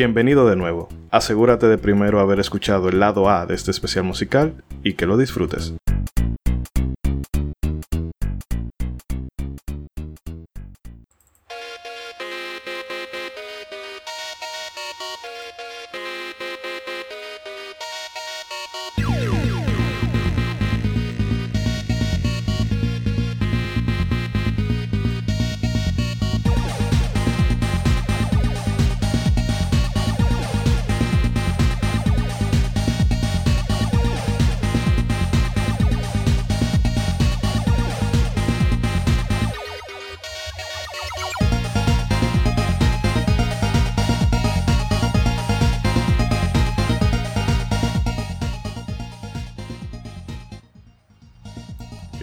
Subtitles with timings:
[0.00, 0.88] Bienvenido de nuevo.
[1.10, 5.18] Asegúrate de primero haber escuchado el lado A de este especial musical y que lo
[5.18, 5.74] disfrutes.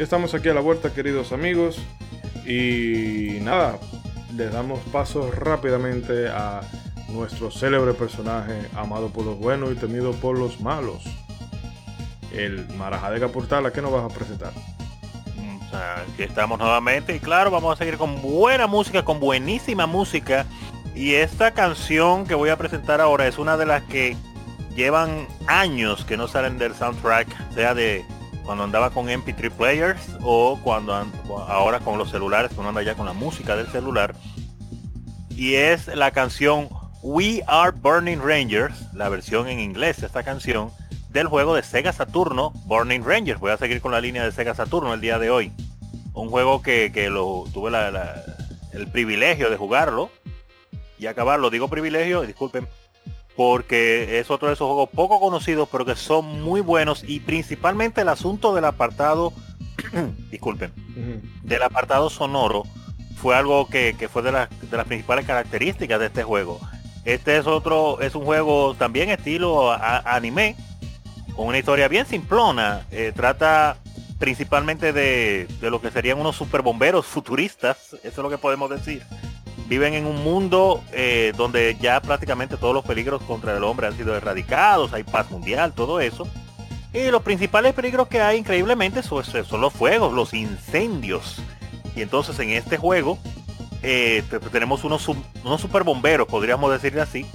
[0.08, 1.80] Estamos aquí a la vuelta, queridos amigos.
[2.46, 3.78] Y nada,
[4.38, 6.62] le damos paso rápidamente a
[7.10, 11.04] nuestro célebre personaje, amado por los buenos y temido por los malos.
[12.34, 14.54] El Marajadega Portal, ¿a qué nos vas a presentar?
[16.14, 20.46] Aquí estamos nuevamente y claro, vamos a seguir con buena música, con buenísima música.
[20.96, 24.16] Y esta canción que voy a presentar ahora es una de las que
[24.74, 28.06] llevan años que no salen del soundtrack, sea de
[28.48, 30.94] cuando andaba con MP3 players o cuando
[31.50, 34.16] ahora con los celulares, cuando anda ya con la música del celular.
[35.36, 36.70] Y es la canción
[37.04, 40.72] We Are Burning Rangers, la versión en inglés de esta canción
[41.10, 43.42] del juego de Sega Saturno Burning Rangers.
[43.42, 45.52] Voy a seguir con la línea de Sega Saturno el día de hoy.
[46.14, 47.70] Un juego que, lo tuve
[48.72, 50.10] el privilegio de jugarlo
[50.98, 51.50] y acabarlo.
[51.50, 52.66] Digo privilegio, disculpen,
[53.38, 58.02] porque es otro de esos juegos poco conocidos, pero que son muy buenos y principalmente
[58.02, 59.32] el asunto del apartado,
[60.32, 60.74] disculpen,
[61.44, 62.64] del apartado sonoro
[63.16, 66.60] fue algo que, fue de, las principales características de este juego.
[67.06, 70.56] Este es otro, es un juego también estilo anime,
[71.36, 72.88] con una historia bien simplona.
[72.90, 73.78] Eh, trata
[74.18, 78.68] principalmente de, de, lo que serían unos super bomberos futuristas, eso es lo que podemos
[78.72, 79.04] decir
[79.68, 83.98] viven en un mundo eh, donde ya prácticamente todos los peligros contra el hombre han
[83.98, 86.28] sido erradicados, hay paz mundial, todo eso.
[86.94, 89.24] Y los principales peligros que hay increíblemente son,
[89.62, 91.42] los fuegos, los incendios.
[91.96, 93.18] Y entonces en este juego
[93.84, 97.26] eh, tenemos unos, unos super bomberos, podríamos decirle así,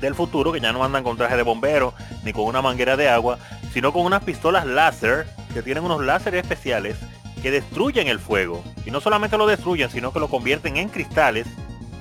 [0.00, 3.08] del futuro, que ya no andan con traje de bombero ni con una manguera de
[3.08, 3.38] agua,
[3.72, 6.96] sino con unas pistolas láser, que tienen unos láseres especiales
[7.44, 8.64] que destruyen el fuego.
[8.86, 11.46] Y no solamente lo destruyen, sino que lo convierten en cristales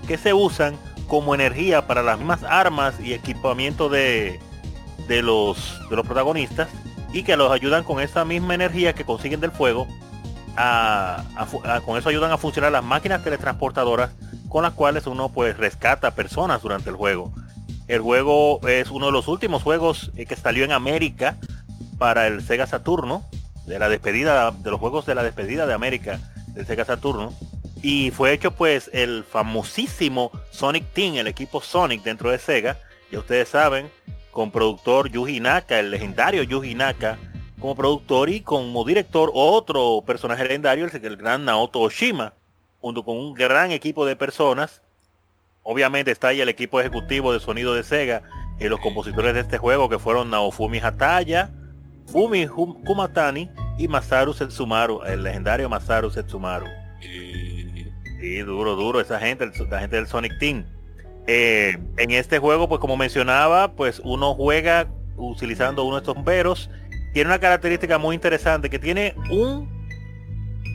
[0.07, 4.39] que se usan como energía para las mismas armas y equipamiento de,
[5.09, 6.69] de, los, de los protagonistas
[7.11, 9.85] y que los ayudan con esa misma energía que consiguen del fuego.
[11.85, 14.11] con eso ayudan a funcionar las máquinas teletransportadoras
[14.47, 17.33] con las cuales uno pues rescata personas durante el juego.
[17.89, 21.35] El juego es uno de los últimos juegos eh, que salió en América
[21.97, 23.25] para el Sega Saturno
[23.65, 27.33] de la despedida, de los juegos de la despedida de América de Sega Saturno.
[27.81, 32.77] Y fue hecho pues el famosísimo Sonic Team, el equipo Sonic dentro de Sega.
[33.11, 33.89] Ya ustedes saben,
[34.31, 37.17] con productor Yuji Naka, el legendario Yuji Naka,
[37.59, 42.33] como productor y como director otro personaje legendario, el, gran Naoto Oshima,
[42.81, 44.81] junto con un gran equipo de personas.
[45.61, 48.23] Obviamente está ahí el equipo ejecutivo de sonido de Sega
[48.59, 51.51] y los compositores de este juego que fueron Naofumi Hataya,
[52.07, 56.65] Fumi Kumatani y Masaru Setsumaru, el legendario Masaru Setsumaru.
[58.21, 60.65] Y, duro, duro, esa gente, la gente del Sonic Team.
[61.27, 64.87] Eh, en este juego, pues como mencionaba, pues uno juega
[65.17, 66.69] utilizando uno de estos bomberos.
[67.13, 69.67] Tiene una característica muy interesante que tiene un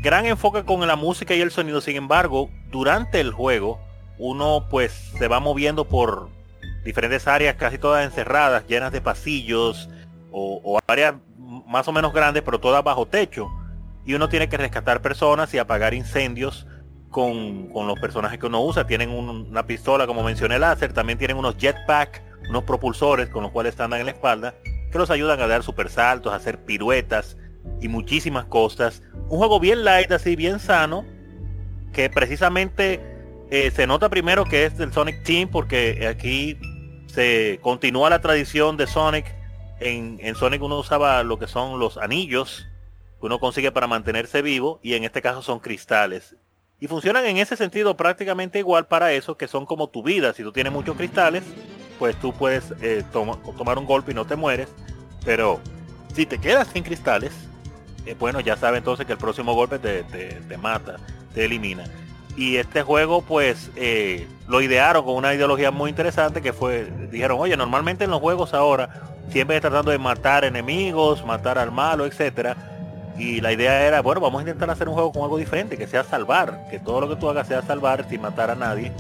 [0.03, 1.81] gran enfoque con la música y el sonido.
[1.81, 3.81] Sin embargo, durante el juego,
[4.19, 6.29] uno pues se va moviendo por
[6.85, 9.89] diferentes áreas, casi todas encerradas, llenas de pasillos,
[10.39, 11.15] o, áreas
[11.67, 13.49] más o menos grandes, pero todas bajo techo.
[14.05, 16.67] Y uno tiene que rescatar personas y apagar incendios
[17.11, 18.87] con, los personajes que uno usa.
[18.87, 20.93] Tienen una pistola, como mencioné, láser.
[20.93, 24.55] También tienen unos jetpack, unos propulsores con los cuales están en la espalda,
[24.91, 27.37] que los ayudan a dar super saltos, a hacer piruetas
[27.81, 29.03] y muchísimas cosas.
[29.29, 31.05] Un juego bien light, así, bien sano,
[31.93, 33.01] que precisamente
[33.51, 36.59] eh, se nota primero que es del Sonic Team, porque aquí
[37.07, 39.38] se continúa la tradición de Sonic
[39.81, 42.67] en, Sonic uno usaba lo que son los anillos
[43.21, 46.37] que uno consigue para mantenerse vivo y en este caso son cristales.
[46.81, 50.33] Y funcionan en ese sentido prácticamente igual para eso, que son como tu vida.
[50.33, 51.43] Si tú tienes muchos cristales,
[51.99, 54.69] pues tú puedes eh, tomar un golpe y no te mueres.
[55.25, 55.61] Pero
[56.15, 57.33] si te quedas sin cristales,
[58.07, 60.97] eh, bueno, ya sabes entonces que el próximo golpe te, te, mata,
[61.35, 61.85] te elimina.
[62.39, 67.37] Y este juego pues eh, lo idearon con una ideología muy interesante que fue, dijeron,
[67.41, 72.57] oye, normalmente en los juegos ahora siempre tratando de matar enemigos, matar al malo, etcétera.
[73.19, 75.89] Y la idea era, bueno, vamos a intentar hacer un juego con algo diferente, que
[75.89, 78.93] sea salvar, que todo lo que tú hagas sea salvar sin matar a nadie.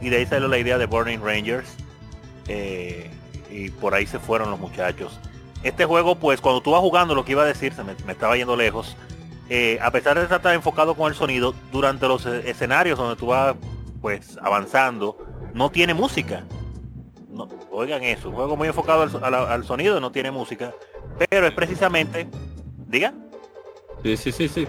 [0.00, 1.68] Y de ahí salió la idea de Burning Rangers.
[2.46, 3.10] Eh,
[3.50, 5.18] y por ahí se fueron los muchachos.
[5.64, 8.36] Este juego, pues cuando tú vas jugando, lo que iba a decir, se me estaba
[8.36, 8.96] yendo lejos,
[9.48, 13.26] eh, a pesar de estar enfocado con el sonido, durante los e-, escenarios donde tú
[13.26, 13.54] vas
[14.00, 15.16] pues avanzando,
[15.54, 16.44] no tiene música.
[17.30, 20.72] No, oigan eso, un juego muy enfocado al, sonido, no tiene música,
[21.28, 22.26] pero es precisamente,
[22.86, 23.12] diga.
[24.02, 24.66] Sí, sí, sí, sí.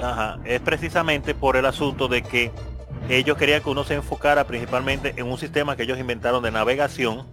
[0.00, 2.52] Ajá, es precisamente por el asunto de que
[3.08, 7.26] ellos querían que uno se enfocara principalmente en un sistema que ellos inventaron de navegación,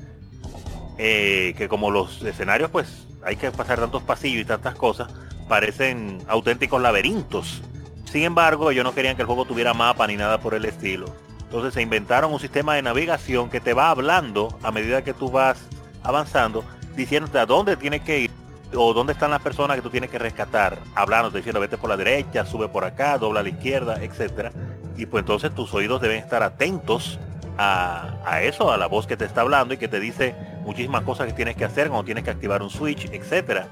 [0.97, 5.09] eh, que como los escenarios pues hay que pasar tantos pasillos y tantas cosas,
[5.47, 7.61] parecen auténticos laberintos.
[8.05, 11.07] Sin embargo, ellos no querían que el juego tuviera mapa ni nada por el estilo.
[11.45, 15.29] Entonces se inventaron un sistema de navegación que te va hablando a medida que tú
[15.29, 15.59] vas
[16.03, 16.63] avanzando,
[16.95, 18.31] diciéndote a dónde tienes que ir
[18.75, 21.97] o dónde están las personas que tú tienes que rescatar, hablando, diciendo vete por la
[21.97, 24.51] derecha, sube por acá, dobla a la izquierda, etcétera.
[24.97, 27.19] Y pues entonces tus oídos deben estar atentos
[27.57, 31.03] a, a, eso, a la voz que te está hablando y que te dice muchísimas
[31.03, 33.67] cosas que tienes que hacer, como tienes que activar un switch, etcétera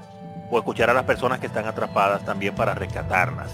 [0.52, 3.50] o escuchar a las personas que están atrapadas también para rescatarlas.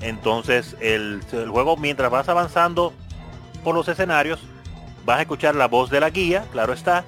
[0.00, 2.92] Entonces el, juego mientras vas avanzando
[3.62, 4.40] por los escenarios
[5.04, 7.04] vas a escuchar la voz de la guía, claro está,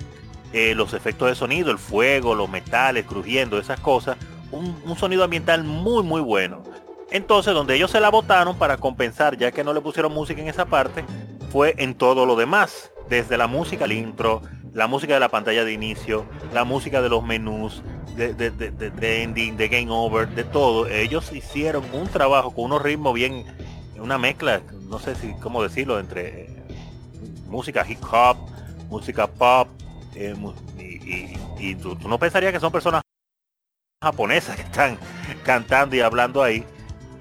[0.53, 4.17] eh, los efectos de sonido, el fuego, los metales crujiendo, esas cosas,
[4.53, 6.63] un, un, sonido ambiental muy muy bueno.
[7.11, 10.47] Entonces donde ellos se la botaron para compensar ya que no le pusieron música en
[10.47, 11.05] esa parte,
[11.51, 14.43] fue en todo lo demás, desde la música al intro,
[14.73, 17.83] la música de la pantalla de inicio, la música de los menús,
[18.17, 20.87] de, de, de, de, ending, de game over, de todo.
[20.89, 23.45] Ellos hicieron un trabajo con unos ritmos bien,
[23.99, 26.49] una mezcla, no sé si cómo decirlo, entre eh,
[27.47, 28.37] música hip hop,
[28.89, 29.69] música pop,
[30.15, 30.35] eh,
[31.59, 33.03] y, tú, no pensarías que son personas
[34.03, 34.99] japonesas que están
[35.45, 36.65] cantando y hablando ahí,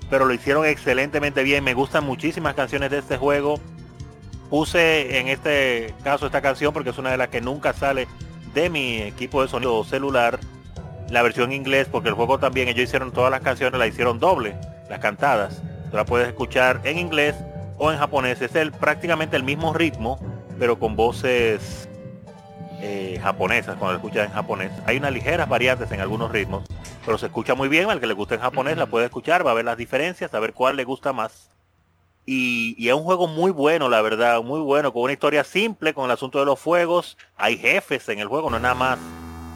[0.10, 1.64] pero lo hicieron excelentemente bien.
[1.64, 3.60] Me gustan muchísimas canciones de este juego.
[4.50, 8.08] Puse en este caso esta canción porque es una de las que nunca sale
[8.54, 10.40] de mi equipo de sonido celular
[11.12, 14.56] la versión inglés, porque el juego también ellos hicieron todas las canciones, la hicieron doble,
[14.90, 15.62] las cantadas.
[15.90, 17.36] Tú la puedes escuchar en inglés
[17.78, 18.42] o en japonés.
[18.42, 20.20] Es el, prácticamente el mismo ritmo,
[20.60, 21.90] pero con voces
[22.82, 24.72] eh, japonesas, cuando la escuchas en japonés.
[24.86, 26.64] Hay unas ligeras variantes en algunos ritmos,
[27.06, 27.90] pero se escucha muy bien.
[27.90, 30.40] Al que le guste en japonés la puede escuchar, va a ver las diferencias, a
[30.40, 31.50] ver cuál le gusta más.
[32.26, 35.96] Y, y, es un juego muy bueno, la verdad, muy bueno, con una historia simple,
[35.96, 37.18] con el asunto de los fuegos.
[37.36, 39.00] Hay jefes en el juego, no es nada más,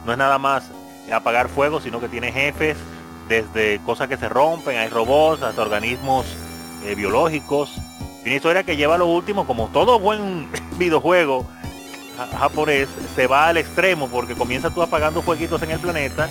[0.04, 0.72] no es nada más
[1.12, 2.76] apagar fuego, sino que tiene jefes,
[3.28, 6.26] desde cosas que se rompen, hay robots, hasta organismos
[6.84, 7.72] eh, biológicos.
[8.24, 10.48] Una historia que lleva lo último, como todo buen
[10.78, 11.46] videojuego
[12.38, 16.28] japonés, se va al extremo porque comienza tú apagando fueguitos en el planeta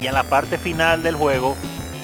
[0.00, 1.56] y en la parte final del juego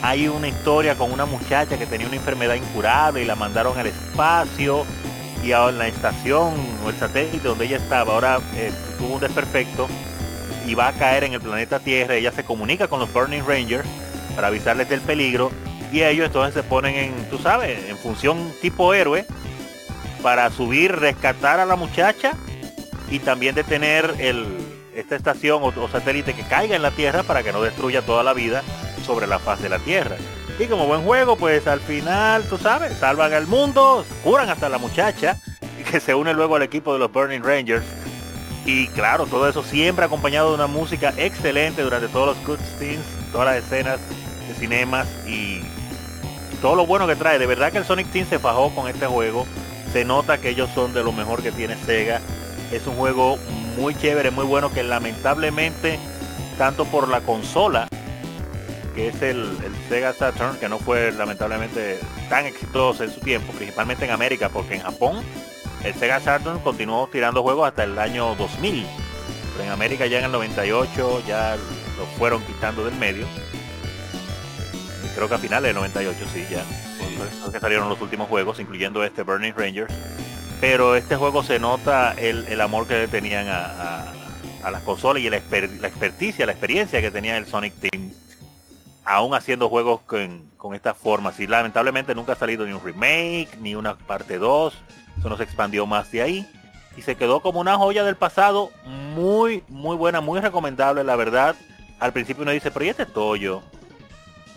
[0.02, 3.86] hay una historia con una muchacha que tenía una enfermedad incurable y la mandaron al
[3.86, 4.84] espacio
[5.44, 6.54] y ahora en la estación
[6.84, 9.86] o el satélite donde ella estaba ahora eh, tuvo un desperfecto
[10.66, 12.14] y va a caer en el planeta Tierra.
[12.14, 13.88] Ella se comunica con los Burning Rangers
[14.34, 15.50] para avisarles del peligro
[15.92, 19.26] y ellos entonces se ponen en, tú sabes, en función tipo héroe
[20.22, 22.32] para subir, rescatar a la muchacha
[23.10, 24.46] y también detener el,
[24.94, 28.32] esta estación o, satélite que caiga en la Tierra para que no destruya toda la
[28.32, 28.62] vida
[29.04, 30.16] sobre la faz de la Tierra.
[30.58, 34.78] Y como buen juego, pues al final, tú sabes, salvan al mundo, curan hasta la
[34.78, 35.38] muchacha,
[35.90, 37.84] que se une luego al equipo de los Burning Rangers
[38.64, 43.00] y claro, todo eso siempre acompañado de una música excelente durante todos los cutscenes,
[43.32, 43.98] todas las escenas
[44.46, 45.60] de cinemas y
[46.60, 47.40] todo lo bueno que trae.
[47.40, 49.46] De verdad que el Sonic Team se fajó con este juego.
[49.92, 52.20] Se nota que ellos son de lo mejor que tiene Sega.
[52.70, 53.36] Es un juego
[53.76, 55.98] muy chévere, muy bueno que lamentablemente,
[56.56, 57.88] tanto por la consola,
[58.94, 63.52] que es el, el Sega Saturn, que no fue lamentablemente tan exitoso en su tiempo,
[63.52, 65.22] principalmente en América, porque en Japón
[65.84, 68.86] el Sega Saturn continuó tirando juegos hasta el año 2000.
[69.52, 71.56] Pero en América ya en el 98 ya
[71.98, 73.26] lo fueron quitando del medio.
[75.14, 76.64] Creo que a finales del 98 sí, ya.
[77.50, 79.92] que salieron los últimos juegos, incluyendo este Burning Rangers.
[80.60, 84.12] Pero este juego se nota el, amor que tenían a,
[84.70, 88.12] las consolas y la, experticia, la experiencia que tenía el Sonic Team
[89.04, 91.34] aún haciendo juegos con, con esta forma.
[91.36, 94.72] Y lamentablemente nunca ha salido ni un remake, ni una parte 2
[95.18, 96.50] eso no se expandió más de ahí.
[96.96, 101.56] Y se quedó como una joya del pasado muy, muy buena, muy recomendable, la verdad.
[101.98, 103.62] Al principio uno dice, pero ¿y este Toyo?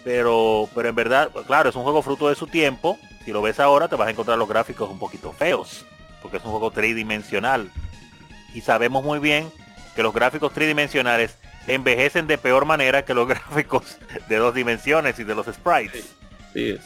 [0.04, 2.98] Pero, pero en verdad, claro, es un juego fruto de su tiempo.
[3.24, 5.86] si lo ves ahora te vas a encontrar los gráficos un poquito feos,
[6.22, 7.72] porque es un juego tridimensional.
[8.54, 9.50] Y sabemos muy bien
[9.96, 13.98] que los gráficos tridimensionales envejecen de peor manera que los gráficos
[14.28, 16.16] de dos dimensiones y de los sprites.
[16.54, 16.78] Sí,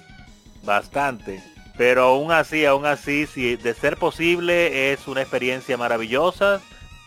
[0.64, 1.42] Bastante.
[1.80, 6.60] Pero aún así, aún así, si de ser posible es una experiencia maravillosa.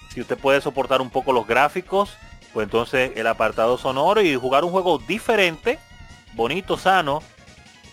[0.08, 2.16] Si usted puede soportar un poco los gráficos,
[2.54, 5.78] pues entonces el apartado sonoro y jugar un juego diferente,
[6.32, 7.22] bonito, sano,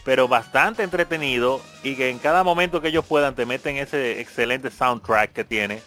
[0.06, 4.72] pero bastante entretenido y que en cada momento que ellos puedan te meten ese excelente
[4.72, 5.82] soundtrack que tiene,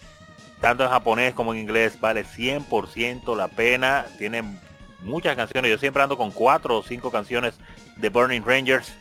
[0.61, 4.05] tanto en japonés como en inglés, vale 100% la pena.
[4.19, 4.59] Tienen
[5.01, 7.55] muchas canciones, yo siempre ando con cuatro o cinco canciones
[7.95, 8.93] de Burning Rangers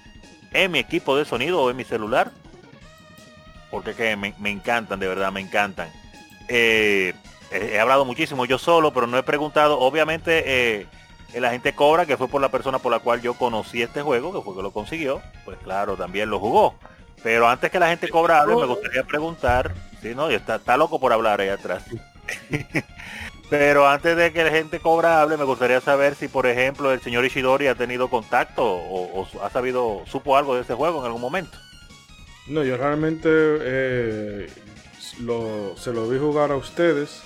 [0.53, 2.31] en mi equipo de sonido o en mi celular.
[3.71, 5.91] Porque que me, encantan, de verdad, me encantan.
[6.49, 7.15] Eh,
[7.51, 9.79] he hablado muchísimo yo solo, pero no he preguntado.
[9.81, 10.87] Obviamente eh,
[11.35, 14.33] la gente cobra, que fue por la persona por la cual yo conocí este juego,
[14.33, 15.23] que fue que lo consiguió.
[15.45, 16.75] Pues claro, también lo jugó.
[17.23, 19.73] Pero antes que la gente cobra me gustaría preguntar.
[20.03, 21.85] Si no, está, está loco por hablar ahí atrás.
[23.53, 27.03] Pero antes de que la gente cobra hable, me gustaría saber si, por ejemplo, el
[27.03, 31.21] señor Ishidori ha tenido contacto o, ha sabido, supo algo de este juego en algún
[31.21, 31.59] momento.
[32.49, 34.47] No, yo realmente eh,
[35.77, 37.23] se lo vi jugar a ustedes,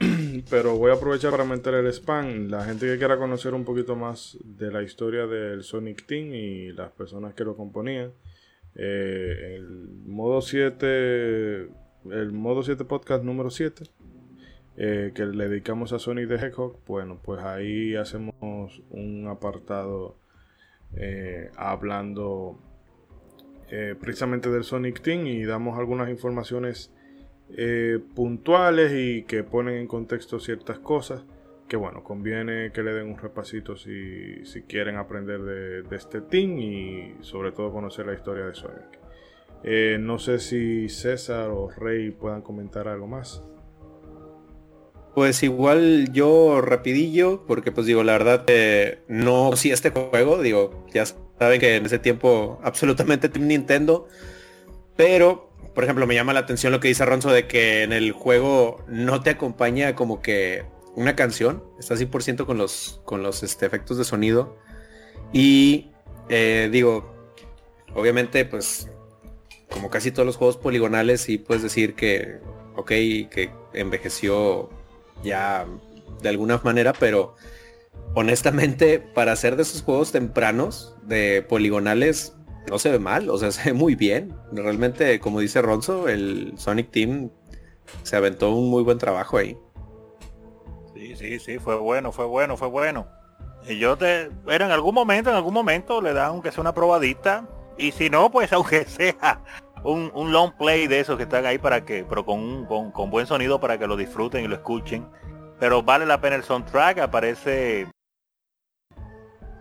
[0.50, 2.48] pero voy a aprovechar para meter el spam.
[2.48, 6.72] La gente que quiera conocer un poquito más de la historia del Sonic Team y
[6.72, 8.12] las personas que lo componían,
[8.74, 9.68] eh, el
[10.04, 11.68] modo 7,
[12.10, 13.84] el modo 7 podcast número 7,
[14.80, 20.14] eh, que le dedicamos a Sonic the Hedgehog, bueno, pues ahí hacemos un apartado
[20.94, 22.60] eh, hablando
[23.72, 26.92] eh, precisamente del Sonic Team y damos algunas informaciones
[28.14, 31.24] puntuales y que ponen en contexto ciertas cosas
[31.66, 36.20] que bueno, conviene que le den un repasito si, si quieren aprender de, de este
[36.20, 39.98] team y sobre todo conocer la historia de Sonic.
[39.98, 43.42] No sé si César o Rey puedan comentar algo más.
[45.14, 50.86] Pues igual yo rapidillo, porque pues digo, la verdad eh, no sí este juego, digo,
[50.92, 51.04] ya
[51.38, 54.08] saben que en ese tiempo absolutamente Team Nintendo,
[54.96, 58.12] pero por ejemplo me llama la atención lo que dice Ronzo de que en el
[58.12, 63.66] juego no te acompaña como que una canción, está 100% con los, con los este,
[63.66, 64.56] efectos de sonido.
[65.32, 65.90] Y
[66.28, 67.14] eh, digo,
[67.94, 68.90] obviamente pues
[69.70, 72.38] como casi todos los juegos poligonales sí puedes decir que,
[72.76, 74.70] ok, que envejeció
[75.22, 75.66] ya
[76.22, 77.36] de alguna manera, pero
[78.14, 82.34] honestamente para hacer de esos juegos tempranos de poligonales
[82.68, 84.34] no se ve mal, o sea, se ve muy bien.
[84.52, 87.30] Realmente, como dice Ronzo, el Sonic Team
[88.02, 89.56] se aventó un muy buen trabajo ahí.
[90.94, 93.06] Sí, sí, sí, fue bueno, fue bueno, fue bueno.
[93.66, 96.74] Y yo te, pero en algún momento, en algún momento le dan aunque sea una
[96.74, 97.48] probadita.
[97.76, 99.42] Y si no, pues aunque sea
[99.84, 102.90] un, un long play de esos que están ahí para que, pero con, un- con,
[102.92, 105.06] con buen sonido para que lo disfruten y lo escuchen.
[105.58, 107.88] Pero vale la pena el soundtrack, aparece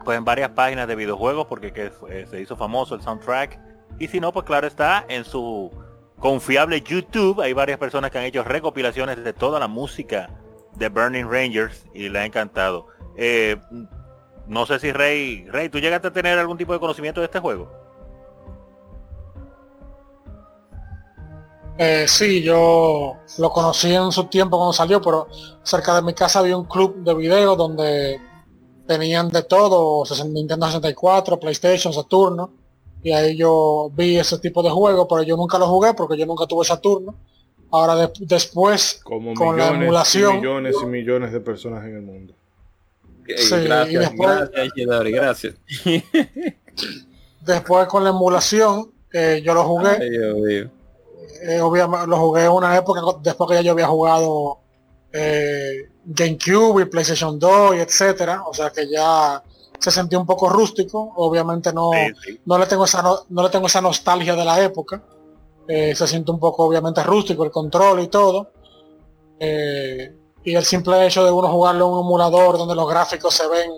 [0.03, 3.59] pues en varias páginas de videojuegos porque que fue- se hizo famoso el soundtrack.
[3.99, 5.71] Y si no, pues claro está en su
[6.19, 7.41] confiable YouTube.
[7.41, 10.29] Hay varias personas que han hecho recopilaciones de toda la música
[10.75, 12.87] de Burning Rangers y le ha encantado.
[13.17, 13.57] Eh,
[14.47, 17.39] no sé si Rey, Rey, ¿tú llegaste a tener algún tipo de conocimiento de este
[17.39, 17.86] juego?
[21.79, 25.27] Eh, sí, yo lo conocí en su tiempo cuando salió, pero
[25.63, 28.19] cerca de mi casa había un club de video donde
[28.87, 32.51] tenían de todo, Nintendo 64, PlayStation, Saturno,
[33.03, 36.25] y ahí yo vi ese tipo de juegos, pero yo nunca lo jugué porque yo
[36.25, 37.15] nunca tuve Saturno.
[37.69, 40.35] Ahora de- después, Como Con la emulación.
[40.35, 42.33] y millones y millones de personas en el mundo.
[43.35, 45.55] Sí, y gracias, después- gracias, gracias.
[47.45, 49.89] después con la emulación, eh, yo lo jugué.
[49.99, 50.69] Ay, Dios mío.
[51.41, 54.59] Eh, obviamente lo jugué en una época después que ya yo había jugado
[55.11, 59.41] eh, GameCube y PlayStation 2 y etcétera, o sea que ya
[59.79, 62.41] se sentía un poco rústico, obviamente no, Sí, sí.
[62.45, 65.03] no le tengo esa no, no le tengo esa nostalgia de la época,
[65.67, 68.51] eh, se siente un poco obviamente rústico el control y todo,
[69.39, 73.47] eh, y el simple hecho de uno jugarlo en un emulador donde los gráficos se
[73.47, 73.69] ven,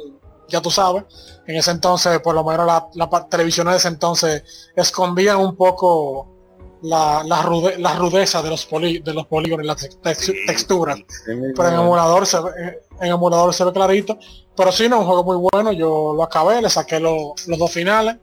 [0.48, 1.04] ya tú sabes,
[1.46, 4.44] en ese entonces por lo menos la, la televisiones de ese entonces
[4.76, 6.39] escondían un poco
[6.82, 10.34] la, la, rude- la rudeza de los poli, de los polígonos y las tex- Sí,
[10.46, 10.98] texturas.
[10.98, 11.32] sí.
[11.56, 14.18] Pero en emulador se ve, eh, en emulador se ve clarito.
[14.56, 15.72] Pero sí, no, es un juego muy bueno.
[15.72, 18.18] Yo lo acabé, le saqué lo- los dos finales.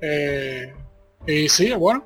[0.00, 0.74] Eh,
[1.26, 2.04] y sí, es bueno.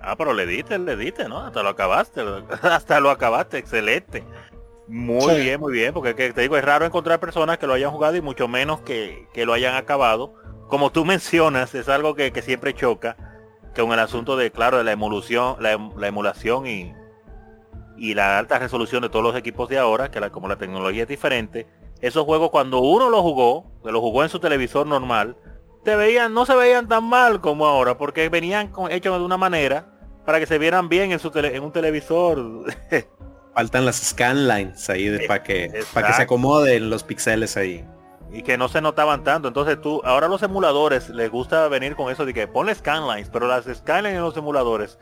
[0.00, 1.38] Ah, pero le diste, le diste, ¿no?
[1.40, 4.24] Hasta lo acabaste, lo- hasta lo acabaste, excelente.
[4.86, 5.40] Muy Sí.
[5.42, 8.16] bien, muy bien, porque que, te digo, es raro encontrar personas que lo hayan jugado
[8.16, 10.34] y mucho menos que, que lo hayan acabado.
[10.68, 13.16] Como tú mencionas, es algo que, que siempre choca.
[13.76, 16.92] Con el asunto de, claro, de la emulación, la, em- la emulación y,
[17.96, 21.02] y la alta resolución de todos los equipos de ahora, que la, como la tecnología
[21.02, 21.66] es diferente,
[22.00, 25.36] esos juegos cuando uno lo jugó, que lo jugó en su televisor normal,
[25.84, 29.36] te veían, no se veían tan mal como ahora, porque venían con- hechos de una
[29.36, 29.94] manera
[30.24, 32.64] para que se vieran bien en su tele- en un televisor.
[33.54, 37.84] Faltan las scanlines ahí para que, para que se acomoden los píxeles ahí.
[38.32, 39.48] Y que no se notaban tanto.
[39.48, 43.46] Entonces tú, ahora los emuladores les gusta venir con eso de que ponle scanlines, pero
[43.46, 44.98] las scanlines en los emuladores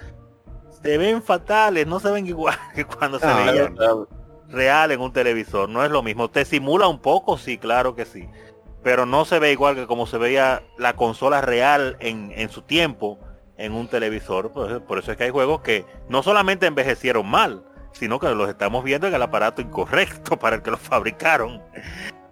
[0.82, 3.76] se ven fatales, no se ven igual que cuando se Ah, veían
[4.48, 5.68] real en un televisor.
[5.68, 6.30] No es lo mismo.
[6.30, 8.28] Te simula un poco, sí, claro que sí.
[8.82, 12.62] Pero no se ve igual que como se veía la consola real en, en su
[12.62, 13.18] tiempo
[13.56, 14.52] en un televisor.
[14.52, 18.48] Pues, por eso es que hay juegos que no solamente envejecieron mal, sino que los
[18.48, 21.62] estamos viendo en el aparato incorrecto para el que los fabricaron.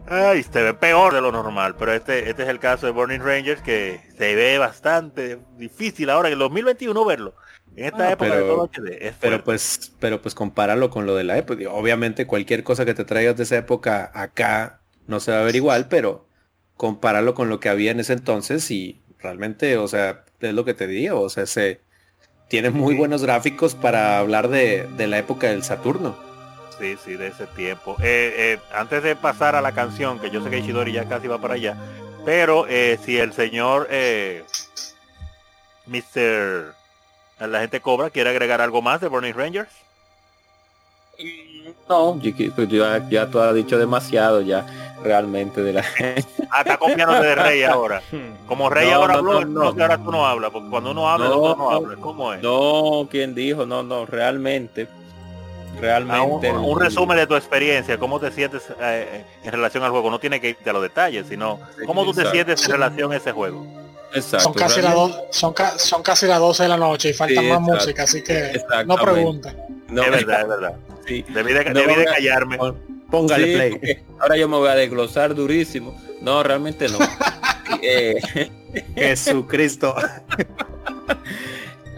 [0.06, 3.20] Ay, se ve peor de lo normal, pero este, este es el caso de Burning
[3.20, 7.34] Rangers que se ve bastante difícil ahora en el 2021 verlo.
[7.74, 9.08] En esta Ah, época de pero- todo HD.
[9.08, 11.64] Es Pero pues, pero pues compáralo con lo de la época.
[11.70, 15.56] Obviamente cualquier cosa que te traigas de esa época acá no se va a ver
[15.56, 16.26] igual, pero
[16.76, 20.74] compáralo con lo que había en ese entonces y realmente, o sea, es lo que
[20.74, 21.80] te digo, o sea, se
[22.48, 26.14] tiene muy buenos gráficos para hablar de, de la época del Saturno.
[26.78, 27.96] Sí, sí, de ese tiempo.
[28.00, 31.28] Eh, eh, antes de pasar a la canción, que yo sé que Ishidori ya casi
[31.28, 31.76] va para allá,
[32.24, 34.44] pero eh, si el señor eh,
[35.86, 36.74] Mr.
[37.40, 39.70] La gente cobra quiere agregar algo más de Burning Rangers.
[41.88, 44.66] No, yo, que- pues ya, ya tú has dicho demasiado ya
[45.04, 45.84] realmente de la
[46.50, 48.02] Ah, está copiándote de Rey ahora.
[48.48, 49.82] Como Rey No, ahora no, habló, no, no.
[49.82, 51.76] ahora tú no hablas, porque cuando uno habla, No, otro no no.
[51.76, 51.96] habla.
[52.00, 52.42] ¿Cómo es?
[52.42, 53.64] No, ¿quién dijo?
[53.66, 54.88] No, no, realmente.
[55.74, 55.82] Ah, un,
[56.42, 56.50] Realmente.
[56.52, 60.10] un resumen de tu experiencia, cómo te sientes eh, en relación al juego.
[60.10, 63.16] No tiene que irte a los detalles, sino cómo tú te sientes en relación a
[63.16, 63.66] ese juego.
[64.14, 64.44] Exacto.
[64.44, 67.42] Son casi, las realmente- son, ca- son casi las 12 de la noche y faltan
[67.44, 67.74] Sí, más exacto.
[67.74, 69.54] música, así que no pregunta.
[69.88, 70.74] No, es verdad, es verdad.
[71.06, 71.24] sí.
[71.28, 72.12] Debí de, No, debí de no.
[72.12, 72.58] callarme.
[73.10, 74.04] Póngale Sí, play.
[74.20, 76.00] ahora yo me voy a desglosar durísimo.
[76.20, 76.98] No, realmente no.
[77.82, 78.20] Eh,
[78.94, 79.94] Jesucristo.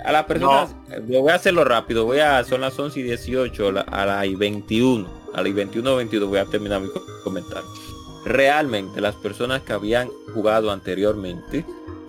[0.07, 0.75] A las personas,
[1.09, 4.07] yo voy a hacerlo rápido, voy a, son las 11 y 18, a la- a
[4.07, 7.69] las y 21, a las y 21 o 22 voy a terminar mi co- comentario.
[8.25, 11.65] Realmente las personas que habían jugado anteriormente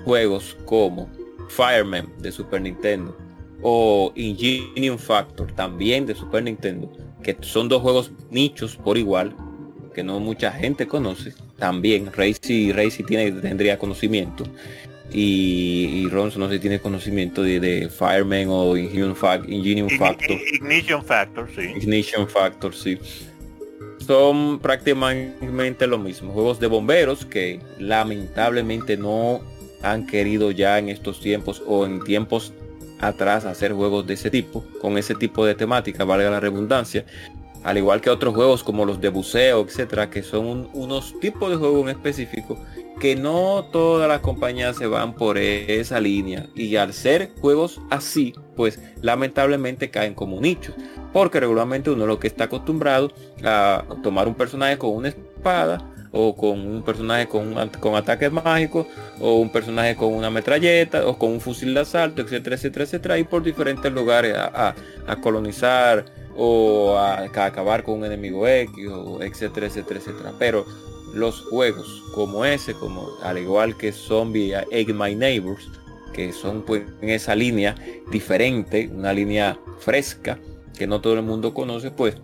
[0.05, 1.09] juegos como
[1.49, 3.15] Fireman de Super Nintendo
[3.61, 6.91] o Ingenium Factor también de Super Nintendo,
[7.23, 9.35] que son dos juegos nichos por igual,
[9.93, 14.43] que no mucha gente conoce, también Racy, Racy tiene, tendría conocimiento
[15.11, 19.89] y, y Ronson no sé si tiene conocimiento de, de Fireman o Ingenium, Fac- Ingenium
[19.97, 20.37] Factor.
[20.53, 21.61] Ignition Factor, sí.
[21.77, 22.97] Ignition Factor, sí.
[24.05, 26.31] Son prácticamente lo mismo.
[26.33, 29.41] Juegos de bomberos que lamentablemente no
[29.81, 32.53] han querido ya en estos tiempos o en tiempos
[32.99, 37.05] atrás hacer juegos de ese tipo, con ese tipo de temática, valga la redundancia.
[37.63, 41.49] Al igual que otros juegos como los de buceo, etcétera, que son un- unos tipos
[41.49, 42.57] de juegos en específico
[42.99, 46.47] que no todas las compañías se van por esa línea.
[46.55, 50.75] Y al ser juegos así, pues lamentablemente caen como nichos.
[51.13, 53.11] Porque regularmente uno lo que está acostumbrado
[53.43, 58.87] a tomar un personaje con una espada o con un personaje con, con ataques mágicos
[59.19, 63.17] o un personaje con una metralleta o con un fusil de asalto, etcétera, etcétera, etcétera,
[63.19, 64.73] y por diferentes lugares a
[65.21, 66.05] colonizar
[66.37, 70.33] o a, a acabar con un enemigo X o etcétera, etcétera, etcétera.
[70.37, 70.65] Pero
[71.17, 75.67] los juegos como ese, como al igual que Zombie Egg My Neighbors,
[76.13, 77.75] que son pues en esa línea
[78.11, 80.39] diferente, una línea fresca
[80.77, 82.15] que no todo el mundo conoce, pues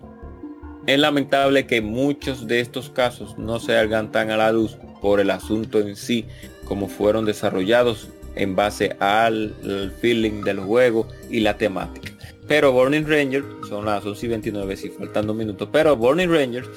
[0.86, 5.20] es lamentable que muchos de estos casos no se salgan tan a la luz por
[5.20, 6.26] el asunto en sí,
[6.66, 12.12] como fueron desarrollados en base al, al feeling del juego y la temática.
[12.48, 16.68] Pero Burning Rangers, son las 11 y 29, si faltan dos minutos, pero Burning Rangers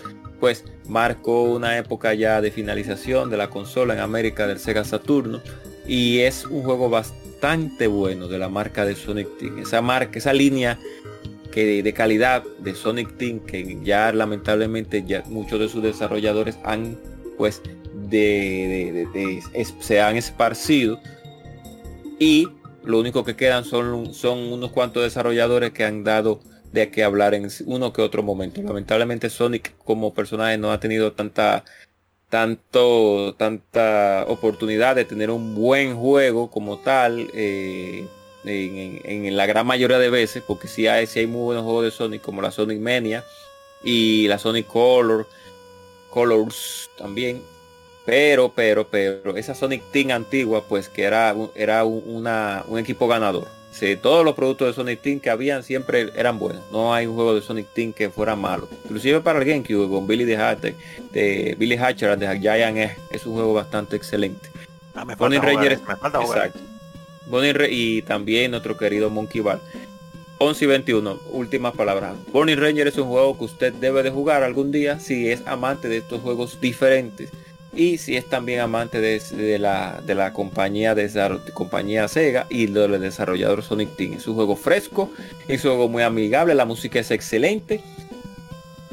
[0.41, 5.41] pues marcó una época ya de finalización de la consola en América del Sega Saturno
[5.87, 9.59] y es un juego bastante bueno de la marca de Sonic Team.
[9.59, 10.79] Esa marca, esa línea
[11.53, 16.99] que de, calidad de Sonic Team que ya lamentablemente ya muchos de sus desarrolladores han
[17.39, 17.63] pues
[18.11, 20.99] de- de- es- se han esparcido
[22.19, 22.49] y
[22.85, 26.41] lo único que quedan son, son unos cuantos desarrolladores que han dado
[26.77, 28.63] de qué hablar en uno que otro momento.
[28.63, 31.65] Lamentablemente Sonic como personaje no ha tenido tanta
[32.31, 38.11] tanto tanta oportunidad de tener un buen juego como tal eh,
[38.45, 41.65] en, en- en la gran mayoría de veces porque si hay, sí hay muy buenos
[41.65, 43.25] juegos de Sonic como la Sonic Mania
[43.83, 45.29] y la Sonic Color
[46.09, 47.49] Colors también
[48.05, 53.56] Pero, pero, pero, esa Sonic Team antigua, pues que era, era una, un equipo ganador.
[53.79, 56.63] Sí, todos los productos de Sonic Team que habían siempre eran buenos.
[56.73, 58.71] No hay un juego de Sonic Team que fuera malo.
[58.85, 60.75] Inclusive para el GameCube con Billy the Hatcher,
[61.13, 64.49] de Billy Hatcher de Giant es, es un juego bastante excelente.
[64.95, 66.47] Ah, me falta Ranger, me falta jugar.
[66.47, 67.67] Exacto.
[67.69, 69.61] Y también nuestro querido Monkey Ball.
[70.39, 72.15] 11 y 21, últimas palabras.
[72.33, 75.89] Bonnie Ranger es un juego que usted debe de jugar algún día si es amante
[75.89, 77.31] de estos juegos diferentes
[77.77, 83.01] y si es también amante de, la, de la compañía, de compañía Sega y del
[83.01, 84.15] desarrollador Sonic Team.
[84.15, 85.11] Es un juego fresco,
[85.47, 87.83] es un juego muy amigable, la música es excelente.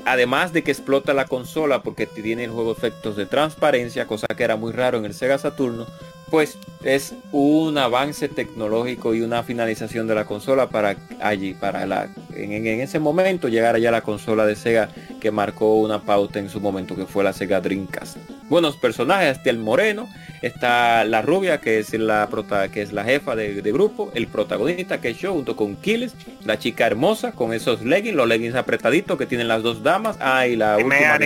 [0.06, 4.43] Además de que explota la consola porque tiene el juego efectos de transparencia, cosa que
[4.43, 5.88] era muy raro en el Sega Saturno,
[6.34, 12.10] pues es un avance tecnológico y una finalización de la consola para allí, para la,
[12.36, 14.89] en, ese momento llegar allá la consola de Sega
[15.22, 18.17] que marcó una pauta en su momento, que fue la Sega Dreamcast.
[18.50, 20.10] Buenos personajes, está el moreno,
[20.41, 25.00] está la rubia, que es la prota, que es la jefa de, grupo, el protagonista,
[25.00, 26.15] que es yo, junto con Killes,
[26.46, 30.48] la chica hermosa, con esos leggings, los leggings apretaditos que tienen las dos damas, ah,
[30.48, 31.19] y la última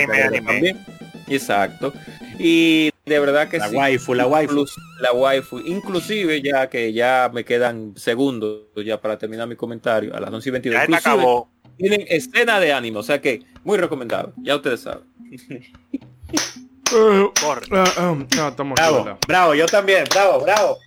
[0.44, 0.84] también.
[1.30, 1.92] Exacto.
[2.38, 4.66] Y de verdad que la waifu, la waifu.
[5.00, 5.58] La waifu.
[5.60, 10.48] Inclusive ya que ya me quedan segundos ya para terminar mi comentario a las 11
[10.48, 10.88] y 22.
[10.88, 11.50] Ya acabó.
[11.76, 14.32] Tienen escena de ánimo, o sea que muy recomendado.
[14.36, 15.04] Ya ustedes saben.
[16.90, 20.78] Ah, ah, no, estamos bravo, bravo, yo también, bravo, bravo.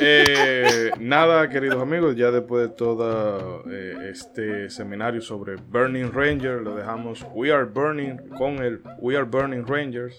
[0.00, 6.76] Eh, nada, queridos amigos, ya después de todo eh, este seminario sobre Burning Ranger, lo
[6.76, 10.18] dejamos We Are Burning con el We Are Burning Rangers.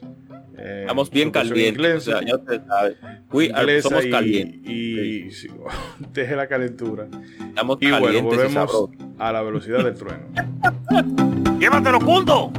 [0.58, 2.08] Eh, Estamos bien calientes.
[2.08, 2.98] O sea, usted sabe.
[3.32, 4.72] We are, somos y, calientes.
[4.72, 5.30] Y,
[6.14, 7.08] deje la calentura.
[7.40, 10.26] Estamos y bueno, volvemos a la velocidad del trueno.
[11.60, 12.52] ¡Llévatelo, punto!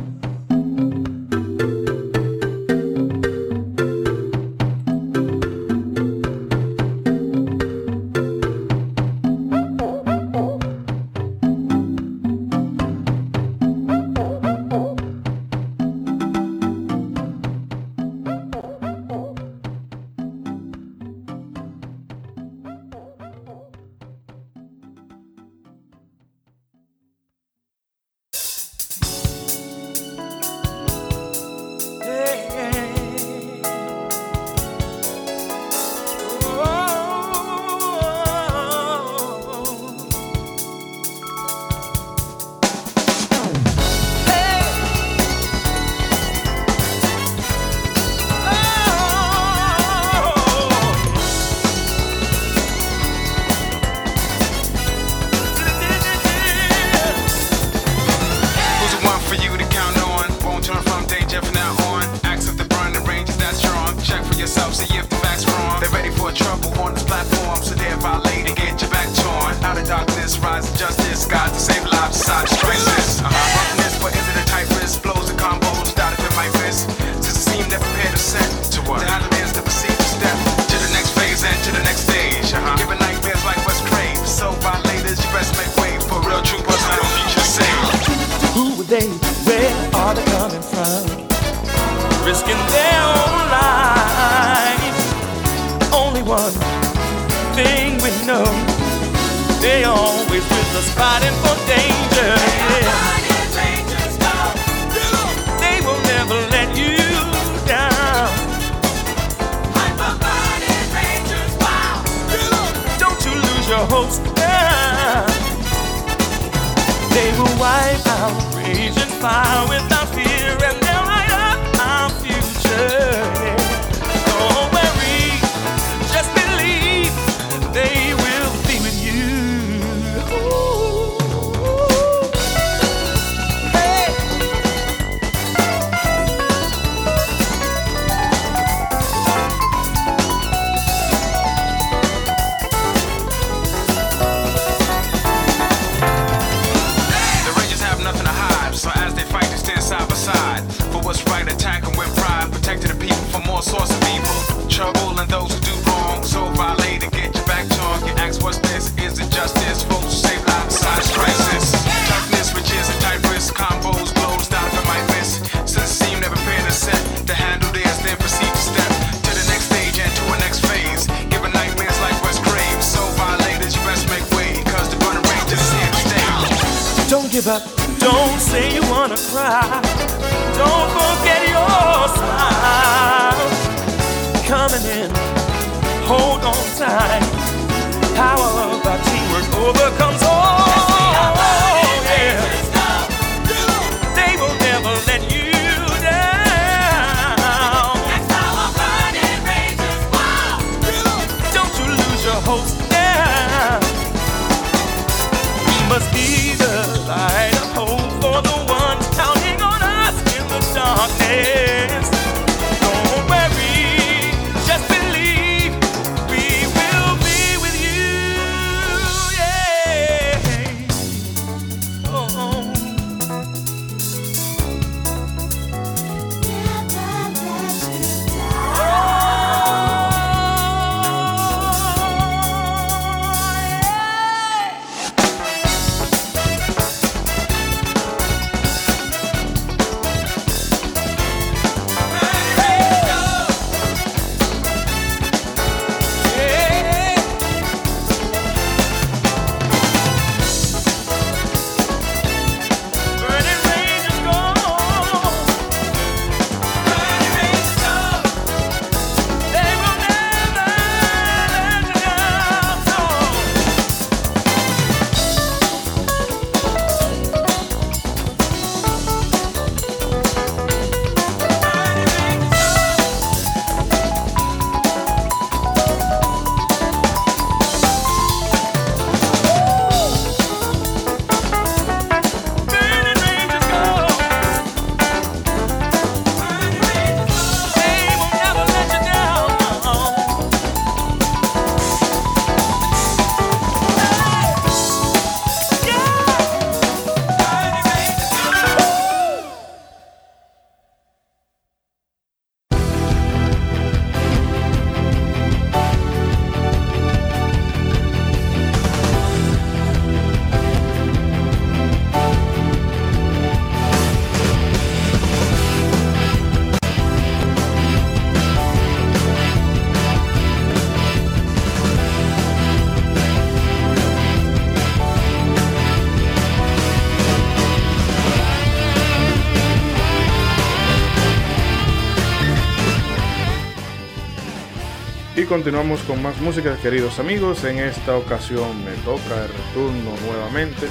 [335.49, 337.65] Continuamos con más música, queridos amigos.
[337.65, 340.87] En esta ocasión me toca el retorno nuevamente.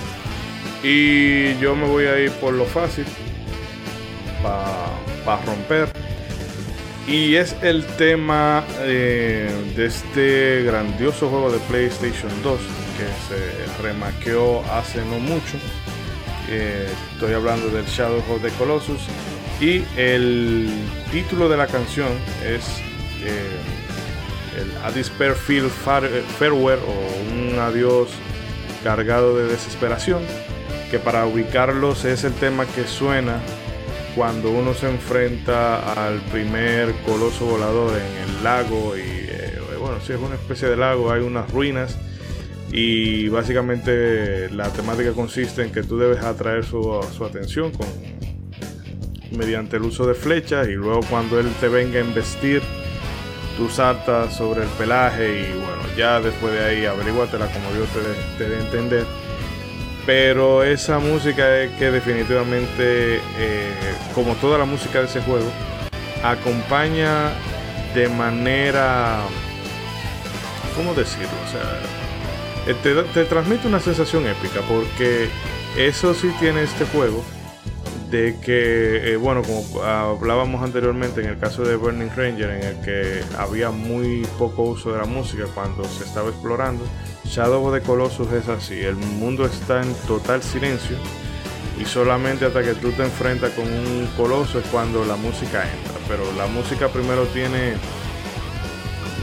[0.83, 3.05] Y yo me voy a ir por lo fácil.
[4.41, 5.89] Para romper.
[7.07, 12.59] Y es el tema eh, de este grandioso juego de PlayStation 2
[12.97, 15.57] que se remaqueó hace no mucho.
[16.49, 19.01] Eh, estoy hablando del Shadow of the Colossus.
[19.61, 20.69] Y el
[21.11, 22.09] título de la canción
[22.45, 22.86] es
[24.97, 28.09] Despair Feel Far- Farewell o un adiós
[28.83, 30.21] cargado de desesperación.
[30.91, 33.39] Que para ubicarlos es el tema que suena
[34.15, 40.13] cuando uno se enfrenta al primer coloso volador en el lago y eh, bueno, si
[40.13, 41.95] es una especie de lago, hay unas ruinas
[42.71, 47.87] y básicamente la temática consiste en que tú debes atraer su, su atención con,
[49.37, 52.61] mediante el uso de flechas y luego cuando él te venga a embestir
[53.57, 58.43] tú saltas sobre el pelaje y bueno, ya después de ahí averíguatela como Dios te,
[58.43, 59.05] te dé entender.
[60.05, 63.73] Pero esa música es que definitivamente, eh,
[64.15, 65.51] como toda la música de ese juego,
[66.23, 67.31] acompaña
[67.93, 69.19] de manera,
[70.77, 71.27] ¿cómo decirlo?
[71.45, 75.27] O sea, eh, te, te transmite una sensación épica porque
[75.75, 77.23] eso sí tiene este juego
[78.09, 82.81] de que, eh, bueno, como hablábamos anteriormente en el caso de Burning Ranger, en el
[82.81, 86.85] que había muy poco uso de la música cuando se estaba explorando,
[87.25, 90.95] Shadow of the Colossus es así, el mundo está en total silencio
[91.79, 95.93] y solamente hasta que tú te enfrentas con un coloso es cuando la música entra,
[96.07, 97.73] pero la música primero tiene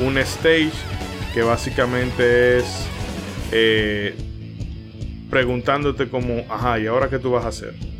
[0.05, 0.73] un stage
[1.33, 2.87] que básicamente es
[3.51, 4.15] eh,
[5.31, 7.94] preguntándote como, ajá, ¿y ahora qué tú vas a hacer?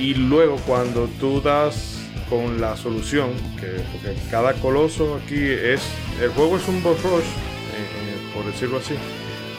[0.00, 1.98] Y luego cuando tú das
[2.30, 5.82] con la solución, que porque cada coloso aquí es,
[6.22, 7.26] el juego es un boss rush, eh,
[7.76, 8.94] eh, por decirlo así,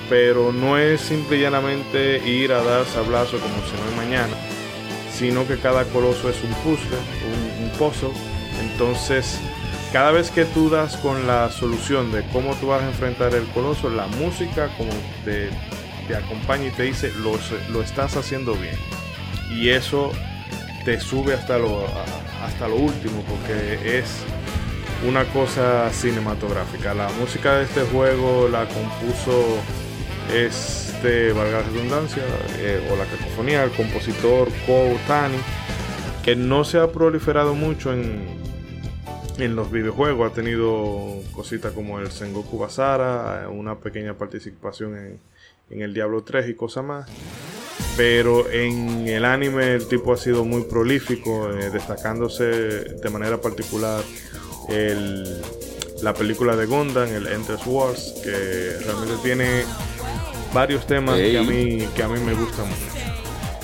[0.10, 4.34] pero no es simple y llanamente ir a dar sablazo como si no hay mañana,
[5.14, 6.98] sino que cada coloso es un puzzle,
[7.60, 8.10] un, un puzzle,
[8.62, 9.40] entonces
[9.94, 13.46] cada vez que tú das con la solución de cómo tú vas a enfrentar el
[13.50, 14.92] coloso, la música como
[15.24, 15.50] te,
[16.08, 17.38] te acompaña y te dice lo,
[17.72, 18.76] lo estás haciendo bien.
[19.52, 20.14] Y eso
[20.84, 21.86] te sube hasta lo,
[22.44, 24.24] hasta lo último porque es
[25.08, 26.94] una cosa cinematográfica.
[26.94, 29.60] La música de este juego la compuso
[30.34, 32.24] este, valga la redundancia,
[32.58, 35.38] eh, o la cacofonía, el compositor Ko Tani,
[36.24, 38.28] que no se ha proliferado mucho en,
[39.38, 40.32] en los videojuegos.
[40.32, 45.20] Ha tenido cositas como el Sengoku Basara, una pequeña participación en,
[45.70, 47.10] en el Diablo 3 y cosas más.
[47.98, 54.02] Pero en el anime el tipo ha sido muy prolífico, eh, destacándose de manera particular
[54.70, 55.42] el,
[56.02, 59.64] la película de Gundam, el Endless Wars, que realmente tiene
[60.54, 62.82] varios temas que, a mí, que a mí me gustan mucho.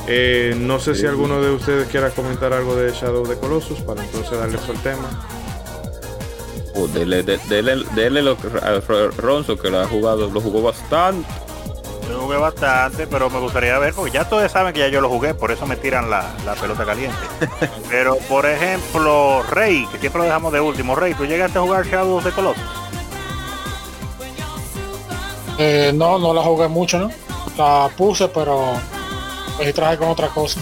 [0.10, 4.04] Eh, no sé si alguno de ustedes quiera comentar algo de Shadow the Colossus para
[4.04, 5.28] entonces darles el tema.
[6.76, 8.80] Oh, dele, de- dele, dele lo que- a
[9.18, 11.28] Ronzo que lo ha jugado, lo jugó bastante.
[12.10, 15.10] Yo jugué bastante, pero me gustaría ver, porque ya todos saben que ya yo lo
[15.10, 17.18] jugué, por eso me tiran la, la pelota caliente.
[17.90, 20.96] pero, por ejemplo, Rey, que siempre lo dejamos de último.
[20.96, 22.64] Rey, ¿tú llegaste a jugar Shadow of the Colossus?
[25.58, 27.12] Eh, no, no la jugué mucho, ¿no?
[27.58, 28.74] La puse, pero
[29.58, 30.60] me distraje con otra cosa.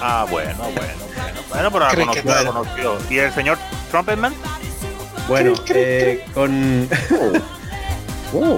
[0.00, 1.40] Ah, bueno, bueno, bueno.
[1.50, 3.14] Bueno, pero la conoció, la.
[3.14, 3.58] ¿Y el señor
[3.90, 4.34] Trumpetman?
[5.28, 6.88] Bueno, eh, con,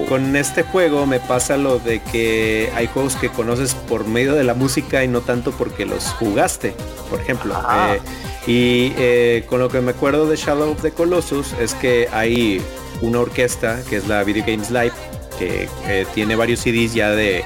[0.07, 4.43] con este juego me pasa lo de que hay juegos que conoces por medio de
[4.43, 6.75] la música y no tanto porque los jugaste,
[7.09, 7.55] por ejemplo.
[7.55, 7.99] Eh,
[8.45, 12.61] y eh, con lo que me acuerdo de Shadow of the Colossus es que hay
[13.01, 14.93] una orquesta que es la Video Games Live
[15.39, 17.43] que eh, tiene varios CDs ya de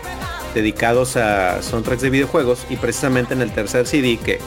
[0.53, 4.39] dedicados a soundtracks de videojuegos y precisamente en el tercer CD que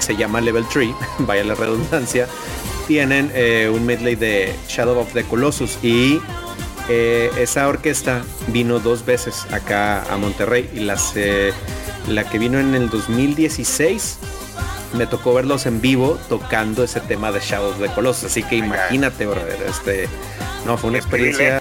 [0.00, 0.90] se llama Level 3,
[1.20, 2.26] vaya la redundancia,
[2.88, 3.30] tienen
[3.72, 6.20] un medley de Shadow of the Colossus y
[6.88, 11.52] eh, esa orquesta vino dos veces acá a Monterrey y las, eh,
[12.08, 14.18] la que vino en el 2016
[14.94, 18.56] me tocó verlos en vivo tocando ese tema de Shadow of the Colossus así que
[18.56, 20.08] imagínate brother este
[20.64, 21.60] no fue una experiencia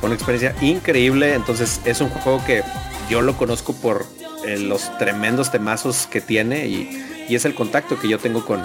[0.00, 2.62] fue una experiencia increíble entonces es un juego que
[3.08, 4.04] yo lo conozco por
[4.44, 8.62] eh, los tremendos temazos que tiene y, y es el contacto que yo tengo con,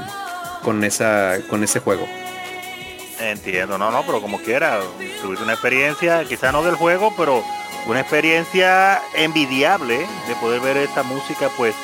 [0.64, 2.08] con, esa, con ese juego.
[3.21, 4.79] Entiendo, no, no, pero como quiera,
[5.21, 7.43] tuviste una experiencia, quizá no del juego, pero
[7.86, 11.75] una experiencia envidiable de poder ver esta música pues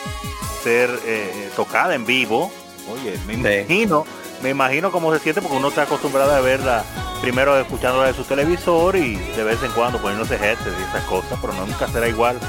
[0.63, 2.51] ser eh, tocada en vivo.
[2.91, 3.39] Oye, me Sí.
[3.39, 4.05] imagino,
[4.41, 6.83] me imagino cómo se siente porque uno está acostumbrado a verla
[7.21, 11.37] primero escuchándola de su televisor y de vez en cuando poniéndose headsets y esas cosas,
[11.41, 12.39] pero nunca será igual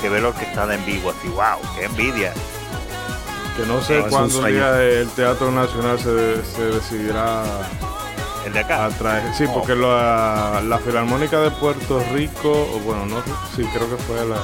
[0.00, 2.32] que verlo que está en vivo, así, wow, qué envidia.
[3.56, 4.56] Que no sé No, cuándo un sueño.
[4.56, 7.42] día el Teatro Nacional se, se decidirá
[8.44, 8.90] El de acá.
[9.36, 13.22] Sí, porque la, la Filarmónica de Puerto Rico, o bueno, no,
[13.54, 14.40] sí, creo que fue la.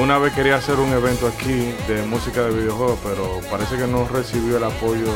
[0.00, 4.08] Una vez quería hacer un evento aquí de música de videojuegos, pero parece que no
[4.08, 5.12] recibió el apoyo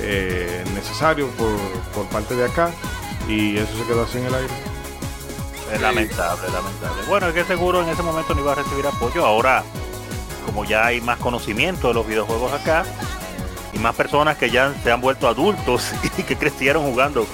[0.00, 1.56] eh, necesario por,
[1.94, 2.70] por parte de acá
[3.28, 4.54] y eso se quedó así en el aire.
[5.72, 7.02] Es lamentable, lamentable.
[7.08, 9.26] Bueno, es que seguro en ese momento no iba a recibir apoyo.
[9.26, 9.64] Ahora,
[10.46, 12.84] como ya hay más conocimiento de los videojuegos acá,
[13.76, 17.26] y más personas que ya se han vuelto adultos y que crecieron jugando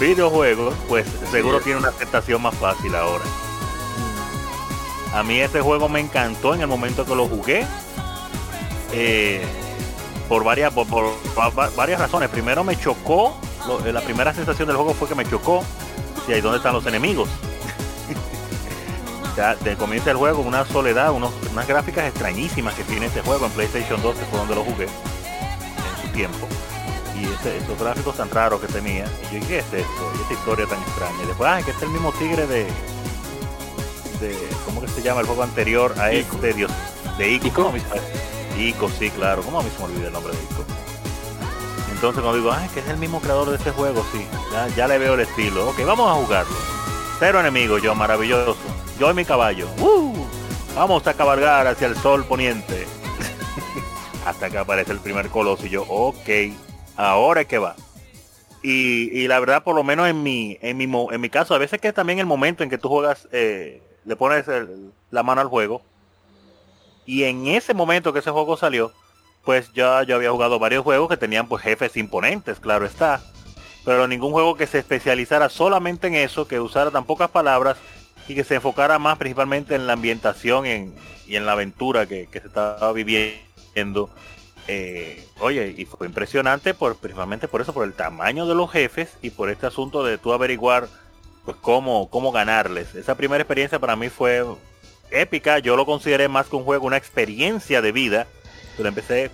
[0.00, 3.24] videojuegos, pues seguro tiene una aceptación más fácil ahora.
[5.14, 7.66] A mí este juego me encantó en el momento que lo jugué.
[8.92, 9.44] eh,
[10.28, 11.04] por varias por, por
[11.38, 12.28] va- va- varias razones.
[12.28, 13.34] Primero me chocó,
[13.66, 15.64] lo- eh, la primera sensación del juego fue que me chocó.
[16.28, 17.28] Y ahí dónde están los enemigos.
[19.36, 23.46] Ya, te comienza el juego una soledad, unos- unas gráficas extrañísimas que tiene este juego
[23.46, 24.88] en PlayStation 2, que fue donde lo jugué
[26.18, 26.48] tiempo.
[27.16, 29.04] Y ese- esos gráficos tan raros que tenía.
[29.30, 30.02] Y yo, ¿qué es esto?
[30.18, 31.22] Y esta historia tan extraña.
[31.22, 32.64] Y después, ah, que este es el mismo tigre de.
[34.20, 36.70] de ¿Cómo que se llama el juego anterior a este Dios?
[37.18, 37.46] De Ico.
[37.48, 37.62] Ico.
[37.64, 39.42] ¿Cómo me- Ico, sí, claro.
[39.42, 40.64] ¿Cómo a mí se me olvida el nombre de Ico?
[41.92, 44.86] Entonces cuando digo, ah, que es el mismo creador de este juego, sí, ya, ya
[44.88, 45.68] le veo el estilo.
[45.70, 46.56] Ok, vamos a jugarlo.
[47.18, 48.56] Cero enemigos, yo, maravilloso.
[49.00, 49.68] Yo y mi caballo.
[49.80, 50.14] ¡Uh!
[50.76, 52.86] Vamos a cabalgar hacia el sol poniente.
[54.28, 56.28] Hasta que aparece el primer coloso y yo, ok,
[56.96, 57.74] ahora es que va.
[58.62, 61.58] Y, y la verdad, por lo menos en mi, en mi, en mi caso, a
[61.58, 64.44] veces que también el momento en que tú juegas, eh, le pones
[65.10, 65.80] la mano al juego.
[67.06, 68.92] Y en ese momento que ese juego salió,
[69.44, 73.22] pues ya yo había jugado varios juegos que tenían pues jefes imponentes, claro está.
[73.86, 77.78] Pero ningún juego que se especializara solamente en eso, que usara tan pocas palabras
[78.28, 80.94] y que se enfocara más principalmente en la ambientación en-
[81.26, 83.47] y en la aventura que, que se estaba viviendo.
[84.70, 89.16] Eh, oye, y fue impresionante por principalmente por eso, por el tamaño de los jefes
[89.22, 90.88] y por este asunto de tú averiguar
[91.46, 92.94] pues cómo, cómo ganarles.
[92.94, 94.44] Esa primera experiencia para mí fue
[95.10, 98.26] épica, yo lo consideré más que un juego, una experiencia de vida.
[98.78, 99.30] Lo empecé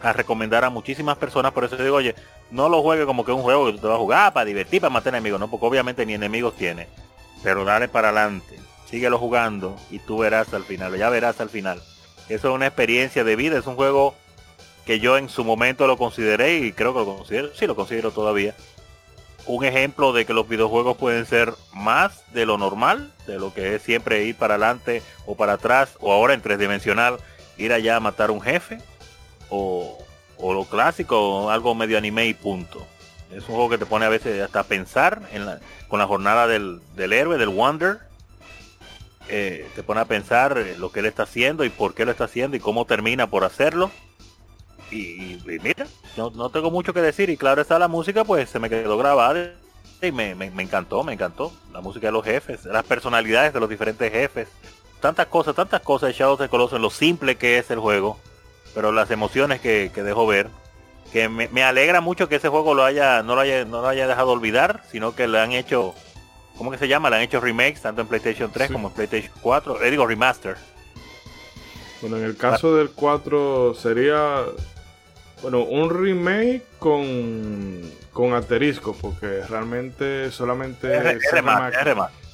[0.00, 2.14] a recomendar a muchísimas personas, por eso digo, oye,
[2.50, 4.80] no lo juegue como que un juego que tú te vas a jugar para divertir,
[4.80, 6.88] para matar enemigos, no, porque obviamente ni enemigos tiene.
[7.42, 11.82] Pero dale para adelante, síguelo jugando y tú verás al final, ya verás al final.
[12.30, 14.14] Eso es una experiencia de vida, es un juego
[14.86, 18.12] que yo en su momento lo consideré y creo que lo considero, sí lo considero
[18.12, 18.54] todavía.
[19.46, 23.74] Un ejemplo de que los videojuegos pueden ser más de lo normal, de lo que
[23.74, 27.16] es siempre ir para adelante o para atrás, o ahora en tridimensional,
[27.58, 28.78] ir allá a matar un jefe,
[29.48, 29.98] o,
[30.38, 32.86] o lo clásico, algo medio anime y punto.
[33.32, 35.58] Es un juego que te pone a veces hasta a pensar en la-
[35.88, 37.98] con la jornada del, del héroe, del Wonder.
[39.28, 42.10] Eh, te pone a pensar eh, lo que él está haciendo y por qué lo
[42.10, 43.90] está haciendo y cómo termina por hacerlo.
[44.90, 47.30] Y, mira, no, no tengo mucho que decir.
[47.30, 49.52] Y claro está la música, pues se me quedó grabada
[50.02, 51.52] y me, me- me encantó, me encantó.
[51.72, 54.48] La música de los jefes, las personalidades de los diferentes jefes.
[55.00, 58.18] Tantas cosas, tantas cosas de Shadow of Colossus, lo simple que es el juego.
[58.74, 60.48] Pero las emociones que, que ver.
[61.12, 63.88] Que me, me alegra mucho que ese juego lo haya, no lo haya, no lo
[63.88, 65.94] haya dejado olvidar, sino que le han hecho,
[66.60, 67.08] ¿cómo que se llama?
[67.08, 68.72] Le han hecho remakes tanto en PlayStation 3 Sí.
[68.74, 69.82] como en PlayStation 4.
[69.82, 70.58] Eh, digo remaster.
[72.02, 74.42] Bueno, en el caso del 4 sería,
[75.40, 77.80] bueno, un remake con,
[78.12, 81.42] con asterisco, porque realmente solamente es se,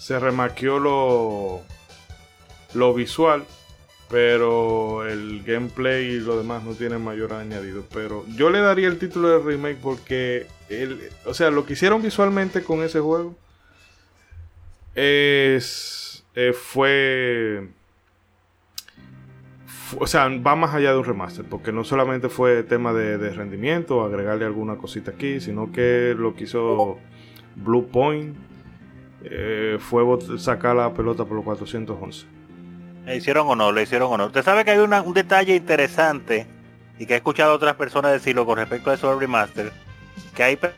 [0.00, 1.62] se remaqueó lo,
[2.74, 3.44] lo visual,
[4.08, 7.84] pero el gameplay y lo demás no tiene mayor añadido.
[7.94, 12.02] Pero yo le daría el título de remake porque, el, o sea, lo que hicieron
[12.02, 13.36] visualmente con ese juego
[14.96, 17.68] es, eh, fue,
[19.66, 23.18] fu- o sea, va más allá de un remaster, porque no solamente fue tema de,
[23.18, 26.98] de rendimiento, agregarle alguna cosita aquí, sino que lo que hizo
[27.54, 28.36] Blue Point
[29.24, 30.02] eh, fue
[30.38, 32.26] sacar la pelota por los 411.
[33.04, 34.28] Le hicieron honor, le hicieron honor.
[34.28, 36.46] Usted sabe que hay un detalle interesante
[36.98, 39.70] y que he escuchado a otras personas decirlo con respecto a eso del remaster,
[40.34, 40.72] que hay pe-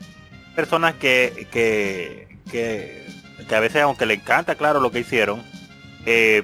[0.55, 3.07] personas que, que, que,
[3.49, 5.43] que a veces, aunque le encanta, claro, lo que hicieron,
[6.07, 6.43] eh,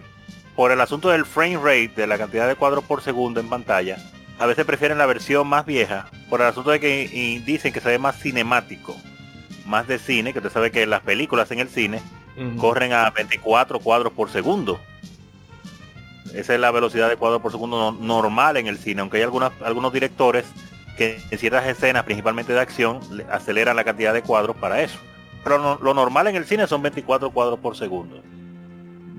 [0.57, 3.99] por el asunto del frame rate, de la cantidad de cuadros por segundo en pantalla,
[4.39, 7.89] a veces prefieren la versión más vieja, por el asunto de que dicen que se
[7.89, 8.97] ve más cinemático,
[9.67, 12.01] más de cine, que usted sabe que las películas en el cine
[12.59, 14.81] corren a 24 cuadros por segundo.
[16.35, 19.23] Esa es la velocidad de cuadros por segundo no- normal en el cine, aunque hay
[19.23, 20.45] algunas, algunos directores
[20.97, 24.99] que en ciertas escenas, principalmente de acción, le aceleran la cantidad de cuadros para eso.
[25.45, 28.23] Pero no- lo normal en el cine son 24 cuadros por segundo.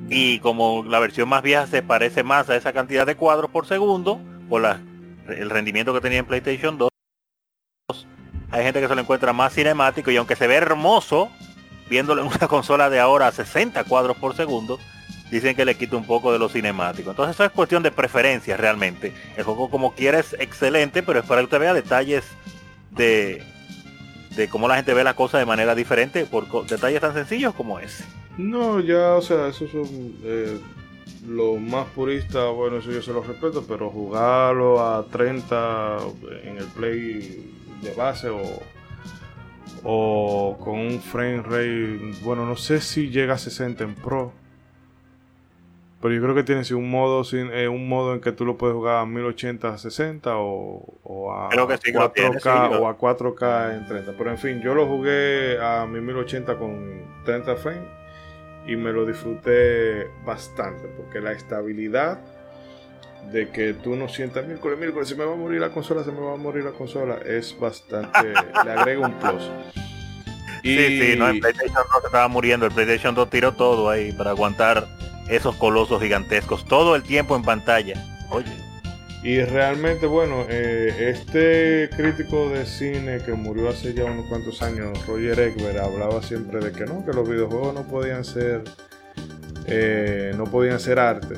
[0.10, 3.66] Y como la versión más vieja se parece más a esa cantidad de cuadros por
[3.68, 4.20] segundo,
[4.50, 4.82] por la-
[5.28, 6.90] el rendimiento que tenía en PlayStation 2,
[8.52, 11.30] hay gente que se lo encuentra más cinemático y aunque se ve hermoso,
[11.90, 14.80] viéndolo en una consola de ahora a 60 cuadros por segundo,
[15.32, 17.10] dicen que le quita un poco de lo cinemático.
[17.10, 19.14] Entonces eso es cuestión de preferencia realmente.
[19.38, 22.24] El juego como quiera es excelente, pero es para que usted vea detalles
[22.92, 23.44] de,
[24.36, 27.80] de cómo la gente ve la cosa de manera diferente por detalles tan sencillos como
[27.80, 28.04] ese.
[28.38, 29.88] No, ya, o sea, esos son
[30.24, 30.60] eh,
[31.28, 35.98] los más puristas, bueno, eso yo se lo respeto, pero jugarlo a 30
[36.44, 38.42] en el play de base o,
[39.84, 44.34] o con un frame rate, bueno, no sé si llega a 60 en Pro.
[46.06, 48.58] Pero yo creo que tiene un modo sin, eh, un modo en que tú lo
[48.58, 52.14] puedes jugar a 1080 a 60 o, o a Creo que sí que lo 4K
[52.14, 54.14] tiene, sí, yo- o a 4K en 30.
[54.16, 57.90] Pero en fin, yo lo jugué a mi 1080 con 30 frames
[58.68, 62.20] y me lo disfruté bastante porque la estabilidad
[63.32, 66.12] de que tú no sientas miércoles, miércoles, se me va a morir la consola, se
[66.12, 68.20] me va a morir la consola, es bastante,
[68.64, 69.50] le agrega un plus.
[70.62, 72.68] Y Sí, sí, no, en PlayStation 2 se estaba muriendo.
[72.68, 74.86] El PlayStation 2 tiró todo ahí para aguantar
[75.30, 77.96] esos colosos gigantescos todo el tiempo en pantalla.
[78.30, 78.52] Oye,
[79.24, 85.06] Y realmente, bueno, eh, este crítico de cine que murió hace ya unos cuantos años,
[85.08, 88.62] Roger Egbert, hablaba siempre de que no, que los videojuegos no podían ser,
[89.66, 91.36] eh, no podían ser arte.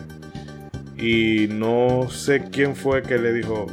[0.97, 3.67] Y no sé quién fue que le dijo,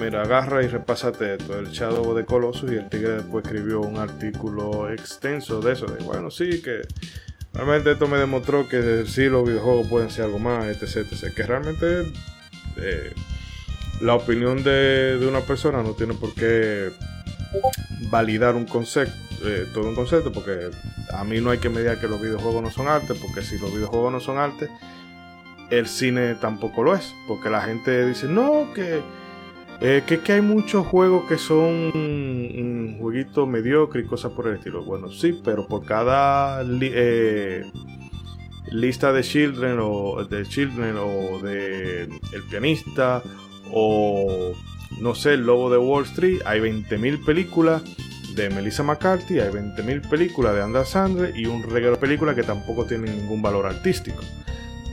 [0.00, 3.98] mira, agarra y repásate esto, el Shadow de Colossus, y el tigre después escribió un
[3.98, 6.82] artículo extenso de eso, de bueno, sí, que
[7.58, 11.42] realmente esto me demostró que sí los videojuegos pueden ser algo más, etc, etc, que
[11.42, 12.12] realmente
[12.76, 13.12] eh,
[14.00, 16.90] la opinión de, de una persona no tiene por qué
[18.10, 19.12] validar un concepto,
[19.44, 20.70] eh, todo un concepto, porque
[21.12, 23.72] a mí no hay que medir que los videojuegos no son arte, porque si los
[23.72, 24.70] videojuegos no son arte,
[25.70, 29.02] el cine tampoco lo es, porque la gente dice, no, que,
[29.80, 34.56] eh, que, que hay muchos juegos que son un jueguito mediocre y cosas por el
[34.56, 34.84] estilo.
[34.84, 37.64] Bueno, sí, pero por cada eh,
[38.70, 43.22] lista de Children o de Children o de El pianista
[43.72, 44.52] o
[45.00, 47.82] no sé, El Lobo de Wall Street, hay 20.000 películas
[48.34, 52.42] de Melissa McCarthy, hay 20.000 películas de Andrew Sandler y un reguero de películas que
[52.42, 54.22] tampoco tienen ningún valor artístico.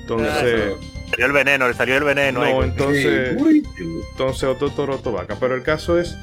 [0.02, 0.74] Entonces,
[1.10, 2.42] Salió el veneno, le salió el veneno.
[2.42, 3.38] no, entonces,
[4.12, 5.38] entonces otro toro, otro vaca.
[5.40, 6.16] Pero el caso es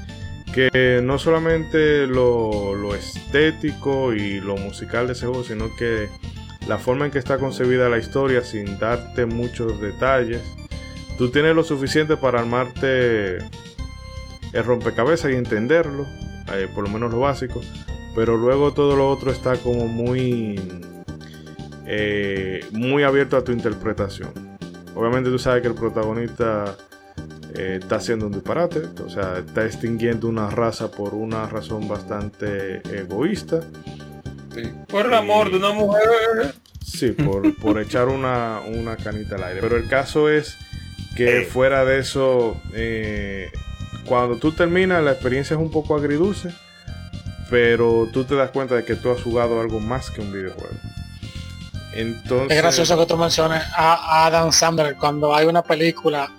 [0.53, 6.09] que no solamente lo, lo estético y lo musical de ese juego, sino que
[6.69, 10.43] la forma en que está concebida la historia, sin darte muchos detalles,
[11.19, 16.07] tú tienes lo suficiente para armarte el rompecabezas y entenderlo,
[16.53, 17.61] eh, por lo menos lo básico,
[18.15, 20.61] pero luego todo lo otro está como muy,
[21.87, 24.52] eh, muy abierto a tu interpretación.
[24.95, 26.77] Obviamente tú sabes que el protagonista
[27.55, 32.83] eh, está haciendo un disparate, o sea, está extinguiendo una raza por una razón bastante
[32.97, 33.61] egoísta.
[34.55, 34.63] sí.
[34.89, 36.55] Por el amor de una mujer.
[36.85, 39.61] Sí, por, por echar una, una canita al aire.
[39.63, 40.57] Pero el caso es
[41.17, 41.45] que Eh.
[41.45, 43.51] fuera de eso, eh,
[44.05, 46.51] cuando tú terminas, la experiencia es un poco agridulce,
[47.51, 50.75] pero tú te das cuenta de que tú has jugado algo más que un videojuego.
[51.95, 56.31] Entonces, Es gracioso que tú menciones a Adam Sandler cuando hay una película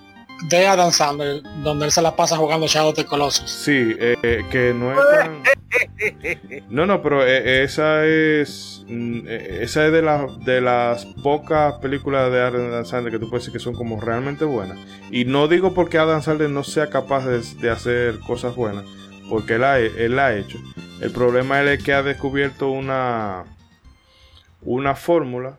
[0.48, 3.50] de Adam Sandler donde él se la pasa jugando Shadow the Colossus.
[3.50, 5.42] Sí, eh, que no es tan...
[6.70, 11.74] No, no, pero eh, esa es mm, eh, esa es de, las de las pocas
[11.74, 14.78] películas de Adam Sandler que tú puedes decir que son como realmente buenas.
[15.10, 18.84] Y no digo porque Adam Sandler no sea capaz de, de hacer cosas buenas,
[19.28, 20.58] porque él, ha, él la ha hecho.
[21.00, 23.44] El problema es que ha descubierto una
[24.64, 25.58] una fórmula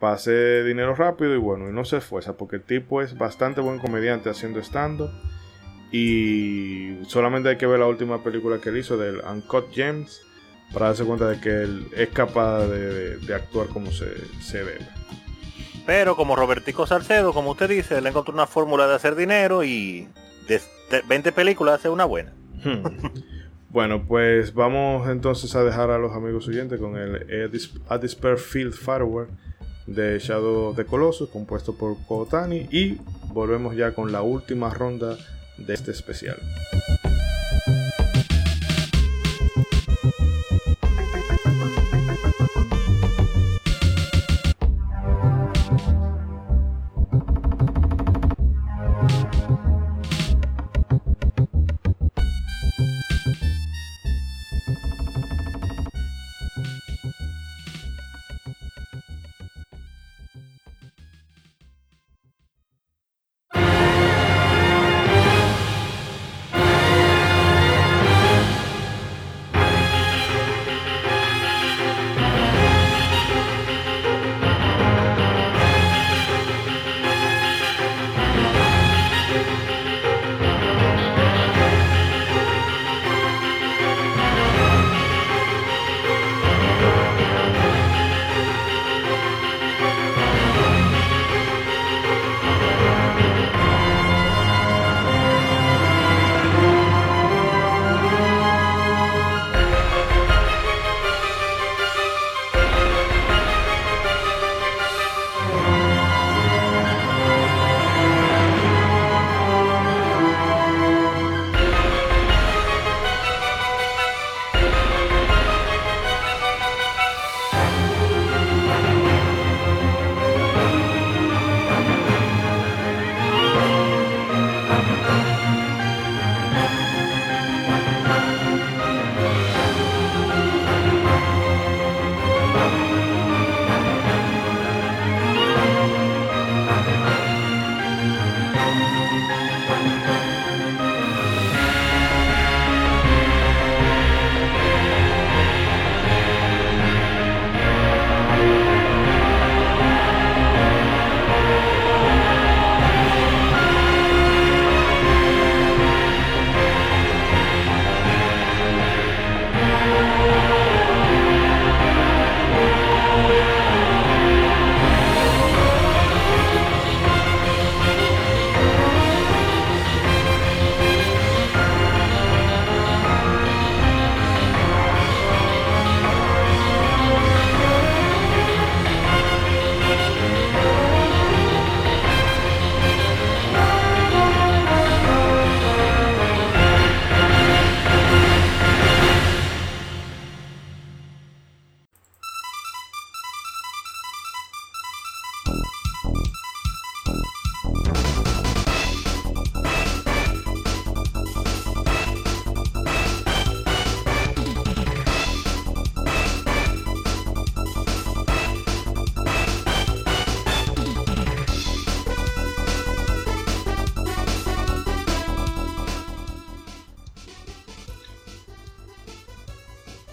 [0.00, 3.60] para hacer dinero rápido y bueno, y no se esfuerza porque el tipo es bastante
[3.60, 5.10] buen comediante haciendo stand-up.
[5.92, 10.20] Y solamente hay que ver la última película que él hizo del Uncut Gems
[10.72, 14.06] para darse cuenta de que él es capaz de, de- de actuar como se,
[14.42, 14.86] se debe.
[15.86, 20.08] Pero como Robertico Salcedo, como usted dice, él encontró una fórmula de hacer dinero y
[20.48, 20.60] de
[20.90, 22.32] de 20 películas hace una buena.
[22.64, 22.82] Hmm.
[23.70, 27.50] Bueno, pues vamos entonces a dejar a los amigos oyentes con el
[27.88, 29.30] A Despair Field Firework
[29.86, 32.68] de Shadow of the Colossus, compuesto por Kotani.
[32.70, 32.98] Y
[33.32, 35.16] volvemos ya con la última ronda
[35.58, 36.36] de este especial.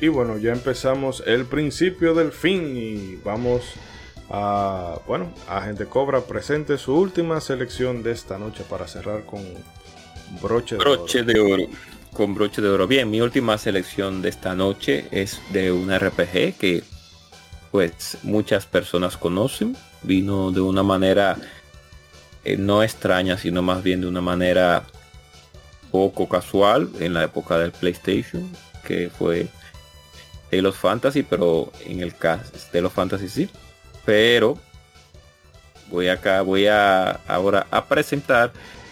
[0.04, 3.62] Y bueno, ya empezamos el principio del fin y vamos
[4.30, 9.42] a, bueno, Agente Cobra presente su última selección de esta noche para cerrar con
[10.42, 11.34] broche de Broche oro.
[11.34, 11.64] de oro.
[12.12, 12.86] Con broche de oro.
[12.86, 16.84] Bien, mi última selección de esta noche es de un RPG que
[17.72, 19.74] pues muchas personas conocen.
[20.02, 21.38] Vino de una manera
[22.44, 24.84] eh, no extraña, sino más bien de una manera
[25.92, 28.52] poco casual en la época del PlayStation,
[28.86, 29.48] que fue
[30.56, 33.50] Tale of Fantasy, pero en el caso Tale of Fantasy sí.
[34.06, 34.58] Pero
[35.90, 38.52] voy acá, voy a ahora a presentar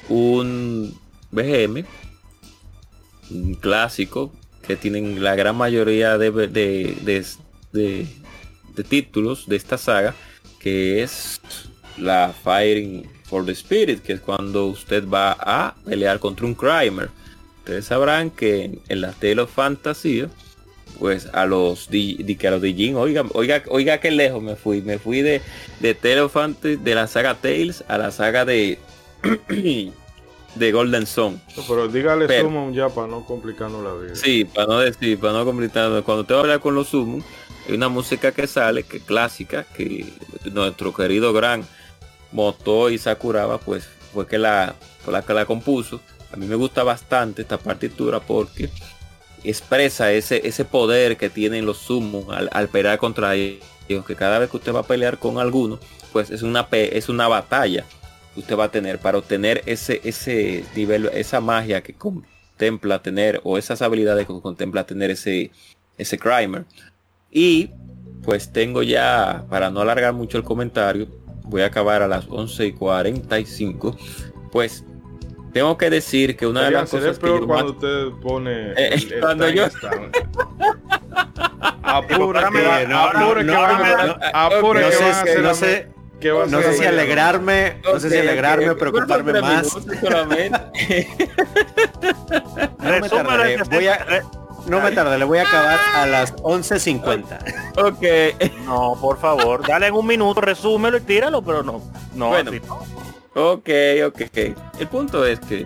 [0.09, 0.97] un
[1.31, 1.85] BGM,
[3.29, 4.31] un clásico
[4.65, 7.25] que tienen la gran mayoría de, de, de-
[7.71, 8.07] de-
[8.75, 10.15] de títulos de esta saga,
[10.59, 11.41] que es
[11.97, 17.09] la Fighting for the Spirit, que es cuando usted va a pelear contra un Crimer.
[17.59, 20.25] Ustedes sabrán que en, en la Tale of Fantasy,
[21.01, 24.83] pues a los di, que a los Dijin, oiga, oiga, oiga qué lejos me fui.
[24.83, 25.41] Me fui de,
[25.79, 28.77] de Fantasy, de la saga Tales a la saga de
[30.55, 31.41] de Golden Sun.
[31.67, 34.13] Pero dígale Pero- Summon ya para no complicarnos la vida.
[34.15, 37.23] Sí, para no decir, para no complicar, cuando te va a hablar con los Summon,
[37.67, 40.05] hay una música que sale, que es clásica, que
[40.53, 41.65] nuestro querido gran
[42.31, 45.99] Motoi Sakuraba, pues fue que la, fue la que la compuso.
[46.31, 48.69] A mí me gusta bastante esta partitura porque
[49.43, 53.65] expresa ese, ese poder que tienen los Summon al, al pelear contra ellos,
[54.07, 55.79] que cada vez que usted va a pelear con alguno,
[56.11, 57.85] pues es una, es una batalla
[58.33, 63.41] que usted va a tener para obtener ese, ese nivel, esa magia que contempla tener,
[63.43, 65.51] o esas habilidades que contempla tener ese,
[65.97, 66.65] ese Crimer.
[67.31, 67.71] Y
[68.23, 71.07] pues tengo ya, para no alargar mucho el comentario,
[71.43, 73.97] voy a acabar a las 11 y 45.
[74.51, 74.83] Pues
[75.53, 78.89] tengo que decir que una de las cosas que peor yo cuando usted pone Eh,
[78.93, 79.67] el- el cuando yo-
[81.83, 85.87] ahora que, va- no, que no, que sé a hacer no sé-
[86.19, 89.75] que va a No ser sé si alegrarme, no sé si alegrarme o preocuparme más.
[89.75, 90.25] No
[93.69, 94.05] voy a-
[94.67, 97.39] No me tardaré, le voy a acabar a las 11.50.
[97.77, 98.03] ok.
[98.65, 101.81] No, por favor, dale en un minuto, resúmelo y tíralo, pero no.
[102.13, 102.51] No, Bueno.
[102.51, 103.00] así no.
[103.33, 103.69] Ok,
[104.07, 104.21] ok.
[104.79, 105.65] El punto es que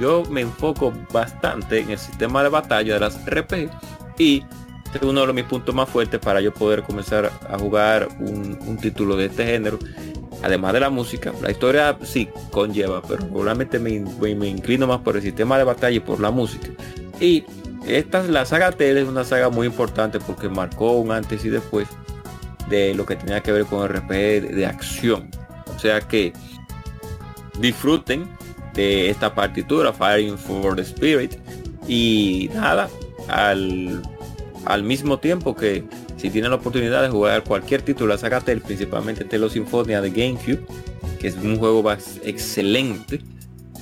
[0.00, 3.68] yo me enfoco bastante en el sistema de batalla de las RPG
[4.16, 4.44] y
[4.94, 9.16] es uno de mis puntos más fuertes para yo poder comenzar a jugar un, título
[9.16, 9.78] de este género.
[10.42, 13.98] Además de la música, la historia sí conlleva, pero probablemente me,
[14.34, 16.68] me- inclino más por el sistema de batalla y por la música.
[17.18, 17.44] Y
[17.88, 21.88] esta, la saga Tale es una saga muy importante porque marcó un antes y después
[22.68, 25.28] de lo que tenía que ver con el RPG de acción.
[25.74, 26.32] O sea que
[27.60, 28.28] disfruten
[28.74, 31.36] de esta partitura Firing for the Spirit.
[31.86, 32.88] Y nada
[33.28, 34.02] al,
[34.64, 35.84] al mismo tiempo que
[36.16, 40.64] si tienen la oportunidad de jugar cualquier título saga Tale, principalmente Telo Sinfonia de GameCube
[41.20, 43.20] que es un juego bas- excelente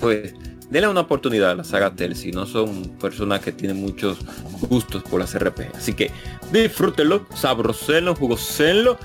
[0.00, 0.34] pues
[0.70, 4.18] denle una oportunidad a la saga Tale si no son personas que tienen muchos
[4.62, 6.10] gustos por las RPG así que
[6.52, 8.98] disfrútenlo sabrosenlo jugosenlo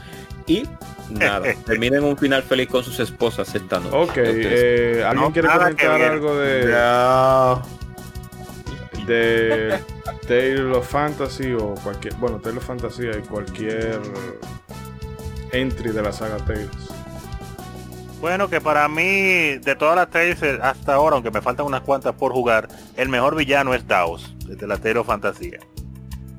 [0.48, 0.68] y
[1.10, 1.54] nada.
[1.66, 3.96] Terminen un final feliz con sus esposas esta noche.
[3.96, 6.68] Ok, eh, ¿alguien No, quiere comentar algo de,
[9.06, 9.80] de
[10.28, 14.02] Tale of Fantasy o cualquier, bueno, Tale of Fantasy y cualquier
[15.52, 16.70] entry de la saga Tales?
[18.20, 21.82] Bueno, que para mí, de todas las Tales eh, hasta ahora, aunque me faltan unas
[21.82, 25.60] cuantas por jugar, el mejor villano es Daos, desde la Tale of Fantasía.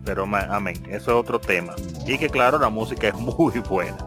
[0.09, 1.77] Pero amén, eso es otro tema.
[2.07, 3.99] Y que claro, la música es muy buena.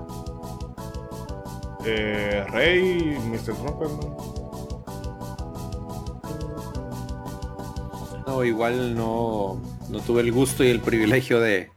[1.86, 3.54] Eh, Rey, Mr.
[3.64, 4.84] Romper, ¿no?
[8.26, 11.70] No, igual no, no tuve el gusto y el privilegio de,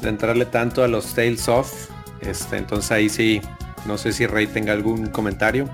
[0.00, 1.90] de entrarle tanto a los Tales of.
[2.20, 3.40] Este, entonces ahí sí,
[3.84, 5.68] no sé si Rey tenga algún comentario.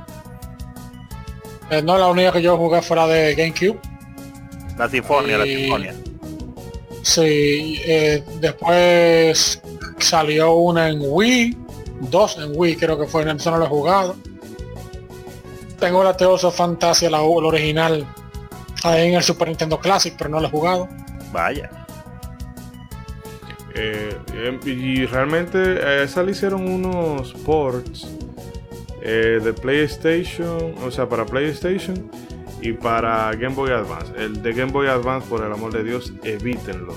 [1.68, 3.78] Eh, no, la única que yo jugué fuera de GameCube.
[4.78, 5.94] La Sinfonia, la Sinfonia.
[7.02, 9.60] Sí, eh, después
[9.98, 11.56] salió una en Wii,
[12.00, 14.16] dos en Wii creo que fue, en eso no lo he jugado.
[15.78, 18.06] Tengo la Tales of Fantasy, la, la original,
[18.84, 20.88] ahí en el Super Nintendo Classic, pero no la he jugado.
[21.32, 21.70] Vaya.
[23.74, 28.06] Eh, eh, y realmente a esa le hicieron unos ports
[29.00, 32.10] eh, de PlayStation, o sea, para PlayStation
[32.62, 34.12] y para Game Boy Advance.
[34.16, 36.94] El de Game Boy Advance, por el amor de Dios, evítenlo.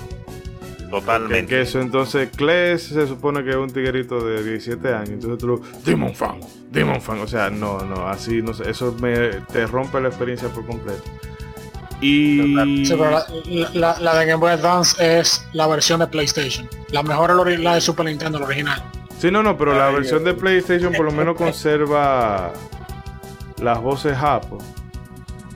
[0.90, 1.46] Totalmente.
[1.46, 5.48] que eso entonces, Kles se supone que es un tiguerito de 17 años, entonces tú
[5.48, 6.38] lo, Demon Fan,
[6.70, 10.48] Demon Fan, o sea, no, no, así, no sé, eso me, te rompe la experiencia
[10.48, 11.02] por completo.
[12.00, 13.24] Y Sí, pero la,
[13.74, 16.68] la- la de Game Boy Advance es la versión de PlayStation.
[16.92, 18.82] La mejor es la ori- la de Super Nintendo, la original.
[19.18, 22.52] Sí, no, no, pero la Ay, versión de PlayStation por lo menos conserva
[23.60, 24.58] las voces japo.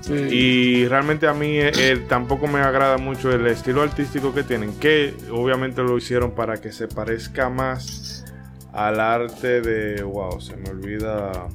[0.08, 4.78] Y realmente a mí eh, eh, tampoco me agrada mucho el estilo artístico que tienen,
[4.80, 8.24] que obviamente lo hicieron para que se parezca más
[8.72, 10.02] al arte de...
[10.02, 11.48] Wow, se me olvida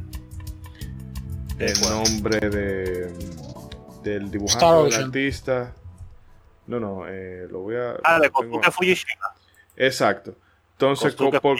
[1.58, 3.12] ¿De el nombre de,
[4.04, 5.74] del dibujante, del artista.
[6.68, 7.96] No, no, eh, lo voy a...
[8.04, 9.34] Ah, de Kosuke Fujishima.
[9.76, 10.36] Exacto.
[10.74, 11.58] Entonces, por-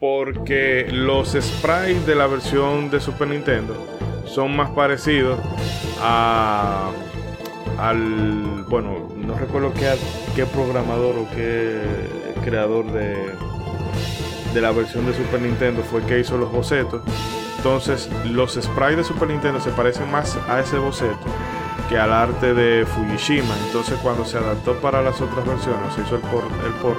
[0.00, 3.74] porque los sprites de la versión de Super Nintendo
[4.26, 5.38] son más parecidos
[6.00, 6.90] a
[7.78, 9.94] al bueno no recuerdo qué,
[10.36, 11.82] qué programador o qué
[12.44, 13.32] creador de
[14.54, 17.02] de la versión de Super Nintendo fue el que hizo los bocetos.
[17.56, 21.26] Entonces los sprites de Super Nintendo se parecen más a ese boceto
[21.88, 23.54] que al arte de Fujishima.
[23.66, 26.98] Entonces cuando se adaptó para las otras versiones se hizo el port, el port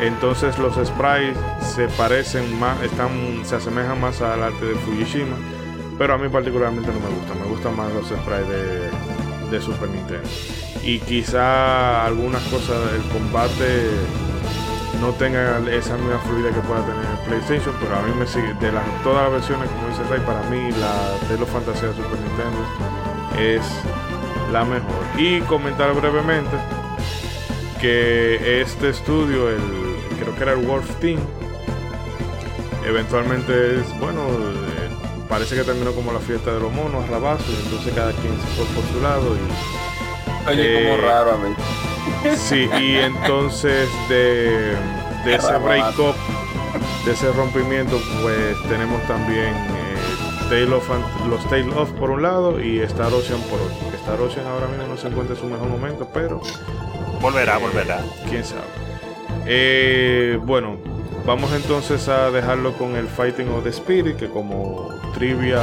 [0.00, 3.10] entonces los sprites se parecen más, están,
[3.44, 5.36] se asemejan más al arte de Fujishima,
[5.98, 8.90] pero a mí particularmente no me gusta, me gustan más los sprites de,
[9.50, 10.28] de Super Nintendo.
[10.82, 13.90] Y quizá algunas cosas, el combate
[15.00, 18.54] no tenga esa misma fluidez que pueda tener el PlayStation, pero a mí me sigue,
[18.54, 21.94] de las, todas las versiones, como dice Rey, para mí la Tale of Fantasy de
[21.94, 22.62] Super Nintendo
[23.38, 23.62] es
[24.52, 25.04] la mejor.
[25.16, 26.56] Y comentar brevemente
[27.80, 29.60] que este estudio, el,
[30.20, 31.20] creo que era el Wolf Team,
[32.86, 34.22] eventualmente es, bueno,
[35.28, 38.32] parece que terminó como la fiesta de los monos, a rabazo, y entonces cada quien
[38.40, 41.54] se fue por su lado y Oye, Eh, como raro a mí.
[42.36, 44.74] Sí, y entonces de,
[45.24, 46.14] de ese break up,
[47.04, 49.96] de ese rompimiento, pues tenemos también eh,
[50.48, 53.76] Tale of Ant- los Tale of por un lado y Star Ocean por otro.
[53.94, 56.40] Star Ocean ahora mismo no se encuentra en su mejor momento, pero
[57.20, 58.00] Volverá, volverá.
[58.30, 58.62] quién sabe.
[59.46, 60.78] Eh, bueno,
[61.28, 65.62] vamos entonces a dejarlo con el Fighting of the Spirit, que como trivia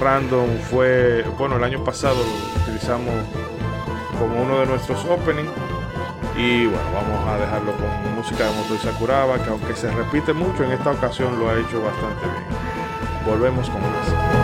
[0.00, 3.12] random fue, bueno, el año pasado lo utilizamos
[4.20, 5.50] como uno de nuestros openings.
[6.38, 10.62] Y bueno, vamos a dejarlo con música de Moto Sakuraba, que aunque se repite mucho,
[10.62, 13.26] en esta ocasión lo ha hecho bastante bien.
[13.26, 14.41] Volvemos con más.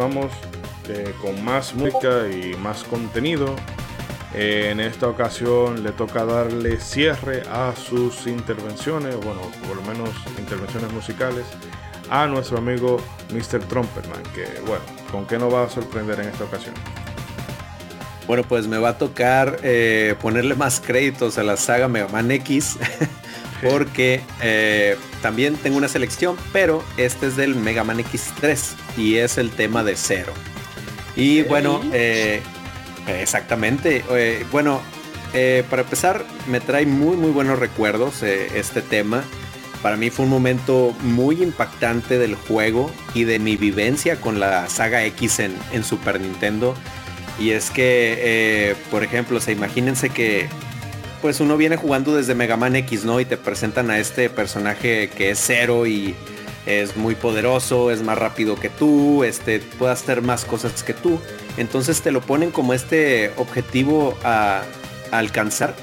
[0.00, 0.32] Continuamos
[0.88, 3.54] eh, con más música y más contenido.
[4.32, 10.08] Eh, en esta ocasión le toca darle cierre a sus intervenciones, bueno, por lo menos
[10.38, 11.44] intervenciones musicales,
[12.08, 12.96] a nuestro amigo
[13.30, 13.60] Mr.
[13.64, 14.82] Trumpetman, que bueno,
[15.12, 16.74] ¿con qué nos va a sorprender en esta ocasión?
[18.26, 22.30] Bueno, pues me va a tocar eh, ponerle más créditos a la saga Mega Man
[22.30, 22.78] X.
[23.62, 28.58] porque eh, también tengo una selección, pero este es del Mega Man X3
[28.96, 30.32] y es el tema de cero.
[31.16, 32.40] Y bueno, eh,
[33.06, 34.04] exactamente.
[34.10, 34.80] eh, bueno,
[35.68, 39.22] para empezar, me trae muy muy buenos recuerdos este tema.
[39.82, 44.68] Para mí fue un momento muy impactante del juego y de mi vivencia con la
[44.68, 46.74] saga X en, en Super Nintendo.
[47.38, 50.48] Y es que, por ejemplo, se imagínense que
[51.20, 53.20] pues uno viene jugando desde Mega Man X, ¿no?
[53.20, 56.14] Y te presentan a este personaje que es cero y
[56.66, 61.18] es muy poderoso, es más rápido que tú, este, puede hacer más cosas que tú.
[61.56, 64.62] Entonces te lo ponen como este objetivo a,
[65.10, 65.74] a alcanzar.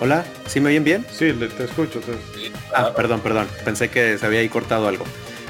[0.00, 1.06] Hola, ¿sí me oyen bien?
[1.10, 2.00] Sí, te escucho.
[2.00, 2.12] te-
[2.74, 3.48] Ah, perdón, perdón.
[3.64, 5.04] Pensé que se había ahí cortado algo.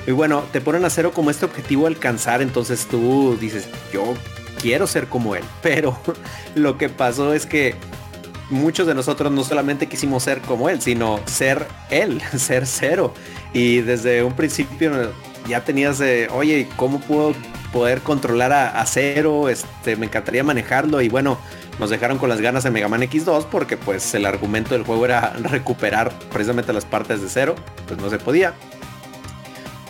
[0.07, 4.15] Y bueno, te ponen a cero como este objetivo a alcanzar, entonces tú dices, yo
[4.61, 5.45] quiero ser como él.
[5.63, 5.97] Pero
[6.55, 7.75] lo que pasó es que
[8.51, 13.15] muchos de nosotros no solamente quisimos ser como él, sino ser él, ser cero.
[13.53, 15.13] Y desde un principio
[15.49, 17.35] ya tenías de, oye, ¿cómo puedo
[17.73, 19.49] poder controlar a, cero?
[19.49, 21.01] Este, me encantaría manejarlo.
[21.01, 21.39] Y bueno,
[21.79, 25.05] nos dejaron con las ganas en Mega Man X2 porque pues el argumento del juego
[25.05, 27.55] era recuperar precisamente las partes de cero.
[27.87, 28.55] Pues no se podía.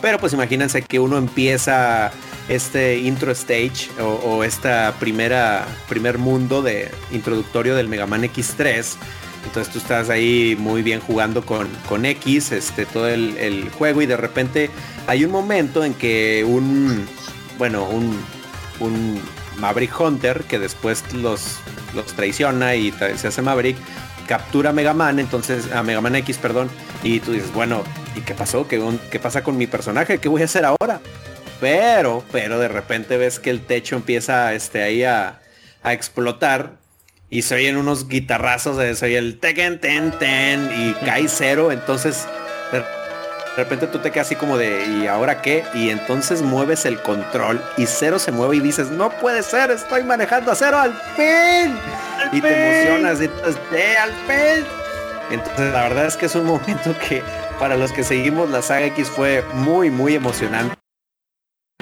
[0.01, 2.11] Pero pues imagínense que uno empieza
[2.51, 8.95] este intro stage o, o esta primera primer mundo de introductorio del Mega Man X3.
[9.45, 14.01] Entonces tú estás ahí muy bien jugando con, con X, este, todo el, el juego
[14.01, 14.69] y de repente
[15.07, 17.07] hay un momento en que un,
[17.57, 18.19] bueno, un,
[18.79, 19.19] un
[19.57, 21.57] Maverick Hunter que después los,
[21.95, 23.77] los traiciona y se hace Maverick,
[24.27, 26.69] captura a Mega Man, entonces a Mega Man X, perdón,
[27.01, 27.83] y tú dices, bueno,
[28.15, 28.67] ¿y qué pasó?
[28.67, 30.19] ¿Qué, qué pasa con mi personaje?
[30.19, 31.01] ¿Qué voy a hacer ahora?
[31.61, 35.39] Pero, pero de repente ves que el techo empieza este, ahí a,
[35.83, 36.71] a explotar
[37.29, 41.71] y se oyen unos guitarrazos, eh, se oye el Tekken ten ten y cae cero,
[41.71, 42.25] entonces
[42.73, 45.65] de de repente tú te quedas así como de ¿y ahora qué?
[45.73, 50.03] Y entonces mueves el control y cero se mueve y dices no puede ser, estoy
[50.03, 51.75] manejando a cero al fin.
[52.31, 54.65] y te emocionas y entonces "Eh, al fin.
[55.31, 57.21] Entonces la verdad es que es un momento que
[57.59, 60.80] para los que seguimos la saga X fue muy muy emocionante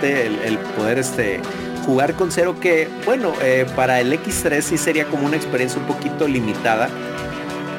[0.03, 1.41] el, poder este
[1.85, 5.87] jugar con cero que bueno eh, para el X3 sí sería como una experiencia un
[5.87, 6.89] poquito limitada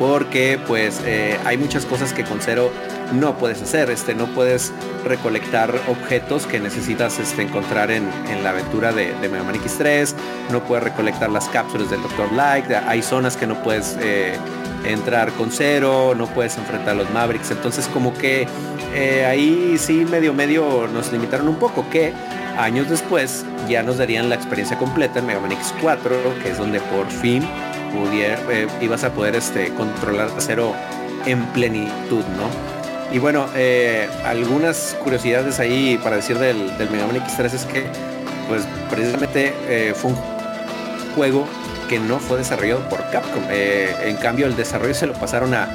[0.00, 2.72] porque pues eh, hay muchas cosas que con cero
[3.12, 4.72] no puedes hacer este no puedes
[5.04, 10.14] recolectar objetos que necesitas este, encontrar en, en la aventura de, Mega Man X3
[10.52, 12.32] no puedes recolectar las cápsulas del Dr.
[12.32, 14.38] Light hay zonas que no puedes eh,
[14.86, 18.48] entrar con cero no puedes enfrentar a los Mavericks entonces como que
[18.94, 22.14] eh, ahí sí medio medio nos limitaron un poco que
[22.56, 26.80] años después ya nos darían la experiencia completa en Mega Man X4 que es donde
[26.80, 27.46] por fin
[27.92, 30.74] pudier- eh, ibas a poder este, controlar a cero
[31.26, 32.48] en plenitud no
[33.14, 37.84] y bueno eh, algunas curiosidades ahí para decir del, del Mega Man X3 es que
[38.48, 40.16] pues precisamente eh, fue un
[41.14, 41.46] juego
[41.88, 43.42] que no fue desarrollado por Capcom.
[43.50, 45.68] Eh, en cambio, el desarrollo se lo pasaron a,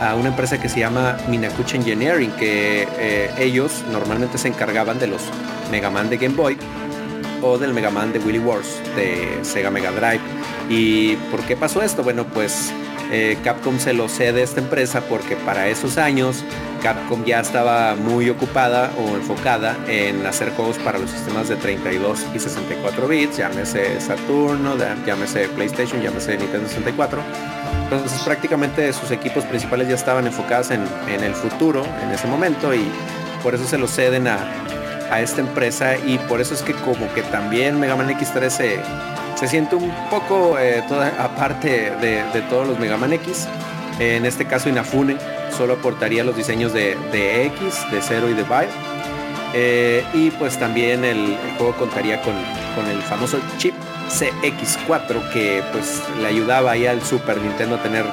[0.00, 5.22] a una empresa que se llama Minakuchi Engineering, que ellos normalmente se encargaban de los
[5.70, 6.56] Mega Man de Game Boy
[7.42, 10.20] o del Mega Man de Willy Wars de Sega Mega Drive.
[10.70, 12.04] ¿Y por qué pasó esto?
[12.04, 12.72] Bueno, pues
[13.10, 16.44] eh, Capcom se lo cede a esta empresa porque para esos años
[16.80, 22.24] Capcom ya estaba muy ocupada o enfocada en hacer juegos para los sistemas de 32
[22.36, 27.20] y 64 bits, llámese Saturno, llámese PlayStation, llámese Nintendo 64.
[27.82, 32.84] Entonces prácticamente sus equipos principales ya estaban enfocados en, el futuro en ese momento y
[33.42, 34.38] por eso se lo ceden a,
[35.10, 38.78] a esta empresa y por eso es que como que también Mega Man X3 se,
[39.36, 40.82] se siente un poco eh,
[41.18, 43.46] aparte de, todos los Mega Man X.
[43.98, 45.16] En este caso Inafune
[45.56, 46.96] solo aportaría los diseños de,
[47.46, 48.68] X, de Zero y de Vibe.
[49.52, 52.34] Eh, y pues también el, juego contaría con,
[52.76, 53.74] con el famoso chip
[54.10, 58.04] CX4 que pues le ayudaba ahí al Super Nintendo a tener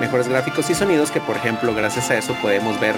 [0.00, 2.94] mejores gráficos y sonidos que por ejemplo gracias a eso podemos ver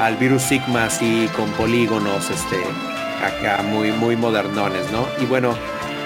[0.00, 2.56] al Virus Sigma así con polígonos este
[3.22, 5.54] acá muy muy modernones no y bueno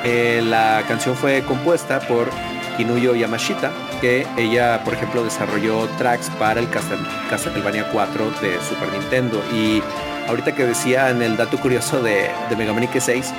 [0.04, 2.28] eh, la canción fue compuesta por
[2.76, 3.70] Kinuyo Yamashita
[4.02, 9.80] que ella por ejemplo desarrolló tracks para el Castlevania 4 de Super Nintendo y
[10.26, 13.32] ahorita que decía en el dato curioso de, de Mega Man X6,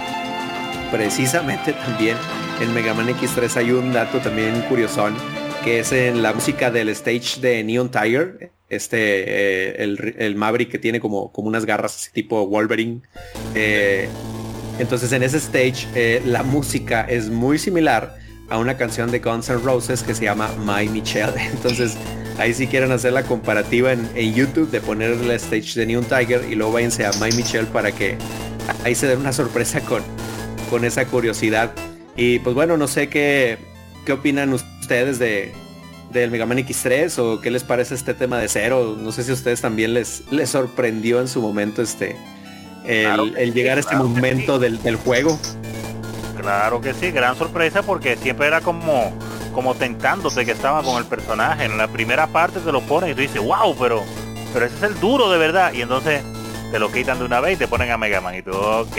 [0.89, 2.17] precisamente también
[2.61, 5.15] en Mega Man X3 hay un dato también curiosón,
[5.65, 10.71] que es en la música del stage de Neon Tiger, este, eh, el, el Maverick
[10.71, 13.01] que tiene como, como unas garras tipo Wolverine.
[13.53, 14.07] Eh,
[14.79, 18.17] entonces en ese stage eh, la música es muy similar
[18.49, 21.33] a una canción de Guns N' Roses que se llama My Michelle.
[21.53, 21.95] Entonces
[22.37, 26.45] ahí si quieren hacer la comparativa en, YouTube de poner el stage de Neon Tiger
[26.49, 28.17] y luego váyanse a My Michelle para que
[28.83, 30.03] ahí se den una sorpresa con,
[30.69, 31.71] con esa curiosidad.
[32.15, 33.57] Y pues bueno, no sé qué,
[34.05, 35.51] qué opinan ustedes de,
[36.11, 38.95] del Mega Man X3 o qué les parece este tema de cero.
[38.99, 42.15] No sé si a ustedes también les, les sorprendió en su momento este
[42.85, 44.61] el, Claro sí, llegar a este claro momento sí.
[44.63, 45.39] del, del juego.
[46.39, 49.13] Claro que sí, gran sorpresa porque siempre era como,
[49.53, 51.65] como tentándote que estaba con el personaje.
[51.65, 54.03] En la primera parte te lo ponen y tú dices, wow, pero,
[54.51, 55.71] pero ese es el duro de verdad.
[55.73, 56.21] Y entonces
[56.71, 58.97] te lo quitan de una vez y te ponen a Mega Man y tú, ok.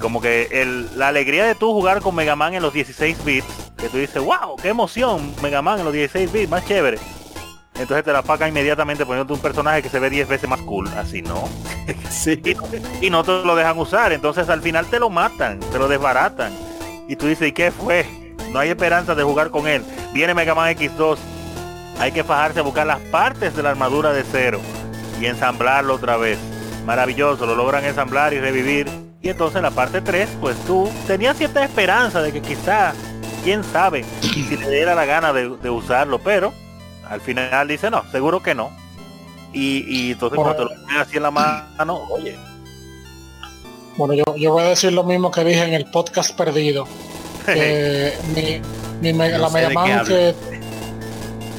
[0.00, 3.46] Como que el, la alegría de tú jugar con Mega Man en los 16 bits,
[3.78, 6.98] que tú dices, wow, qué emoción, Mega Man en los 16 bits, más chévere.
[7.76, 10.88] Entonces te la pagan inmediatamente poniéndote un personaje que se ve 10 veces más cool.
[10.96, 11.48] Así no.
[12.10, 12.40] Sí.
[12.44, 12.62] y, no-
[13.02, 14.12] y no te lo dejan usar.
[14.12, 16.52] Entonces al final te lo matan, te lo desbaratan.
[17.08, 18.06] Y tú dices, ¿y qué fue?
[18.52, 19.84] No hay esperanza de jugar con él.
[20.12, 21.18] Viene Mega Man X2.
[21.98, 24.60] Hay que fajarse a buscar las partes de la armadura de cero
[25.20, 26.38] y ensamblarlo otra vez.
[26.86, 28.88] Maravilloso, lo logran ensamblar y revivir.
[29.20, 32.92] Y entonces en la parte 3, pues tú tenías cierta esperanza de que quizá,
[33.42, 36.52] quién sabe, si te diera la gana de, de usarlo, pero
[37.08, 38.70] al final dice no, seguro que no.
[39.52, 42.36] Y, y entonces cuando te lo ponen así en la mano, oye,
[43.96, 46.86] Bueno, yo, yo voy a decir lo mismo que dije en el podcast perdido.
[47.46, 48.60] Que mi,
[49.02, 50.34] mi me- No la Mega Man que,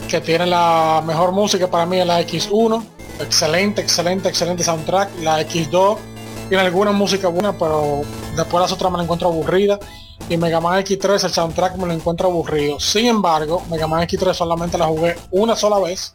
[0.10, 2.84] que tiene la mejor música para mí es la X1.
[3.20, 5.10] Excelente, excelente, excelente soundtrack.
[5.22, 5.98] La X2
[6.50, 8.02] tiene alguna música buena, pero
[8.36, 9.80] después las otras me la encuentro aburrida.
[10.30, 12.80] Y Mega Man X3 el soundtrack me lo encuentro aburrido.
[12.80, 16.12] Sin embargo, Mega Man X3 solamente la jugué una sola vez.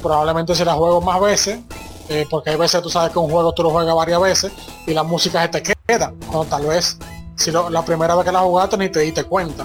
[0.00, 1.60] Probablemente si la juego más veces,
[2.08, 4.52] eh, porque hay veces tú sabes que un juego tú lo juegas varias veces
[4.86, 6.12] y la música se te queda.
[6.26, 6.96] Cuando tal vez
[7.36, 9.64] si la primera vez que la jugaste ni te diste cuenta.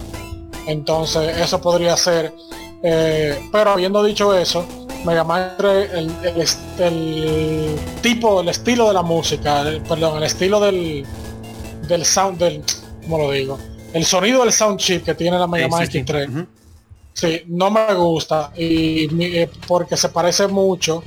[0.66, 2.34] Entonces eso podría ser.
[2.84, 4.66] eh, pero habiendo dicho eso,
[5.06, 5.92] Mega Man 3,
[6.80, 11.06] el, tipo, el estilo de la música, perdón, el estilo del,
[11.88, 12.64] del sound, del,
[13.08, 13.58] ¿cómo lo digo?
[13.94, 16.00] El sonido del sound chip que tiene la Mega Man sí, sí.
[16.04, 16.30] X3.
[16.30, 16.48] Ujú.
[17.14, 21.04] Sí, no me gusta y eh, porque se parece mucho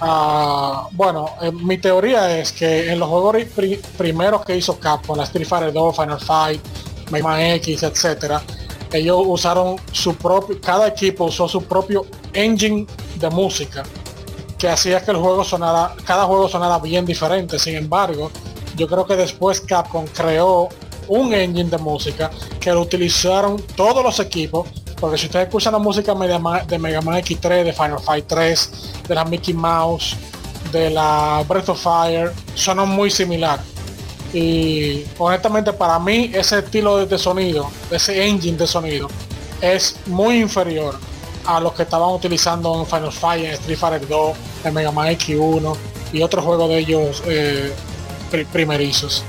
[0.00, 4.78] a bueno, eh, mi teoría es que en los juegos ri- pri- primeros que hizo
[4.78, 6.60] Capcom, la Street Fighter 2, Final Fight,
[7.10, 8.40] Mega Man X, etcétera,
[8.92, 13.82] ellos usaron su propio, cada equipo usó su propio engine de música
[14.56, 17.58] que hacía que el juego sonara, cada juego sonara bien diferente.
[17.60, 18.30] Sin embargo,
[18.76, 20.68] yo creo que después Capcom creó
[21.08, 22.30] un engine de música
[22.60, 24.68] que lo utilizaron todos los equipos.
[25.00, 28.70] Porque si ustedes escuchan la música de Mega Man X3, de Final Fight 3,
[29.06, 30.16] de la Mickey Mouse,
[30.72, 33.60] de la Breath of Fire, suenan muy similar.
[34.32, 39.08] Y honestamente para mí ese estilo de, sonido, ese engine de sonido,
[39.60, 40.98] es muy inferior
[41.46, 45.76] a los que estaban utilizando en Final Fight, Street Fighter 2, en Mega Man X1
[46.12, 47.72] y otros juegos de ellos eh,
[48.30, 49.22] pri- primerizos.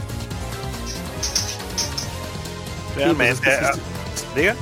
[2.99, 3.81] Realmente, Sí, pues es que sí-
[4.33, 4.55] ah, diga.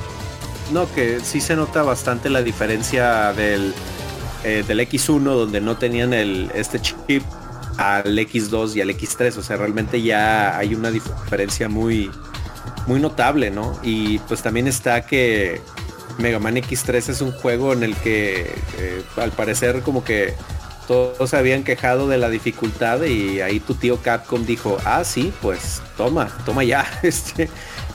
[0.72, 3.72] No, que sí se nota bastante la diferencia del,
[4.44, 7.22] eh, del X1 donde no tenían el, este chip
[7.78, 9.36] al X2 y al X3.
[9.38, 12.10] O sea, realmente ya hay una diferencia muy,
[12.86, 13.78] muy notable, ¿no?
[13.82, 15.60] Y pues también está que
[16.18, 20.34] Mega Man X3 es un juego en el que eh, al parecer como que
[20.86, 25.32] todos se habían quejado de la dificultad y ahí tu tío Capcom dijo, ah sí,
[25.40, 26.84] pues toma, toma ya.
[27.02, 27.48] Este,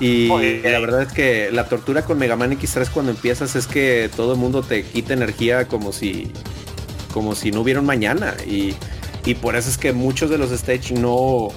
[0.04, 0.28] y
[0.64, 4.34] la verdad es que la tortura con Mega Man X3 cuando empiezas es que todo
[4.34, 6.32] el mundo te quita energía como si
[7.14, 8.36] como si no hubiera un mañana.
[8.46, 8.74] Y,
[9.26, 11.50] y por eso es que muchos de los stage no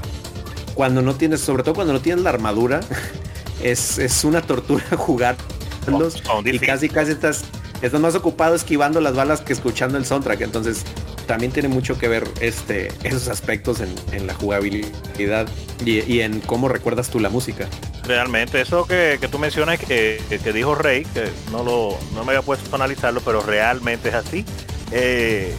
[0.75, 2.81] cuando no tienes sobre todo cuando no tienes la armadura
[3.63, 5.37] es, es una tortura jugar
[5.85, 7.45] son y casi casi estás
[7.83, 10.43] estás más ocupado esquivando las balas que escuchando el soundtrack.
[10.43, 10.85] Entonces
[11.27, 15.49] también tiene mucho que ver este esos aspectos en, la jugabilidad
[15.85, 17.69] y, en cómo recuerdas tú la música
[18.05, 22.25] Realmente, eso que, que tú mencionas que, que- que dijo Rey, que no lo no
[22.25, 24.45] me había puesto a analizarlo, pero realmente es así.
[24.93, 25.53] Eh,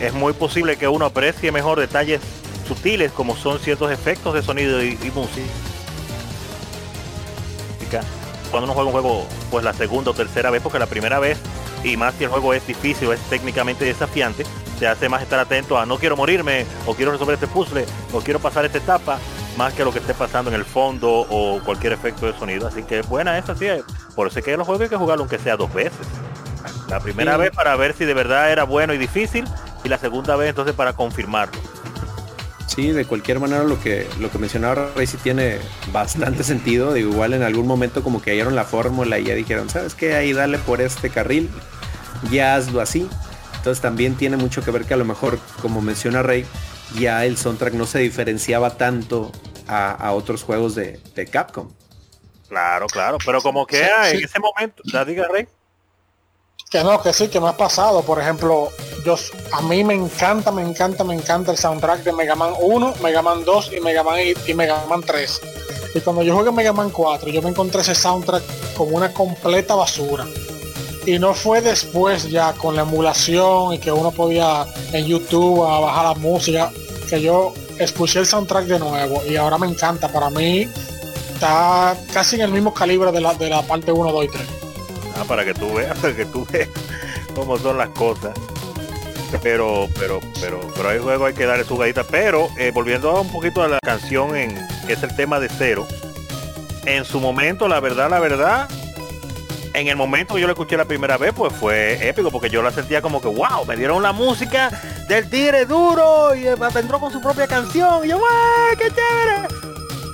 [0.00, 2.20] es muy posible que uno aprecie mejor detalles
[2.68, 5.46] sutiles como son ciertos efectos de sonido y, y música.
[8.50, 11.38] Cuando uno juega un juego, pues la segunda o tercera vez, porque la primera vez,
[11.84, 14.44] y más si el juego es difícil o es técnicamente desafiante,
[14.78, 18.20] te hace más estar atento a no quiero morirme, o quiero resolver este puzzle, o
[18.20, 19.18] quiero pasar esta etapa,
[19.56, 22.66] más que lo que esté pasando en el fondo o cualquier efecto de sonido.
[22.66, 23.66] Así que buena esa sí.
[24.16, 26.06] Por eso es que los juegos hay que jugarlo aunque sea dos veces.
[26.88, 27.38] La primera Sí.
[27.42, 29.44] vez para ver si de verdad era bueno y difícil,
[29.84, 31.60] y la segunda vez entonces para confirmarlo.
[32.66, 35.58] Sí, de cualquier manera lo que lo que mencionaba Ray sí tiene
[35.92, 36.92] bastante sentido.
[36.92, 40.16] Digo, igual en algún momento como que hallaron la fórmula y ya dijeron, ¿sabes qué?
[40.16, 41.50] Ahí dale por este carril,
[42.30, 43.08] ya hazlo así.
[43.56, 46.44] Entonces también tiene mucho que ver que a lo mejor, como menciona Rey,
[46.98, 49.32] ya el soundtrack no se diferenciaba tanto
[49.66, 51.70] a, a otros juegos de, de Capcom.
[52.48, 54.16] Claro, claro, pero como que Sí, sí.
[54.18, 55.48] en ese momento, ya diga Rey.
[56.70, 58.02] Que no, que sí, que me ha pasado.
[58.02, 58.70] Por ejemplo,
[59.04, 59.16] yo
[59.52, 63.22] a mí me encanta, me encanta, me encanta el soundtrack de Mega Man 1, Mega
[63.22, 65.40] Man 2 y Mega Man y, y Mega Man 3.
[65.94, 68.42] Y cuando yo jugué Mega Man 4, yo me encontré ese soundtrack
[68.76, 70.26] como una completa basura.
[71.06, 75.80] Y no fue después ya con la emulación y que uno podía en YouTube a
[75.80, 76.70] bajar la música,
[77.08, 80.08] que yo escuché el soundtrack de nuevo y ahora me encanta.
[80.08, 80.68] Para mí
[81.34, 84.42] está casi en el mismo calibre de la, de la parte 1, 2 y 3.
[85.16, 86.68] Ah, para que tú veas, para que tú veas
[87.34, 88.32] cómo son las cosas.
[89.42, 92.04] Pero, pero, pero, pero hay juego hay que darle su gallita.
[92.04, 94.54] Pero, eh, volviendo un poquito a la canción en
[94.86, 95.86] que es el tema de cero.
[96.86, 98.68] En su momento, la verdad, la verdad,
[99.74, 102.62] en el momento que yo lo escuché la primera vez, pues fue épico, porque yo
[102.62, 104.70] la sentía como que, wow, me dieron la música
[105.08, 108.04] del tigre duro y entró con su propia canción.
[108.04, 109.48] Y yo, wow, qué chévere.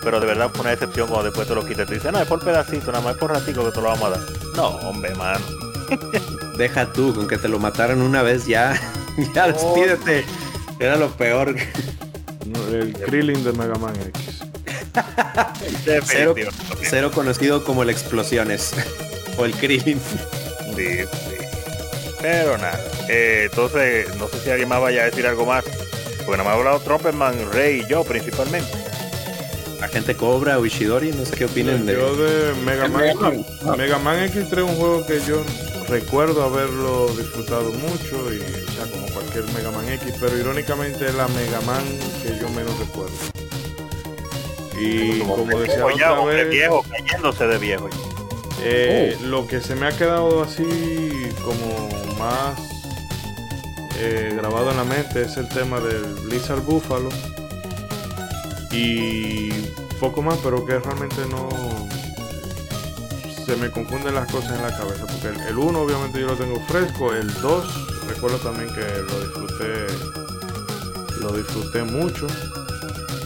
[0.03, 1.87] Pero de verdad fue una decepción cuando después te lo quitas.
[1.87, 4.05] Te dicen, no, es por pedacito, nada más es por ratico que te lo vamos
[4.05, 4.21] a dar.
[4.57, 5.45] No, hombre, mano.
[6.57, 8.81] Deja tú, con que te lo mataran una vez ya,
[9.35, 10.25] ya despídete.
[10.79, 11.55] Era lo peor.
[12.47, 14.41] No, El Krillin de Mega Man X.
[15.85, 16.35] Cero,
[16.83, 18.75] cero conocido como el Explosiones.
[19.45, 19.55] El.
[19.55, 19.95] Sí,
[20.75, 21.37] sí.
[22.21, 22.79] Pero nada.
[23.09, 25.65] Eh, entonces, no sé si alguien más vaya a decir algo más.
[26.25, 28.71] Porque no me ha hablado Tromperman, Rey y yo principalmente.
[29.81, 31.95] La gente cobra o Ishidori, no sé qué opinen de.
[31.95, 33.79] Yo de Mega Man, Mega Man.
[33.79, 35.43] Mega Man X3 es un juego que yo
[35.89, 41.15] recuerdo haberlo disfrutado mucho y o sea, como cualquier Mega Man X, pero irónicamente es
[41.15, 41.83] la Mega Man
[42.23, 43.17] que yo menos recuerdo.
[44.79, 47.91] Y como decía la Viejo ya, otra hombre vez, viejo, cayéndose de viejo.
[48.63, 50.65] Eh, lo que se me ha quedado así
[51.45, 51.89] como
[52.19, 52.59] más
[53.99, 57.11] eh, grabado en la mente es el tema del Blizzard Buffalo.
[58.73, 59.51] Y
[59.99, 61.49] poco más, pero que realmente no
[63.45, 66.61] se me confunden las cosas en la cabeza, porque el 1 obviamente yo lo tengo
[66.69, 69.87] fresco, el 2 recuerdo también que lo disfruté
[71.21, 72.27] lo disfruté mucho,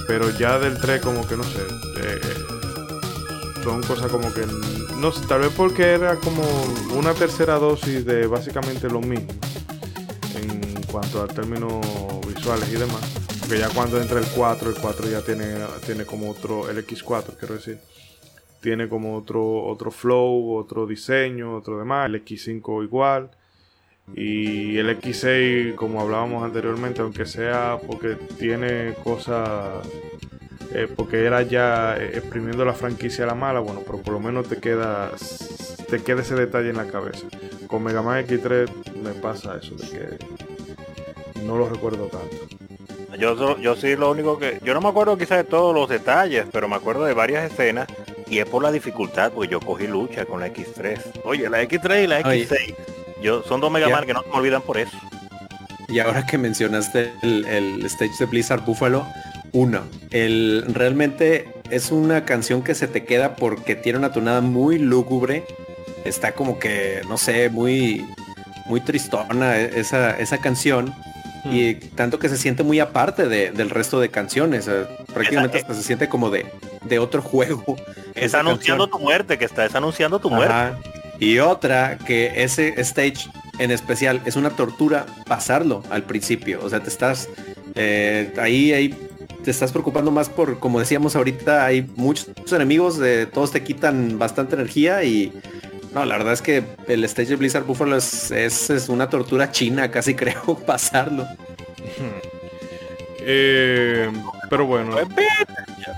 [0.06, 1.60] pero ya del 3 como que no sé,
[1.98, 2.20] eh,
[3.62, 4.46] son cosas como que
[5.04, 6.42] no sé, tal vez porque era como
[6.96, 9.28] una tercera dosis de básicamente lo mismo
[10.34, 11.84] en cuanto a términos
[12.26, 13.02] visuales y demás.
[13.38, 17.36] Porque ya cuando entra el 4, el 4 ya tiene, tiene como otro, el X4
[17.38, 17.80] quiero decir,
[18.62, 23.30] tiene como otro, otro flow, otro diseño, otro demás, el X5 igual.
[24.16, 29.86] Y el X6, como hablábamos anteriormente, aunque sea porque tiene cosas
[30.74, 34.20] eh, porque era ya eh, exprimiendo la franquicia a la mala, bueno, pero por lo
[34.20, 35.12] menos te queda,
[35.88, 37.26] te queda ese detalle en la cabeza.
[37.68, 38.68] Con Mega Man X3
[39.02, 42.36] me pasa eso, de que no lo recuerdo tanto.
[43.16, 44.58] Yo, sí lo único que...
[44.64, 47.86] Yo no me acuerdo quizás de todos los detalles, pero me acuerdo de varias escenas
[48.28, 51.22] y es por la dificultad, porque yo cogí lucha con la X3.
[51.24, 52.48] Oye, la X3 y la Oye.
[52.48, 52.74] X6.
[53.22, 53.88] Yo, son dos Mega.
[53.88, 54.96] Man que no se me olvidan por eso.
[55.88, 59.06] Y ahora que mencionaste el, el stage de Blizzard Buffalo,
[59.54, 64.78] uno, el realmente es una canción que se te queda porque tiene una tonada muy
[64.78, 65.44] lúgubre.
[66.04, 68.04] Está como que, no sé, muy,
[68.66, 70.92] muy tristona e- esa, esa canción.
[71.50, 74.66] Y tanto que se siente muy aparte de- del resto de canciones.
[74.68, 76.46] eh, prácticamente Esa- hasta se siente como de,
[76.84, 77.76] de otro juego.
[78.14, 78.90] Es anunciando canción.
[78.90, 80.54] tu muerte, que está, es anunciando tu muerte.
[81.20, 83.28] Y otra, que ese stage
[83.58, 86.60] en especial es una tortura pasarlo al principio.
[86.62, 87.28] O sea, te estás
[87.76, 88.94] eh, ahí, ahí
[89.44, 94.18] te estás preocupando más por, como decíamos ahorita, hay muchos enemigos, de todos te quitan
[94.18, 95.32] bastante energía y
[95.94, 99.52] no, la verdad es que el stage de Blizzard Buffalo es, es, es una tortura
[99.52, 101.26] china, casi creo, pasarlo.
[103.26, 104.12] Eh,
[104.50, 104.94] pero bueno,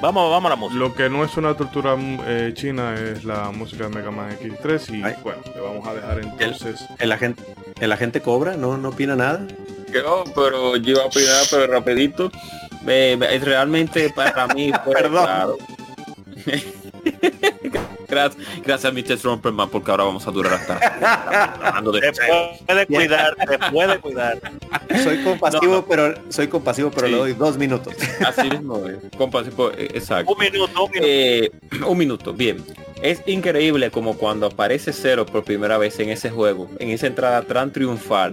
[0.00, 0.78] Vamos, vamos a la música.
[0.78, 1.96] lo que no es una tortura
[2.26, 5.14] eh, china es la música de Mega Man X3 y Ay.
[5.24, 6.84] bueno, le vamos a dejar entonces...
[7.00, 7.42] El agente,
[7.80, 9.44] el agente cobra, no, no opina nada.
[9.90, 12.30] Que no, pero yo iba a opinar, pero rapidito.
[12.86, 15.24] Me- me- realmente para mí fue Perdón.
[15.24, 15.56] claro.
[18.08, 19.18] Gracias, gracias Mr.
[19.18, 22.12] Trumperman, porque ahora vamos a durar hasta Te
[22.64, 24.38] puede cuidar, te puede cuidar.
[25.02, 25.86] Soy compasivo, No, no.
[25.86, 27.12] pero soy compasivo, pero Sí.
[27.12, 27.94] le doy dos minutos.
[28.24, 30.32] Así mismo, eh, compasivo, eh, exacto.
[30.32, 31.08] Un minuto, un minuto.
[31.08, 31.50] Eh,
[31.84, 32.64] un minuto, bien.
[33.06, 37.42] Es increíble como cuando aparece Cero por primera vez en ese juego, en esa entrada
[37.42, 38.32] tan triunfal,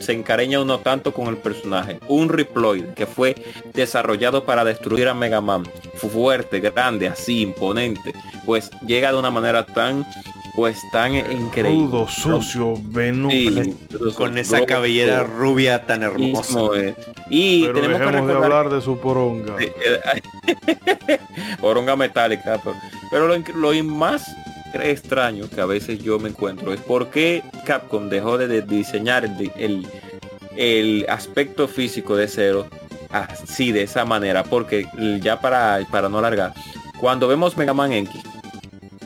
[0.00, 1.98] se encareña uno tanto con el personaje.
[2.08, 3.34] Un Reploid que fue
[3.74, 5.64] desarrollado para destruir a Mega Man,
[5.96, 8.14] fuerte, grande, así, imponente,
[8.46, 10.06] pues llega de una manera tan,
[10.54, 11.88] pues tan increíble.
[11.88, 13.30] Crudo, sucio, veneno.
[13.30, 13.76] Sí,
[14.16, 16.60] Con esa cabellera rubia tan hermosa.
[16.76, 16.94] eh.
[17.28, 19.56] Y Pero tenemos que de hablar de su poronga.
[19.58, 19.72] Eh,
[21.60, 22.76] Oronga metálica, pero,
[23.10, 23.36] pero lo,
[23.72, 24.26] lo más
[24.74, 29.24] extraño que a veces yo me encuentro es por qué Capcom dejó de, de diseñar
[29.24, 29.86] el, el,
[30.56, 32.66] el aspecto físico de Zero
[33.10, 34.84] así de esa manera porque
[35.20, 36.52] ya para para no alargar
[36.98, 38.20] cuando vemos Mega Man X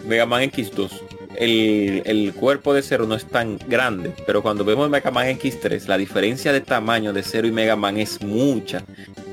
[0.06, 0.90] Mega Man X2
[1.38, 5.86] el, el cuerpo de Zero no es tan grande pero cuando vemos Mega Man X3
[5.86, 8.82] la diferencia de tamaño de Zero y Mega Man es mucha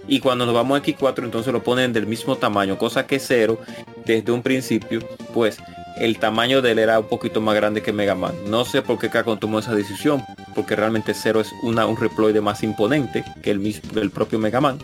[0.07, 3.59] y cuando nos vamos a X4 entonces lo ponen del mismo tamaño, cosa que Zero
[4.05, 4.99] desde un principio,
[5.33, 5.57] pues
[5.97, 8.35] el tamaño de él era un poquito más grande que Mega Man.
[8.47, 10.23] No sé por qué Capcom tomó esa decisión,
[10.53, 14.61] porque realmente Zero es una, un reploide más imponente que el mismo el propio Mega
[14.61, 14.77] Man.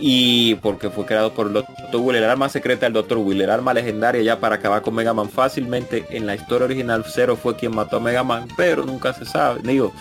[0.00, 2.00] Y porque fue creado por el Dr.
[2.00, 3.18] Will, el arma secreta del Dr.
[3.18, 6.04] Will, el arma legendaria ya para acabar con Mega Man fácilmente.
[6.10, 9.60] En la historia original, Zero fue quien mató a Mega Man, pero nunca se sabe.
[9.62, 9.92] Digo,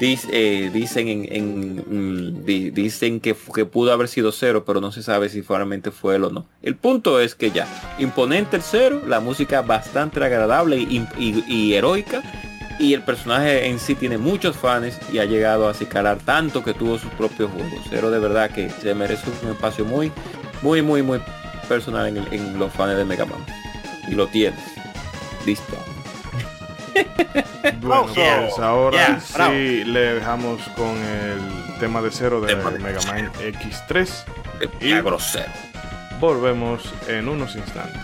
[0.00, 4.92] Dic- eh, dicen en, mm, di- dicen que, que pudo haber sido cero pero no
[4.92, 7.66] se sabe si realmente fue él o no el punto es que ya
[7.98, 12.22] imponente el cero la música bastante agradable y heroica
[12.78, 16.74] y el personaje en sí tiene muchos fans y ha llegado a acicalar tanto que
[16.74, 17.84] tuvo sus propios juegos.
[17.90, 20.12] Cero de verdad que se merece un espacio muy
[20.62, 21.20] muy muy muy
[21.68, 23.44] personal en, los fans de Mega Man.
[24.08, 24.58] Y lo tienes
[25.46, 25.76] listo.
[27.80, 29.52] Bueno, Oh, pues ahora yeah, sí bravo.
[29.52, 34.08] le dejamos con el tema de cero de Tema Mega Man X3.
[34.80, 35.50] Y- y grosero.
[36.18, 38.00] Volvemos en unos instantes.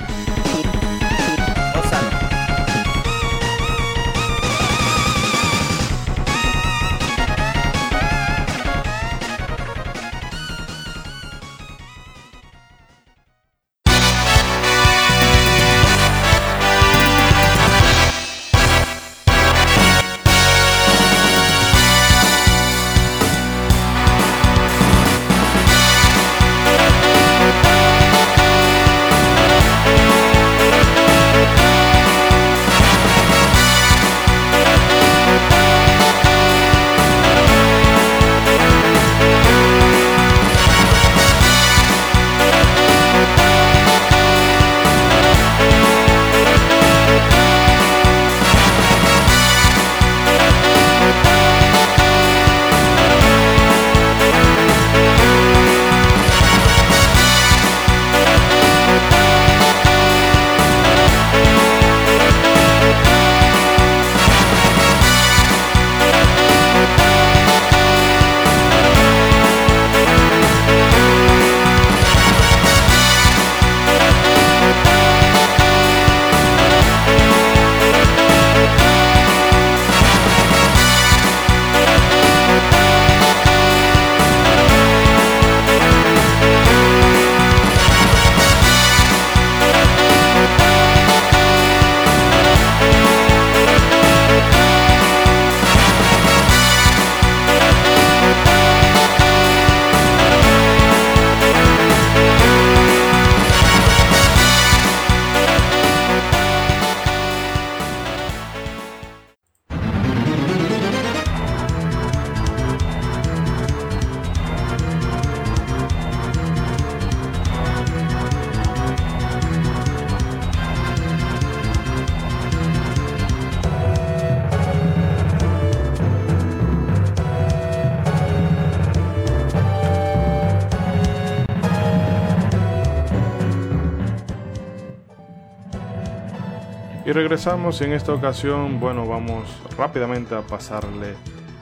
[137.35, 139.43] Regresamos y en esta ocasión, bueno, vamos
[139.77, 141.17] rápidamente a pasarle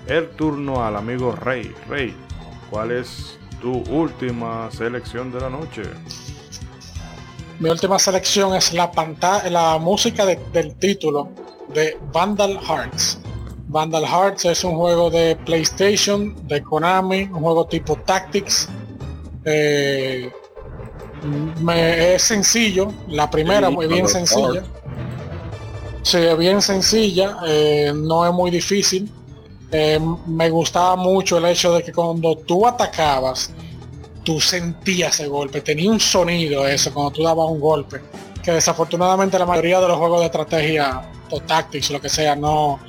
[0.07, 1.75] el turno al amigo Rey.
[1.89, 2.15] Rey,
[2.69, 5.81] ¿cuál es tu última selección de la noche?
[7.59, 11.31] Mi última selección es la pantalla, la música de- del título
[11.73, 13.19] de Vandal Hearts.
[13.69, 18.69] Vandal Hearts es un juego de PlayStation, de Konami, un juego tipo Tactics.
[19.47, 20.31] Eh,
[21.63, 24.65] me- es sencillo, la primera muy bien sencilla.
[26.03, 29.11] Sí, es bien sencilla, eh, no es muy difícil.
[29.71, 33.51] Eh, me gustaba mucho el hecho de que cuando tú atacabas,
[34.25, 38.01] tú sentías ese golpe, tenía un sonido eso cuando tú dabas un golpe,
[38.43, 42.81] que desafortunadamente la mayoría de los juegos de estrategia o tactics, lo que sea, no,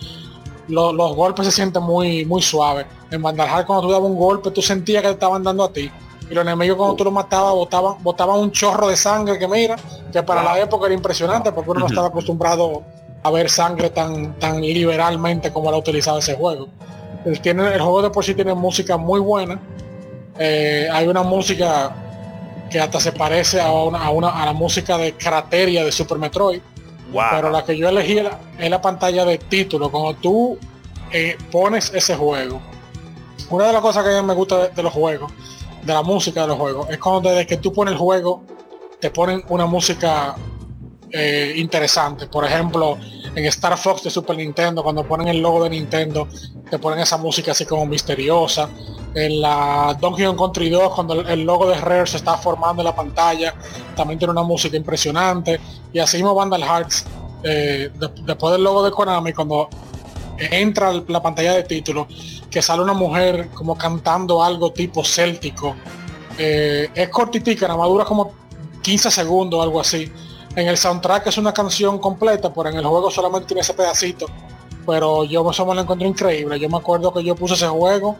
[0.67, 2.85] lo- los golpes se sienten muy muy suaves.
[3.11, 5.89] En Vandalhar cuando tú dabas un golpe, tú sentías que te estaban dando a ti.
[6.29, 9.75] Y los enemigos cuando tú los matabas botaban, botaban un chorro de sangre que mira,
[10.11, 12.81] que para la época era impresionante porque uno no estaba acostumbrado
[13.23, 16.67] a ver sangre tan, tan liberalmente como la utilizaba ese juego.
[17.25, 19.59] El, tiene, el juego de por sí tiene música muy buena.
[20.37, 21.95] Eh, hay una música
[22.69, 26.17] que hasta se parece a, una, a, una- a la música de Crateria de Super
[26.17, 26.61] Metroid.
[27.11, 27.23] Wow.
[27.31, 29.89] Pero la que yo elegí es la, es la pantalla de título.
[29.91, 30.57] Cuando tú
[31.11, 32.59] eh, pones ese juego,
[33.49, 35.31] una de las cosas que a mí me gusta de, de los juegos,
[35.83, 38.43] de la música de los juegos, es cuando desde que tú pones el juego,
[38.99, 40.35] te ponen una música
[41.13, 42.25] eh, interesante.
[42.27, 42.97] Por ejemplo,
[43.35, 46.27] en Star Fox de Super Nintendo, cuando ponen el logo de Nintendo,
[46.69, 48.67] te ponen esa música así como misteriosa.
[49.13, 52.85] En la Donkey Kong Country 2, cuando el, logo de Rare se está formando en
[52.85, 53.53] la pantalla,
[53.95, 55.59] también tiene una música impresionante.
[55.93, 57.05] Y así mismo Vandal Hearts,
[57.43, 59.69] eh, de- después del logo de Konami, cuando
[60.39, 62.07] entra la pantalla de título,
[62.49, 65.75] que sale una mujer como cantando algo tipo céltico.
[66.39, 68.33] Eh, es cortitica, nada más dura como
[68.81, 70.11] 15 segundos algo así.
[70.55, 74.27] En el soundtrack es una canción completa, pero en el juego solamente tiene ese pedacito.
[74.85, 76.59] Pero yo eso me lo encuentro increíble.
[76.59, 78.17] Yo me acuerdo que yo puse ese juego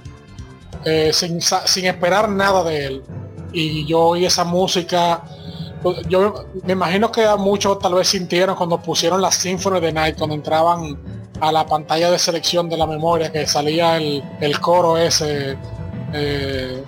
[0.86, 3.04] eh, sin, sin esperar nada de él.
[3.52, 5.22] Y yo oí esa música.
[5.84, 10.18] pues, Yo me imagino que muchos tal vez sintieron cuando pusieron la Symphony de Night,
[10.18, 10.98] cuando entraban
[11.40, 15.58] a la pantalla de selección de la memoria, que salía el, el coro ese.
[16.14, 16.84] eh,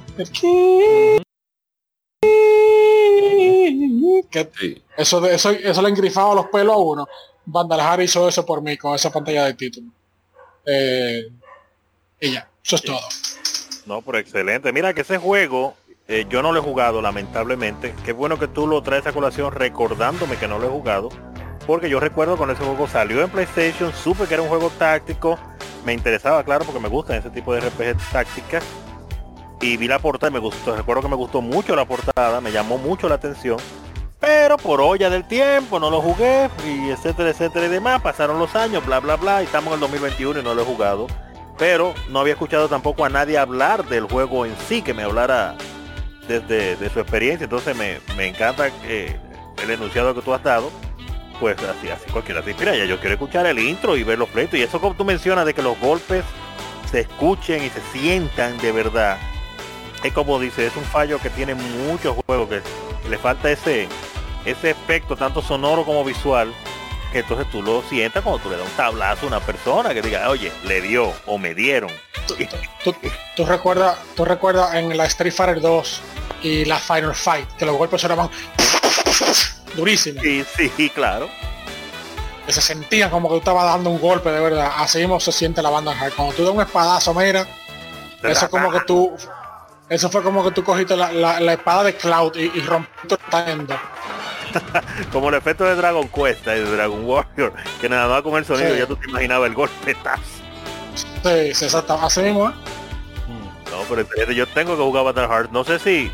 [4.29, 4.83] que Sí.
[4.97, 7.07] eso, de, eso, eso le engrifaba los pelos a uno.
[7.45, 9.87] Vandalhar hizo eso por mí con esa pantalla de título.
[10.65, 11.23] Eh,
[12.19, 12.99] y ya, eso es todo.
[13.85, 14.71] No, pero excelente.
[14.73, 15.75] Mira que ese juego
[16.07, 17.93] eh, yo no lo he jugado, lamentablemente.
[18.03, 21.09] Qué bueno que tú lo traes a colación recordándome que no lo he jugado.
[21.67, 25.37] Porque yo recuerdo cuando ese juego salió en PlayStation, supe que era un juego táctico.
[25.83, 28.63] Me interesaba, claro, porque me gustan ese tipo de RPG tácticas.
[29.61, 30.75] Y vi la portada y me gustó.
[30.75, 33.57] Recuerdo que me gustó mucho la portada, me llamó mucho la atención.
[34.19, 38.01] Pero por olla del tiempo no lo jugué y etcétera, etcétera y demás.
[38.01, 39.41] Pasaron los años, bla, bla, bla.
[39.41, 41.07] Y estamos en el 2021 y no lo he jugado
[41.57, 45.55] pero no había escuchado tampoco a nadie hablar del juego en sí, que me hablara
[46.27, 50.71] desde de su experiencia, entonces me, me encanta el enunciado que tú has dado,
[51.39, 54.29] pues así, así cualquiera te inspira, ya yo quiero escuchar el intro y ver los
[54.29, 56.23] pleitos, y eso como tú mencionas de que los golpes
[56.89, 59.17] se escuchen y se sientan de verdad,
[60.07, 62.61] es como dice, es un fallo que tiene muchos juegos, que
[63.09, 63.87] le falta ese,
[64.45, 66.53] ese efecto tanto sonoro como visual,
[67.11, 70.01] que entonces tú lo sientas cuando tú le das un tablazo a una persona que
[70.01, 71.89] diga, oye, le dio o me dieron.
[72.83, 72.93] ¿Tú,
[73.35, 76.01] tú recuerdas, tú recuerdas en la Street Fighter 2
[76.43, 78.29] y la Final Fight, que los golpes sonaban
[79.75, 80.43] durísimos, Sí,
[80.75, 81.29] sí, claro.
[82.45, 84.71] que se sentían como que tú estabas dando un golpe de verdad.
[84.77, 86.13] Así mismo se siente la banda hard.
[86.13, 87.47] Cuando tú das un espadazo, mira,
[88.23, 89.15] eso es como que tú,
[89.89, 93.17] eso fue como que tú cogiste la, la- la espada de Cloud y, y rompiste
[93.29, 93.75] tendo.
[95.11, 98.45] Como el efecto de Dragon Quest, eh, de Dragon Warrior, que nada más con el
[98.45, 98.79] sonido Sí.
[98.79, 99.95] ya tú te imaginabas el golpe.
[100.03, 100.19] ¡tas!
[100.95, 101.93] Sí, sí, exacto.
[102.01, 102.53] Así mismo, ¿eh?
[103.71, 105.51] No, pero yo tengo que jugar Battle Heart.
[105.51, 106.09] No sé si,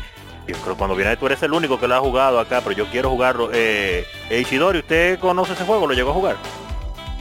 [0.76, 3.50] cuando viene tú eres el único que lo ha jugado acá, pero yo quiero jugarlo.
[3.52, 5.86] Eh, Ishidori, ¿usted conoce ese juego?
[5.86, 6.36] ¿Lo llegó a jugar?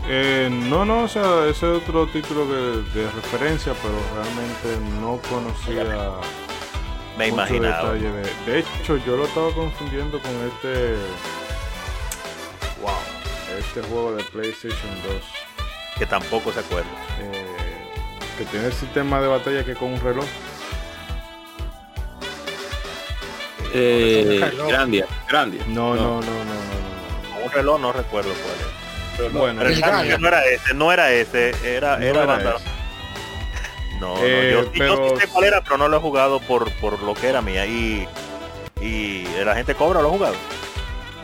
[0.07, 5.19] Eh, no, no, o sea, ese es otro título que- de referencia, pero realmente no
[5.29, 5.83] conocía
[7.17, 7.93] Me mucho imaginaba.
[7.93, 10.95] detalle de, de hecho, yo lo estaba confundiendo con este,
[12.81, 12.91] wow,
[13.59, 15.21] este juego de PlayStation 2,
[15.99, 16.89] Que tampoco se acuerda.
[17.19, 17.45] eh,
[18.37, 20.25] que tiene el sistema de batalla que con un reloj.
[23.73, 24.67] Eh, reloj.
[24.67, 25.63] Grandia, Grandia.
[25.67, 27.33] No, no, no, no, no, no.
[27.35, 28.80] Con un reloj no recuerdo cuál es.
[29.17, 30.17] Bueno, Pero el el cambio Gaia.
[30.17, 33.99] no era ese, no era ese, era, No era era Battle- ese.
[33.99, 36.39] No, Eh, no, yo, yo pero- sí sé cuál era, pero no lo he jugado
[36.39, 37.65] por, por lo que era mía.
[37.65, 38.07] Y,
[38.81, 40.35] y la gente cobra, lo he jugado.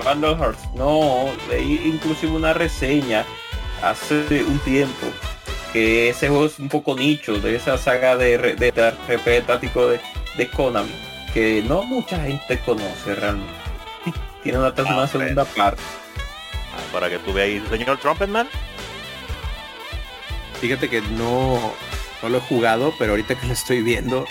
[0.04, 0.60] Vandal Hearts.
[0.76, 3.26] No, leí inclusive una reseña
[3.82, 5.08] hace un tiempo
[5.74, 9.88] que ese juego es un poco nicho de esa saga de, de, de RPG táctico
[9.88, 10.00] de,
[10.38, 10.92] de Konami
[11.34, 13.52] que no mucha gente conoce realmente.
[14.44, 15.82] Tiene una, una Ah, segunda parte.
[16.92, 18.48] Para que tú ahí, señor Trumpetman.
[20.62, 21.74] Fíjate que no,
[22.24, 24.26] no lo he jugado, pero ahorita que lo estoy viendo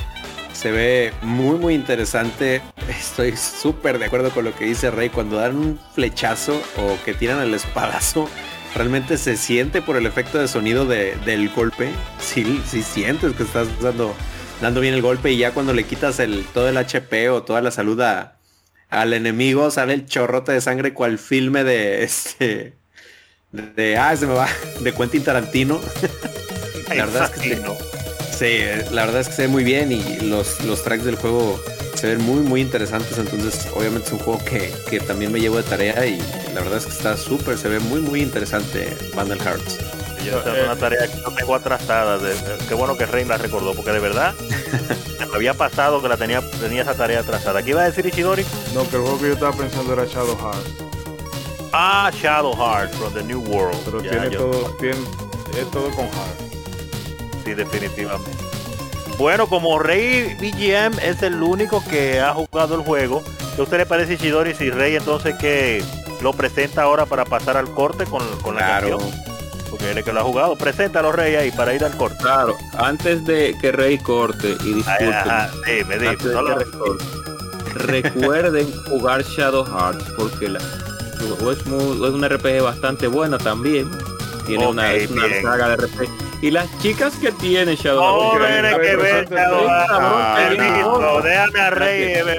[0.53, 2.63] se ve muy muy interesante.
[2.89, 5.11] Estoy súper de acuerdo con lo que dice Rey.
[5.11, 8.29] Cuando dan un flechazo o que tiran el espadazo,
[8.75, 11.91] realmente se siente por el efecto de sonido de- del golpe.
[12.19, 14.15] Sí, sí sientes que estás dando,
[14.61, 17.61] dando bien el golpe y ya cuando le quitas el, todo el HP o toda
[17.61, 18.36] la salud a-
[18.91, 22.75] al enemigo sale el chorrote de sangre cual filme de este
[23.53, 24.49] de ah se me va
[24.81, 25.81] de Quentin Tarantino.
[26.89, 27.75] La verdad es que Imagino.
[28.31, 31.17] Sí, eh, la verdad es que se ve muy bien y los, los tracks del
[31.17, 31.59] juego
[31.95, 35.57] se ven muy muy interesantes, entonces obviamente es un juego que, que también me llevo
[35.57, 36.19] de tarea y
[36.53, 39.96] la verdad es que está súper, se ve muy muy interesante Vandal Hearts.
[40.25, 42.19] Yo esa es una tarea que no tengo atrasada.
[42.19, 42.35] de-
[42.69, 44.35] qué bueno que Rey la recordó, porque de verdad
[45.19, 47.63] me había pasado que la tenía, tenía esa tarea atrasada.
[47.63, 48.45] ¿Qué iba a decir Ichidori?
[48.75, 50.71] No, que el juego que yo estaba pensando era Shadow Hearts.
[51.73, 53.79] Ah, Shadow Heart from the New World.
[53.85, 54.97] Pero Ya, tiene yo- todo, tiene,
[55.61, 57.45] es todo con Heart.
[57.45, 58.31] Sí, definitivamente.
[59.19, 63.23] Bueno, como Rey BGM es el único que ha jugado el juego,
[63.55, 65.83] ¿qué a usted le parece Ichidori si Rey entonces que
[66.21, 69.01] lo presenta ahora para pasar al corte con, con la canción?
[69.71, 70.57] Porque él es que lo ha jugado.
[70.57, 72.17] Preséntalo Rey ahí para ir al corte.
[72.21, 77.05] Claro, antes de que Rey corte y ajá, dime, dime, no lo- corte,
[77.75, 83.91] recuerden jugar Shadow Hearts porque la, es, muy- es un RPG bastante buena también.
[84.47, 86.09] Tiene una, es una saga de RPG.
[86.43, 89.67] Y las chicas que tiene Shadow Hearts, que ver, Shadow
[91.23, 92.39] déjame a Rey.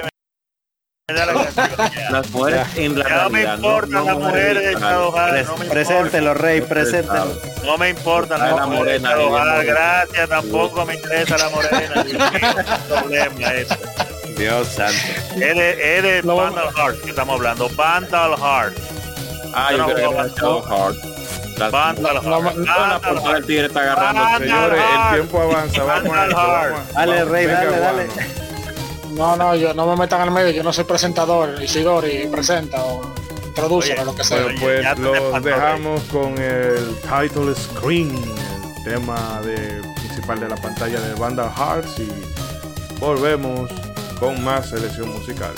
[2.10, 4.76] las mujeres en la Ya no me importan las mujeres
[5.70, 7.32] preséntelo, Rey, preséntelo.
[7.64, 9.72] No me importa la morena, Shadow ella, Heart, morena.
[9.72, 12.02] gracias, tampoco me interesa la morena.
[12.04, 13.76] Dios mío, qué problema eso.
[14.36, 14.98] Dios santo.
[15.32, 17.70] Es de, es de Lo- Vandal Heart que estamos hablando.
[17.70, 18.76] Vandal Heart.
[19.54, 20.16] Ah, yo creo que.
[21.58, 22.24] Las- Vandal Heart.
[22.26, 23.46] la Vandal portada del Heart.
[23.46, 24.20] tigre está agarrando.
[24.22, 25.14] Vandal Señores, el Heart.
[25.14, 26.26] tiempo avanza, vamos a
[26.92, 28.08] Dale, Rey, venga, dale, dale.
[29.18, 33.02] No, no, yo no me metan al medio, yo no soy presentador, Isidori presenta o
[33.44, 34.44] introduce Oye, o lo que sea.
[34.44, 40.48] Bueno, pues ya te los dejamos con el title screen, el tema de, principal de
[40.48, 42.12] la pantalla de Vandal Hearts y
[43.00, 43.68] volvemos
[44.20, 45.52] con más selección musical.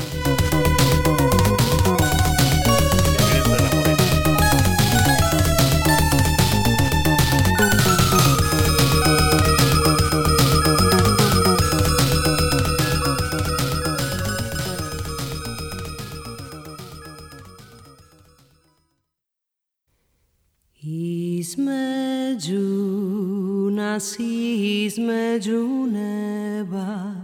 [24.91, 27.15] Između neba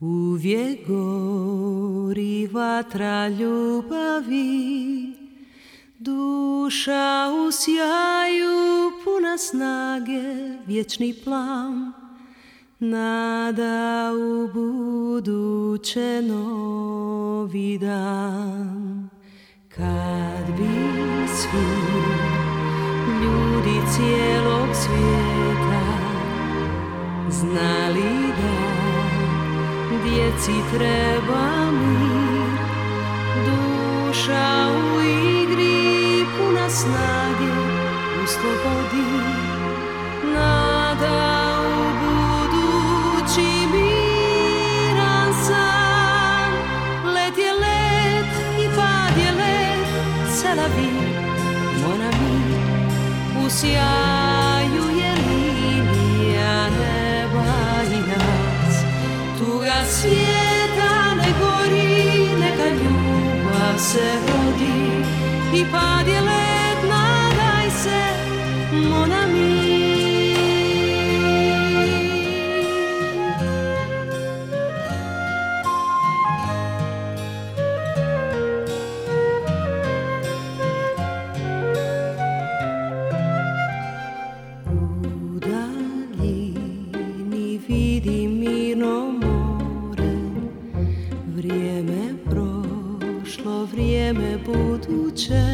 [0.00, 5.12] Uvijek gori vatra ljubavi.
[5.98, 10.22] Duša u sjaju puna snage
[10.66, 11.92] Vječni plan.
[12.78, 19.08] Nada u buduće novi dan.
[19.68, 20.68] Kad bi
[21.36, 22.04] svi
[23.22, 25.83] ljudi cijelog svijeta
[27.34, 28.74] znali da
[30.04, 32.58] djeci treba mir.
[33.46, 37.52] Duša u igri puna snage
[38.22, 39.06] u slobodi.
[40.34, 46.52] Nada u budući miran san.
[47.14, 48.34] Let je let
[48.64, 49.88] i pad je let
[50.34, 50.90] selavi
[51.82, 52.56] mon ami
[53.46, 54.23] u sjaju
[59.98, 60.88] siete
[61.18, 61.86] nel cuore,
[62.40, 62.96] nel cagnù,
[63.44, 64.78] ma se rodi,
[65.60, 66.14] i padi
[94.46, 95.44] buduće.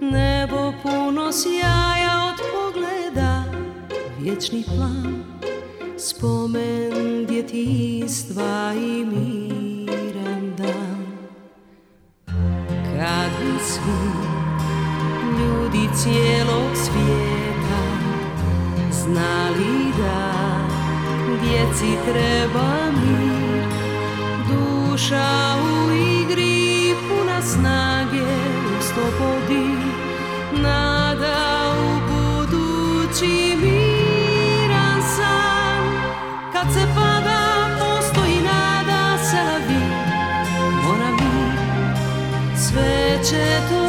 [0.00, 3.44] Nebo puno sjaja od pogleda
[4.20, 5.24] Vječni plan
[5.98, 11.06] Spomen djetinstva i miran dan.
[12.66, 14.24] Kad bi svi
[15.38, 17.82] ljudi cijelog svijeta
[18.92, 20.32] znali da
[21.42, 23.64] djeci treba mir
[24.48, 25.88] duša u
[27.54, 29.66] snage u slobodi
[30.62, 35.84] nada u budući miran san
[36.52, 39.84] kad se pada postoji nada se lavi
[40.82, 41.52] mora mi
[42.56, 43.83] sve će to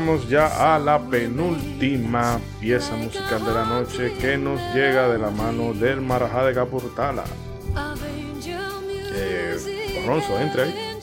[0.00, 5.30] llegamos ya a la penúltima pieza musical de la noche que nos llega de la
[5.30, 7.24] mano del Marajá de Capurtala.
[9.12, 11.00] Eh, Ronzo, entre ahí.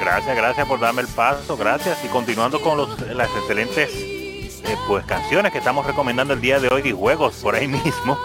[0.00, 2.04] Gracias, gracias por darme el paso, gracias.
[2.04, 6.68] Y continuando con los, las excelentes eh, pues canciones que estamos recomendando el día de
[6.68, 8.18] hoy y juegos por ahí mismo,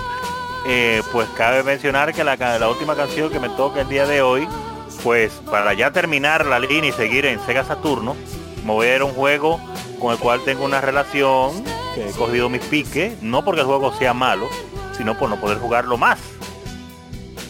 [0.66, 4.48] eh, pues cabe mencionar que la, última canción que me toca el día de hoy,
[5.04, 8.16] pues para ya terminar la línea y seguir en Sega Saturno,
[8.70, 9.60] me un juego
[10.00, 11.64] con el cual tengo una relación,
[11.96, 14.48] que he cogido mis piques, no porque el juego sea malo,
[14.98, 16.20] sino por no poder jugarlo más.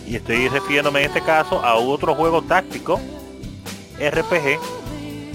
[0.05, 2.99] Y estoy refiriéndome en este caso a otro juego táctico
[3.99, 4.59] RPG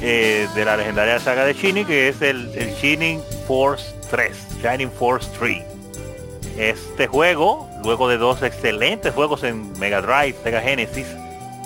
[0.01, 2.51] eh, de la legendaria saga de Shining, que es el,
[2.81, 5.63] Shining Force 3, Shining Force 3.
[6.59, 11.07] Este juego, luego de dos excelentes juegos en Mega Drive, Sega Genesis,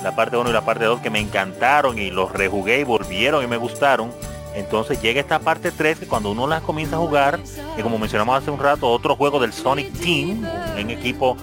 [0.03, 3.43] la parte 1 y la parte 2 que me encantaron y los rejugué y volvieron
[3.43, 4.13] y me gustaron,
[4.59, 7.41] entonces llega esta parte 3 que cuando uno las comienza a jugar,
[7.77, 10.45] y como mencionamos hace un rato, otro juego del Sonic Team,
[10.81, 11.37] un equipo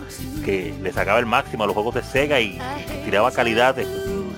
[0.43, 3.87] que le sacaba el máximo a los juegos de Sega y, que tiraba calidad, eh,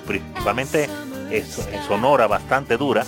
[0.06, 0.88] principalmente
[1.30, 3.04] es sonora bastante dura.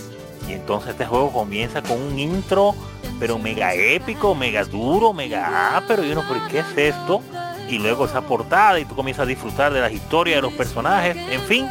[0.48, 2.74] Y entonces este juego comienza con un intro,
[3.20, 6.04] pero mega épico, mega duro, mega ápero.
[6.04, 7.22] Y uno, ¿pero qué es esto?
[7.68, 11.16] Y luego esa portada y tú comienzas a disfrutar de las historias de los personajes.
[11.30, 11.68] En fin,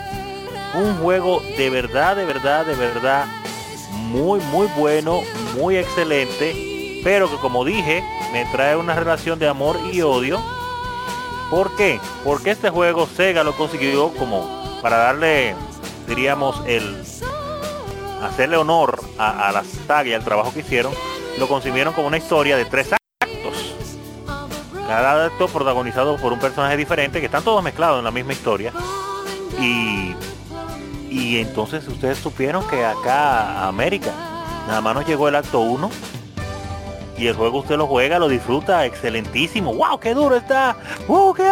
[0.75, 3.25] un juego de verdad, de verdad, de verdad,
[4.09, 5.21] muy, muy bueno,
[5.55, 7.01] muy excelente.
[7.03, 8.03] Pero que como dije,
[8.33, 10.41] me trae una relación de amor y odio.
[11.49, 11.99] ¿Por qué?
[12.23, 15.55] Porque este juego Sega lo consiguió como para darle,
[16.07, 17.01] diríamos, el
[18.21, 19.63] hacerle honor a, a la
[20.05, 20.93] y al trabajo que hicieron,
[21.37, 23.75] lo concibieron como una historia de tres actos.
[24.87, 28.73] Cada acto protagonizado por un personaje diferente, que están todos mezclados en la misma historia.
[29.59, 30.15] Y,
[31.09, 34.11] y entonces ustedes supieron que acá a América
[34.67, 35.89] nada más nos llegó el acto 1
[37.17, 39.73] y el juego usted lo juega, lo disfruta, excelentísimo.
[39.73, 39.99] ¡Wow!
[39.99, 40.77] ¡Qué duro está!
[41.07, 41.33] ¡Uh!
[41.33, 41.43] ¡Qué!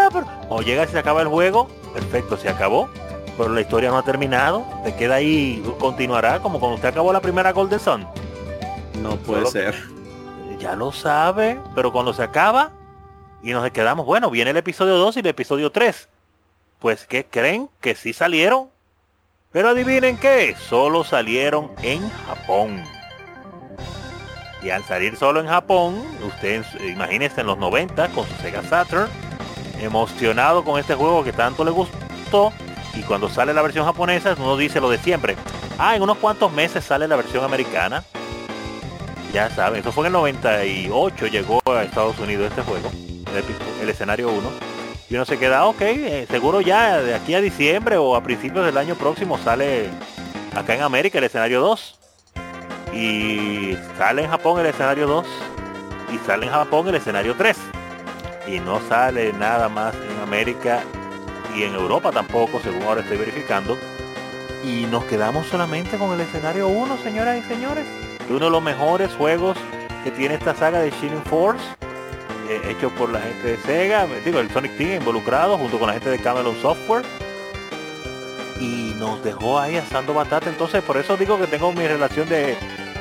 [0.49, 2.89] O llega y se acaba el juego, perfecto, se acabó.
[3.37, 7.19] Pero la historia no ha terminado, te queda ahí, continuará como cuando usted acabó la
[7.19, 8.07] primera Golden Sun.
[9.01, 9.75] No puede Solo- ser.
[10.59, 12.71] Ya lo sabe, pero cuando se acaba
[13.43, 16.07] y nos quedamos, bueno, viene el episodio 2 y el episodio 3.
[16.79, 17.69] Pues ¿qué creen?
[17.81, 18.69] Que sí salieron.
[19.51, 22.83] Pero adivinen qué, solo salieron en Japón.
[24.61, 29.07] Y al salir solo en Japón, ustedes imagínense en los 90 con su Sega Saturn,
[29.79, 32.51] emocionado con este juego que tanto le gustó.
[32.93, 35.37] Y cuando sale la versión japonesa, uno dice lo de siempre.
[35.77, 38.03] Ah, en unos cuantos meses sale la versión americana.
[39.31, 42.89] Ya saben, eso fue en el 98, llegó a Estados Unidos este juego,
[43.35, 44.76] el, el escenario 1.
[45.09, 48.65] Y uno se queda, ok, eh, seguro ya de aquí a diciembre o a principios
[48.65, 49.89] del año próximo sale
[50.53, 51.99] acá en América el escenario 2.
[52.93, 55.25] Y sale en Japón el escenario 2.
[56.13, 57.57] Y sale en Japón el escenario 3.
[58.47, 60.81] Y no sale nada más en América
[61.55, 63.77] y en Europa tampoco, según ahora estoy verificando.
[64.63, 67.85] Y nos quedamos solamente con el escenario 1, señoras y señores.
[68.29, 69.57] uno de los mejores juegos
[70.03, 71.63] que tiene esta saga de Shining Force,
[72.49, 75.87] eh, hecho por la gente de Sega, me digo, el Sonic Team involucrado junto con
[75.87, 77.03] la gente de Camelot Software.
[78.59, 80.49] Y nos dejó ahí asando batata.
[80.49, 82.57] Entonces, por eso digo que tengo mi relación de,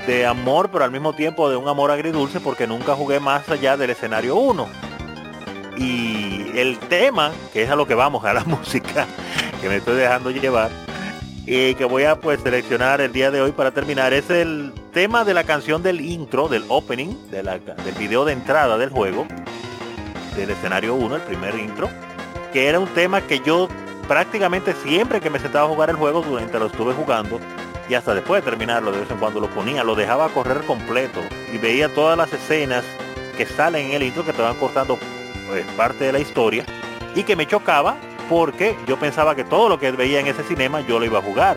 [0.07, 3.77] de amor, pero al mismo tiempo de un amor agridulce, porque nunca jugué más allá
[3.77, 4.69] del escenario 1.
[5.77, 9.07] Y el tema, que es a lo que vamos, a la música,
[9.61, 10.71] que me estoy dejando llevar,
[11.47, 14.13] y que voy a pues seleccionar el día de hoy para terminar.
[14.13, 17.49] Es el tema de la canción del intro, del opening, del
[17.97, 19.27] video de entrada del juego,
[20.35, 21.89] del escenario 1, el primer intro,
[22.53, 23.69] que era un tema que yo
[24.09, 27.39] prácticamente siempre que me sentaba a jugar el juego, durante lo estuve jugando,
[27.89, 31.21] y hasta después de terminarlo, de vez en cuando lo ponía, lo dejaba correr completo
[31.53, 32.85] y veía todas las escenas
[33.37, 34.99] que salen en el intro que te van cortando
[35.47, 36.65] pues, parte de la historia
[37.15, 37.97] y que me chocaba
[38.29, 41.23] porque yo pensaba que todo lo que veía en ese cinema yo lo iba a
[41.23, 41.57] jugar.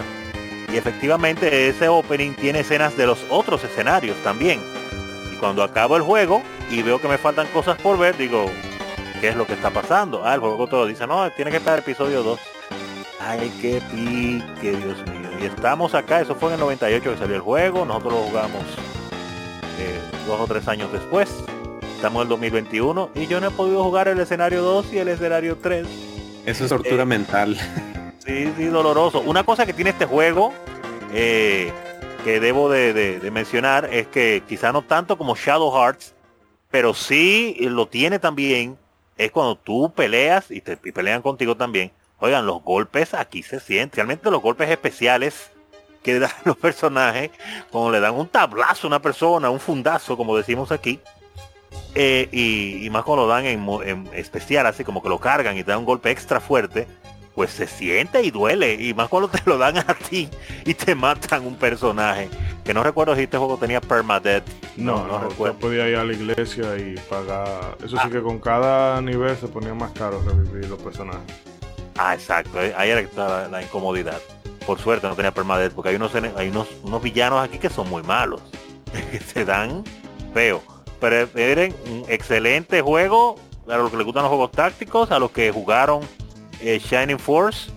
[0.72, 4.62] Y efectivamente ese opening tiene escenas de los otros escenarios también.
[5.34, 8.46] Y cuando acabo el juego y veo que me faltan cosas por ver, digo,
[9.20, 10.24] ¿qué es lo que está pasando?
[10.26, 12.40] Ah, el juego todo dice, no, tiene que estar episodio 2.
[13.20, 15.30] Ay, qué pique, Dios mío.
[15.42, 18.64] Y estamos acá, eso fue en el 98 que salió el juego, nosotros lo jugamos
[19.80, 21.30] eh, dos o tres años después.
[21.96, 25.10] Estamos en el 2021 y yo no he podido jugar el escenario 2 y el
[25.10, 26.09] escenario 3.
[26.50, 27.58] Eso es tortura Eh, mental.
[28.26, 29.22] Sí, sí, doloroso.
[29.22, 30.54] Una cosa que tiene este juego,
[31.14, 31.72] eh,
[32.24, 36.14] que debo de, de- de mencionar, es que quizá no tanto como Shadow Hearts,
[36.70, 38.78] pero sí lo tiene también,
[39.18, 43.60] es cuando tú peleas, y, te, y pelean contigo también, Oigan, los golpes aquí se
[43.62, 45.50] sienten, realmente los golpes especiales
[46.04, 47.32] que dan los personajes,
[47.72, 51.00] cuando le dan un tablazo a una persona, un fundazo, como decimos aquí,
[51.96, 55.58] eh, y, y más cuando lo dan en, en especial, así como que lo cargan
[55.58, 56.88] y te dan un golpe extra fuerte,
[57.36, 60.30] pues se siente y duele, y más cuando te lo dan a ti
[60.66, 62.30] y te matan un personaje,
[62.66, 64.44] que no recuerdo si este juego tenía permadeath,
[64.76, 65.54] No, no, recuerdo.
[65.56, 67.78] usted podía ir a la iglesia y pagar.
[67.84, 71.22] Eso sí que con cada nivel se ponía más caro revivir los personajes.
[71.98, 74.20] Ah, exacto, eh, ahí era la, la incomodidad.
[74.66, 77.90] Por suerte no tenía permadeath, porque hay unos hay unos, unos villanos aquí que son
[77.90, 78.42] muy malos.
[79.12, 79.84] que se dan
[80.34, 80.62] feo.
[81.00, 83.36] Pero miren, un excelente juego
[83.68, 86.02] a los que les gustan los juegos tácticos, a los que jugaron
[86.62, 87.72] eh, Shining Force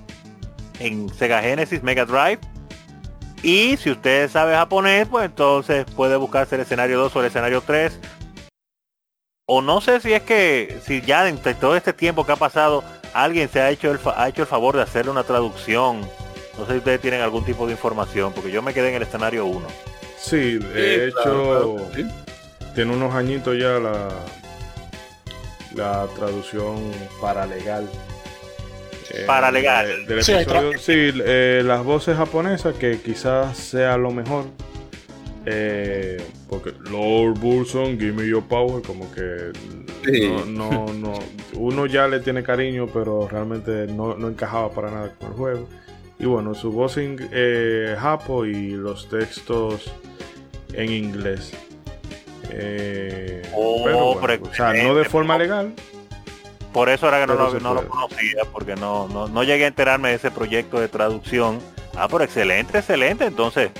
[0.80, 2.38] en Sega Genesis, Mega Drive.
[3.42, 7.60] Y si usted sabe japonés, pues entonces puede buscarse el escenario 2 o el escenario
[7.60, 7.98] 3.
[9.46, 12.84] O no sé si es que, si ya entre todo este tiempo que ha pasado,
[13.12, 16.00] alguien se ha hecho el, fa- ha hecho el favor de hacerle una traducción.
[16.56, 19.02] No sé si ustedes tienen algún tipo de información, porque yo me quedé en el
[19.02, 19.66] escenario 1.
[20.18, 22.08] Sí, de hecho, claro, claro que sí.
[22.74, 24.08] Tiene unos añitos ya la,
[25.74, 26.76] la traducción
[27.20, 27.88] paralegal.
[29.10, 30.06] Eh, Paralegal.
[30.06, 30.78] de- del Sí, episodio.
[30.78, 30.92] Sí,
[31.24, 34.44] eh, las voces japonesas, que quizás sea lo mejor.
[35.44, 39.50] eh, porque Lord Burson, Give Me Your Power, como que
[40.04, 40.30] Sí.
[40.46, 41.14] no, no, no.
[41.54, 45.68] Uno ya le tiene cariño, pero realmente no, no encajaba para nada con el juego.
[46.20, 49.92] Y bueno, su voz en eh, japo y los textos
[50.74, 51.52] en inglés.
[52.50, 55.72] Eh, Oh, pero bueno, o sea, no de forma legal.
[56.72, 60.08] Por eso era que no, lo, no conocía, porque no, no, no llegué a enterarme
[60.08, 61.58] de ese proyecto de traducción.
[61.94, 63.26] Ah, pero excelente, excelente.
[63.26, 63.70] Entonces,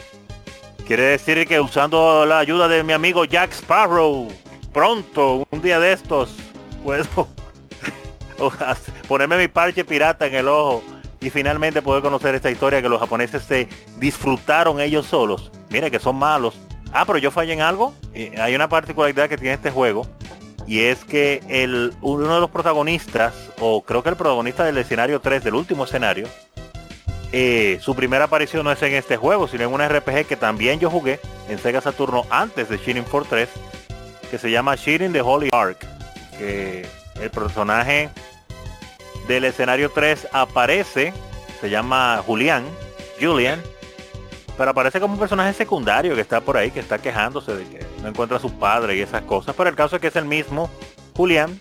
[0.87, 4.29] quiere decir que usando la ayuda de mi amigo Jack Sparrow,
[4.75, 6.37] pronto, un día de estos,
[6.85, 7.29] puedo
[9.09, 10.83] ponerme mi parche pirata en el ojo
[11.19, 15.51] y finalmente poder conocer esta historia que los japoneses se disfrutaron ellos solos.
[15.71, 16.59] Mira que son malos.
[16.93, 17.95] Ah, pero yo fallé en algo.
[18.39, 20.07] Hay una particularidad que tiene este juego
[20.67, 25.21] y es que el, uno de los protagonistas, o creo que el protagonista del escenario
[25.21, 26.29] 3, del último escenario,
[27.33, 30.79] eh, su primera aparición no es en este juego, sino en un RPG que también
[30.79, 33.49] yo jugué en Sega Saturno antes de Shining Force 3,
[34.31, 35.79] que se llama Shining the Holy Ark,
[36.39, 36.87] que
[37.21, 38.11] el personaje
[39.27, 41.13] del escenario 3 aparece,
[41.61, 42.65] se llama Julián,
[43.21, 43.63] Julian,
[44.57, 47.87] pero aparece como un personaje secundario que está por ahí, que está quejándose de que
[48.03, 49.55] no encuentra a su padre y esas cosas.
[49.57, 50.71] Pero el caso es que es el mismo
[51.15, 51.61] Julián.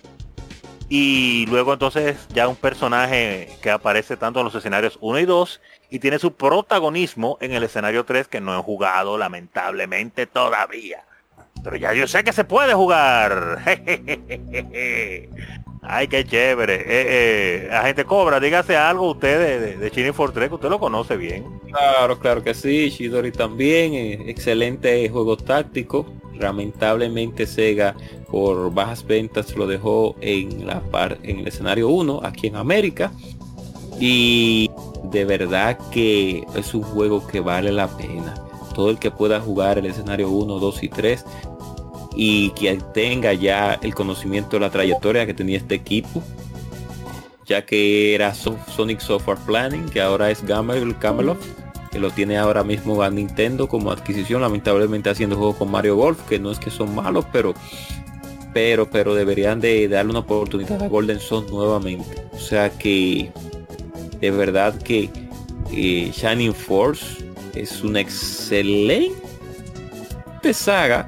[0.89, 5.61] Y luego entonces ya un personaje que aparece tanto en los escenarios 1 y 2
[5.89, 11.05] y tiene su protagonismo en el escenario 3 que no he jugado lamentablemente todavía.
[11.63, 13.59] Pero ya yo sé que se puede jugar.
[15.81, 16.75] Ay, qué chévere.
[16.75, 20.79] Eh, eh, agente Cobra, dígase algo usted de, de, de Force 3, que usted lo
[20.79, 21.43] conoce bien.
[21.71, 26.05] Claro, claro que sí, Shidori también, eh, excelente juego táctico.
[26.37, 27.95] Lamentablemente Sega
[28.29, 33.11] por bajas ventas lo dejó en la par en el escenario 1 aquí en América.
[33.99, 34.69] Y
[35.11, 38.35] de verdad que es un juego que vale la pena.
[38.73, 41.25] Todo el que pueda jugar el escenario 1, 2 y 3
[42.15, 46.21] y que tenga ya el conocimiento de la trayectoria que tenía este equipo,
[47.45, 51.39] ya que era So- Sonic Software Planning, que ahora es Gamel Camelot,
[51.91, 56.19] que lo tiene ahora mismo a Nintendo como adquisición, lamentablemente haciendo juegos con Mario Golf,
[56.27, 57.53] que no es que son malos, pero
[58.53, 62.15] pero pero deberían de darle una oportunidad a Golden Sun nuevamente.
[62.33, 63.31] O sea que
[64.19, 65.09] de verdad que
[65.71, 67.25] eh, Shining Force
[67.55, 69.13] es una excelente
[70.53, 71.07] saga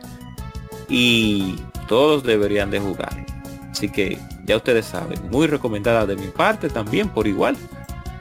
[0.95, 1.56] y
[1.88, 3.26] todos deberían de jugar.
[3.72, 7.57] Así que ya ustedes saben, muy recomendada de mi parte también por igual.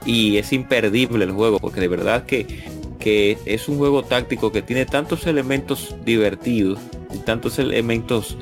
[0.07, 2.65] Y es imperdible el juego porque de verdad que,
[2.99, 6.79] que es un juego táctico que tiene tantos elementos divertidos
[7.15, 8.39] y tantos elementos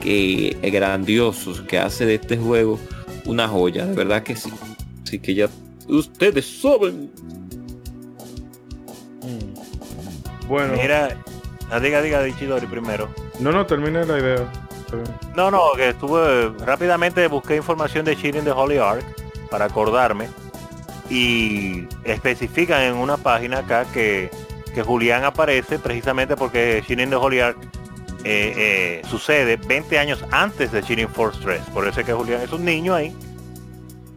[0.00, 2.78] que grandiosos que hace de este juego
[3.24, 4.52] una joya, de verdad que sí.
[5.02, 5.48] Así que ya
[5.88, 7.10] ustedes saben.
[10.46, 11.20] Bueno, Mira,
[11.82, 13.27] diga, diga de Ichidori primero.
[13.40, 14.52] No, no, termine la idea.
[15.36, 19.04] No, no, que estuve rápidamente busqué información de Shining the Holy Ark
[19.50, 20.28] para acordarme
[21.10, 24.30] y especifican en una página acá que,
[24.74, 27.58] que Julián aparece precisamente porque Shining the Holy Ark
[28.24, 31.60] eh, eh, sucede 20 años antes de Shining Force 3.
[31.72, 33.14] Por eso es que Julián es un niño ahí.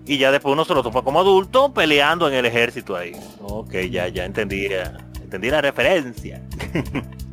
[0.06, 3.14] Y ya después uno se lo topa como adulto peleando en el ejército ahí.
[3.41, 4.68] Ok, ya, ya entendí,
[5.22, 6.41] entendí la referencia.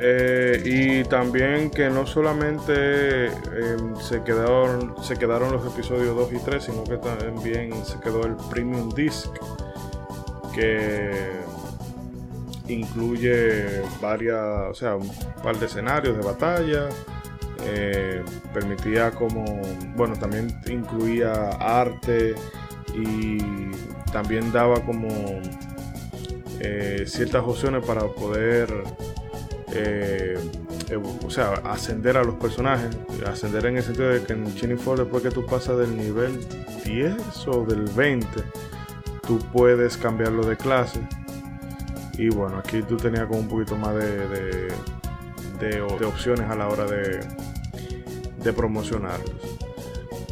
[0.00, 6.38] Eh, y también que no solamente em, se, quedaron, se quedaron los episodios 2 y
[6.38, 9.28] 3, sino que también se quedó el Premium Disc,
[10.54, 11.30] que
[12.68, 15.10] incluye varias, o sea, un
[15.42, 16.88] par de escenarios de batalla.
[17.64, 18.22] eh,
[18.54, 19.44] permitía como,
[19.96, 22.34] bueno, también incluía arte
[22.94, 23.38] y
[24.12, 25.08] también daba como
[26.60, 28.68] eh, ciertas opciones para poder
[29.72, 30.38] eh,
[30.90, 32.96] evo- o sea, ascender a los personajes.
[33.26, 36.38] Ascender en el sentido de que en Shining Force, después que tú pasas del nivel
[36.84, 37.14] 10
[37.48, 38.26] o del 20,
[39.26, 41.00] tú puedes cambiarlo de clase.
[42.16, 44.68] Y bueno, aquí tú tenías como un poquito más de, de,
[45.60, 47.20] de- de opciones a la hora de,
[48.42, 49.30] de promocionarlos.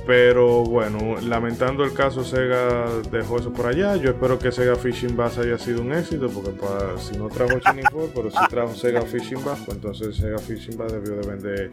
[0.06, 3.96] Pero bueno, lamentando el caso, Sega dejó eso por allá.
[3.96, 7.58] Yo espero que Sega Fishing Bass haya sido un éxito, porque para- si no trajo
[7.58, 11.26] Shining Force, pero si trajo Sega Fishing Bass, pues entonces Sega Fishing Bass debió de
[11.26, 11.70] vender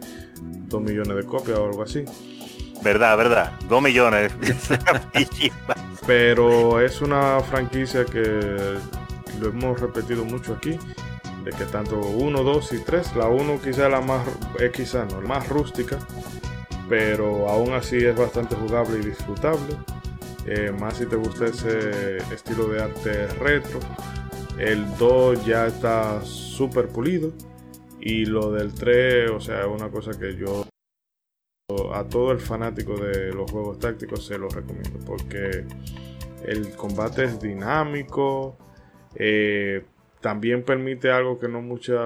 [0.68, 2.04] 2 millones de copias o algo así.
[2.82, 3.52] Verdad, verdad.
[3.68, 4.32] Dos millones.
[6.06, 8.20] Pero es una franquicia que
[9.40, 10.78] lo hemos repetido mucho aquí.
[11.44, 14.26] De que tanto 1, 2 y 3, la 1 quizá la más,
[14.58, 15.98] es quizá no, la más rústica,
[16.88, 19.76] pero aún así es bastante jugable y disfrutable.
[20.46, 23.80] Eh, más si te gusta ese estilo de arte retro.
[24.58, 27.32] El 2 ya está súper pulido.
[28.00, 30.64] Y lo del 3, o sea, es una cosa que yo
[31.94, 35.64] a todo el fanático de los juegos tácticos se los recomiendo porque
[36.44, 38.58] el combate es dinámico
[39.14, 39.82] eh,
[40.24, 42.00] también permite algo que no muchas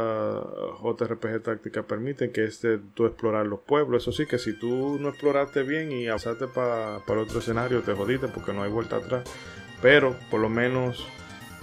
[0.83, 4.03] JRPG tácticas permiten que es de tú explorar los pueblos.
[4.03, 8.27] Eso sí que si tú no exploraste bien y avanzaste para otro escenario te jodiste
[8.27, 9.23] porque no hay vuelta atrás.
[9.81, 11.07] Pero por lo menos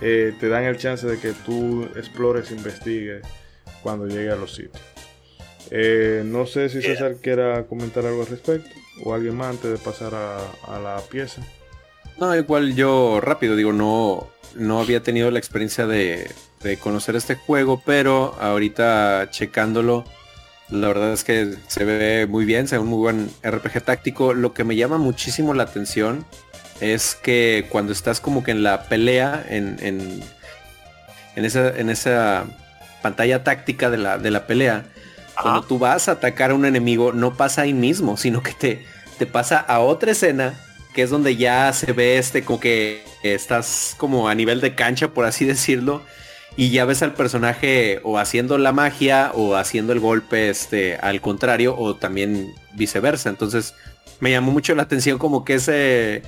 [0.01, 3.27] eh, te dan el chance de que tú explores e investigues
[3.83, 4.81] cuando llegue a los sitios.
[5.71, 8.69] Eh, no sé si César quiera comentar algo al respecto
[9.03, 10.37] o alguien más antes de pasar a,
[10.73, 11.45] a la pieza.
[12.17, 16.31] No, igual yo rápido, digo, no, no había tenido la experiencia de,
[16.61, 20.05] de conocer este juego, pero ahorita checándolo,
[20.69, 24.33] la verdad es que se ve muy bien, se ve un muy buen RPG táctico.
[24.33, 26.25] Lo que me llama muchísimo la atención
[26.81, 30.23] es que cuando estás como que en la pelea, en, en,
[31.35, 32.45] en esa, en esa
[33.01, 34.85] pantalla táctica de la, de la pelea,
[35.41, 38.85] cuando tú vas a atacar a un enemigo, no pasa ahí mismo, sino que te,
[39.19, 40.59] te pasa a otra escena,
[40.95, 45.09] que es donde ya se ve este como que estás como a nivel de cancha,
[45.09, 46.01] por así decirlo,
[46.55, 51.19] y ya ves al personaje o haciendo la magia o haciendo el golpe este al
[51.19, 53.29] contrario o también viceversa.
[53.29, 53.75] Entonces
[54.21, 56.23] me llamó mucho la atención como que ese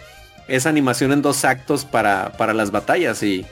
[0.49, 3.45] esa animación en dos actos para, para las batallas y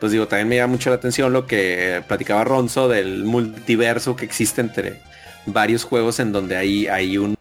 [0.00, 4.26] pues digo, también me llama mucho la atención lo que platicaba Ronzo del multiverso que
[4.26, 5.00] existe entre
[5.46, 7.36] varios juegos en donde hay, hay un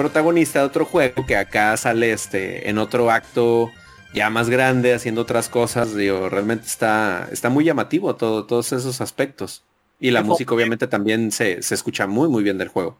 [0.00, 3.70] protagonista de otro juego que acá sale este en otro acto
[4.14, 5.94] ya más grande haciendo otras cosas.
[5.94, 9.62] Digo, realmente está, está muy llamativo todo, todos esos aspectos.
[10.00, 12.96] Y la Sí, música obviamente también se, se escucha muy muy bien del juego.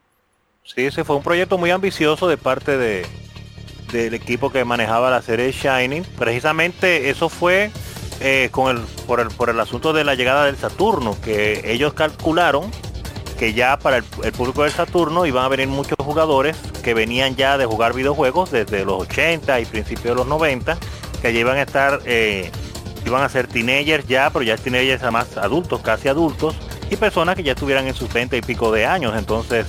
[0.63, 3.07] Sí, ese fue un proyecto muy ambicioso de parte de
[3.93, 6.05] del equipo que manejaba la serie Shining.
[6.19, 7.71] Precisamente eso fue
[8.21, 11.95] eh, con el por, el por el asunto de la llegada del Saturno, que ellos
[11.95, 12.71] calcularon
[13.41, 17.57] que ya para el, público del Saturno iban a venir muchos jugadores que venían ya
[17.57, 20.77] de jugar videojuegos desde los 80 y principios de los 90,
[21.23, 22.51] que ya iban a estar, eh,
[23.07, 26.55] iban a ser teenagers ya, pero ya teenagers además adultos, casi adultos,
[26.91, 29.15] y personas que ya estuvieran en sus 20 y pico de años.
[29.17, 29.67] Entonces,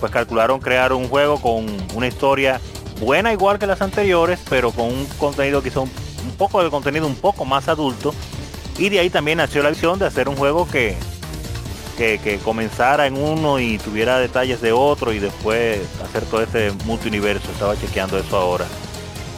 [0.00, 2.60] pues calcularon crear un juego con una historia
[2.98, 5.92] buena igual que las anteriores, pero con un contenido quizá un,
[6.24, 8.12] un poco de contenido un poco más adulto.
[8.78, 10.96] Y de ahí también nació la visión de hacer un juego que,
[11.96, 16.72] que, que comenzara en uno y tuviera detalles de otro y después hacer todo este
[16.84, 17.50] multiuniverso.
[17.50, 18.66] Estaba chequeando eso ahora.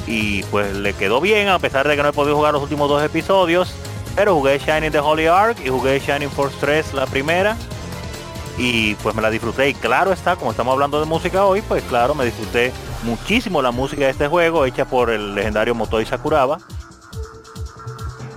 [0.06, 2.88] Y pues le quedó bien, a pesar de que no he podido jugar los últimos
[2.88, 3.74] dos episodios.
[4.14, 7.56] Pero jugué Shining the Holy Ark y jugué Shining Force 3 la primera
[8.56, 11.82] y pues me la disfruté y claro está, como estamos hablando de música hoy, pues
[11.84, 12.72] claro, me disfruté
[13.02, 16.58] muchísimo la música de este juego hecha por el legendario Motoi Sakuraba.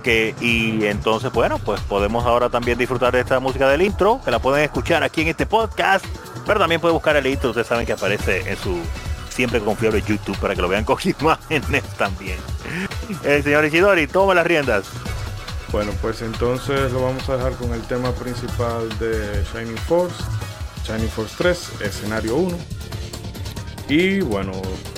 [0.08, 4.38] Y entonces bueno, pues podemos ahora también disfrutar de esta música del intro, que la
[4.38, 6.04] pueden escuchar aquí en este podcast,
[6.46, 8.80] pero también pueden buscar el intro, ustedes saben que aparece en su
[9.28, 12.38] siempre confiable YouTube para que lo vean con imágenes también.
[13.22, 14.86] El señor Isidori, toma las riendas.
[15.70, 20.16] Bueno, pues entonces lo vamos a dejar con el tema principal de Shining Force,
[20.86, 22.58] Shining Force 3, escenario 1.
[23.90, 24.52] Y bueno,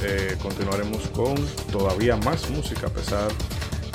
[0.05, 1.35] eh, continuaremos con
[1.73, 3.29] todavía más música a pesar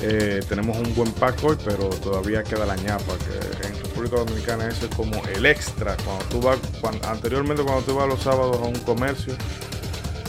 [0.08, 4.68] Eh, tenemos un buen pack hoy, pero todavía queda la ñapa, que en República Dominicana
[4.68, 5.98] eso es como el extra.
[6.06, 9.34] Cuando tú vas, cuan- anteriormente cuando tú vas los sábados a un comercio,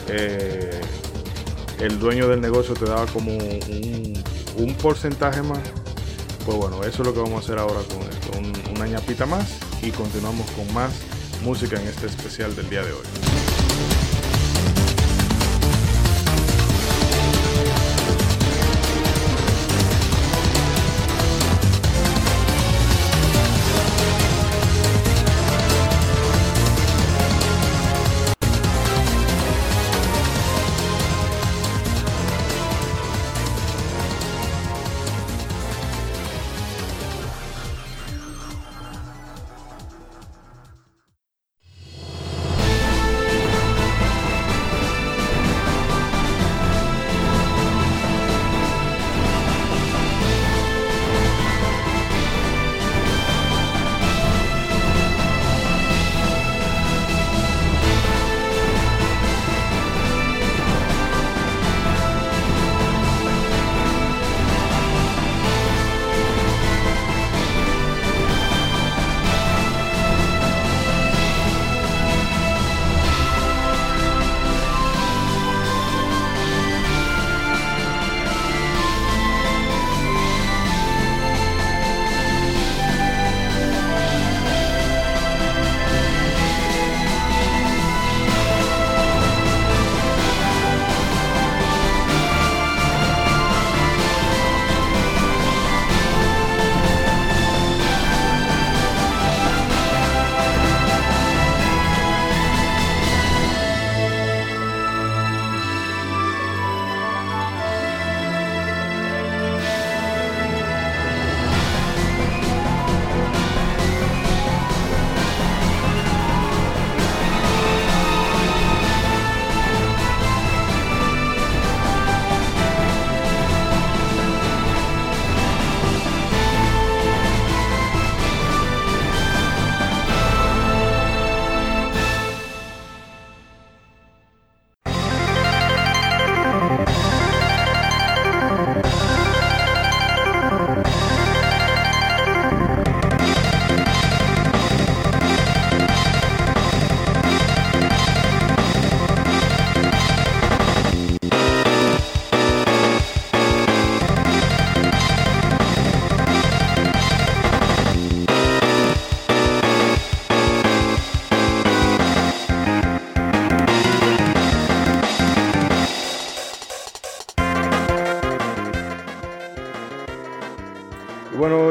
[0.08, 0.80] eh,
[1.78, 5.58] el dueño del negocio te daba como un, porcentaje más.
[6.46, 9.26] Pues bueno, eso es lo que vamos a hacer ahora con esto, un- una ñapita
[9.26, 9.46] más
[9.82, 10.90] y continuamos con más
[11.42, 13.55] música en este especial del día de hoy.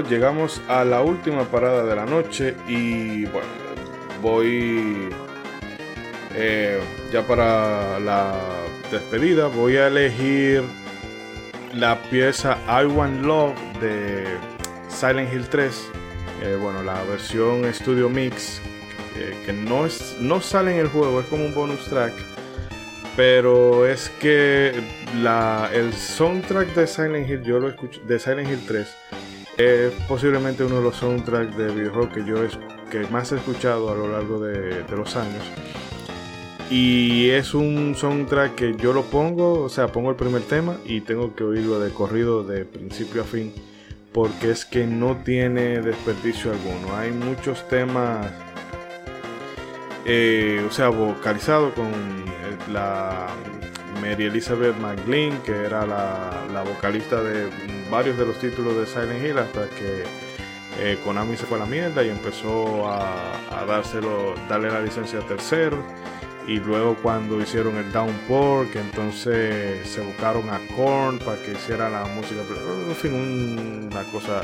[0.10, 3.48] Llegamos a la última parada de la noche y bueno,
[4.22, 5.10] voy
[6.36, 6.80] eh,
[7.12, 8.34] ya para la
[8.92, 9.48] despedida.
[9.48, 10.64] Voy a elegir
[11.74, 14.26] la pieza I Want Love de
[14.90, 15.92] Silent Hill 3.
[16.44, 18.62] Eh, bueno, la versión Studio Mix
[19.18, 22.14] eh, que no, es, no sale en el juego, es como un bonus track.
[23.16, 24.74] Pero es que
[25.22, 28.98] la, el soundtrack de Silent Hill, yo lo escucho, de Silent Hill 3,
[29.58, 32.58] es posiblemente uno de los soundtracks de videojuegos que yo es,
[32.92, 35.44] que más he escuchado a lo largo de, los años.
[36.70, 41.02] Y es un soundtrack que yo lo pongo, o sea, pongo el primer tema y
[41.02, 43.54] tengo que oírlo de corrido de principio a fin,
[44.12, 46.96] porque es que no tiene desperdicio alguno.
[46.98, 48.28] Hay muchos temas,
[50.06, 53.28] eh, o sea, vocalizado con eh, la
[54.06, 57.50] Mary Elizabeth McGlynn, que era la, vocalista de
[57.90, 60.04] varios de los títulos de Silent Hill, hasta que
[60.80, 65.22] eh, Konami se fue a la mierda y empezó a, dárselo, darle la licencia a
[65.24, 65.80] terceros.
[66.48, 71.90] Y luego cuando hicieron el Downpour, que entonces se buscaron a Korn para que hiciera
[71.90, 72.42] la música.
[72.88, 74.44] En fin, un- una cosa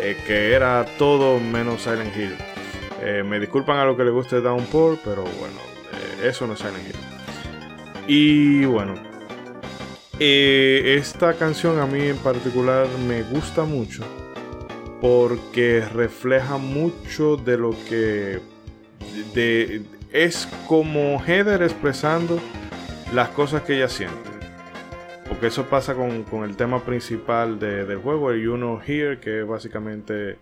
[0.00, 2.36] eh, que era todo menos Silent Hill.
[3.00, 5.60] Eh, me disculpan a lo que le guste Downpour, pero bueno,
[5.92, 6.96] eh, eso no es Silent Hill.
[8.08, 8.94] Y bueno,
[10.18, 14.02] eh, esta canción a mí en particular me gusta mucho
[15.00, 18.40] porque refleja mucho de lo que
[19.34, 19.82] de,
[20.12, 22.40] es como Heather expresando
[23.14, 24.16] las cosas que ella siente.
[25.28, 29.20] Porque eso pasa con, con el tema principal de- del juego, el You Know Here,
[29.20, 30.38] que es básicamente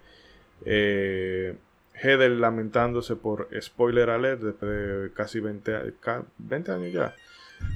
[0.65, 1.57] eh,
[1.95, 7.15] Heather lamentándose por spoiler alert después de casi 20, a- ca- 20 años ya.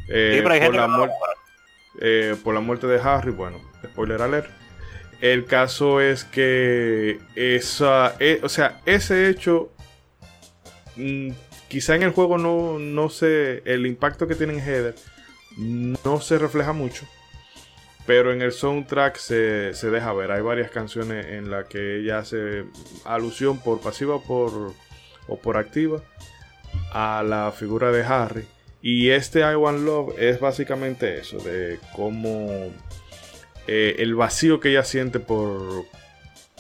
[0.09, 1.05] Eh, Sí, por, la no-
[2.01, 4.49] eh, por la muerte de Harry, bueno, spoiler alert.
[5.21, 9.71] El caso es que esa, eh, o sea, ese hecho,
[10.97, 11.31] mm,
[11.69, 14.95] quizá en el juego no, no se, el impacto que tiene en Heather
[15.59, 17.07] no se refleja mucho,
[18.07, 20.31] pero en el soundtrack se, se deja ver.
[20.33, 22.65] Hay varias canciones en las que ella hace
[23.05, 24.73] alusión por pasiva por,
[25.29, 26.01] o por activa
[26.93, 28.47] a la figura de Harry.
[28.83, 32.73] Y este I Want Love es básicamente eso, de cómo
[33.67, 35.85] eh, el vacío que ella siente por,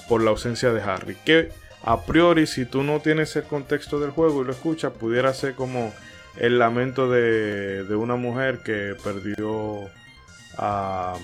[0.08, 1.16] por la ausencia de Harry.
[1.24, 1.48] Que
[1.82, 5.54] a priori, si tú no tienes el contexto del juego y lo escuchas, pudiera ser
[5.54, 5.94] como
[6.36, 9.88] el lamento de, de una mujer que perdió
[10.58, 11.16] a,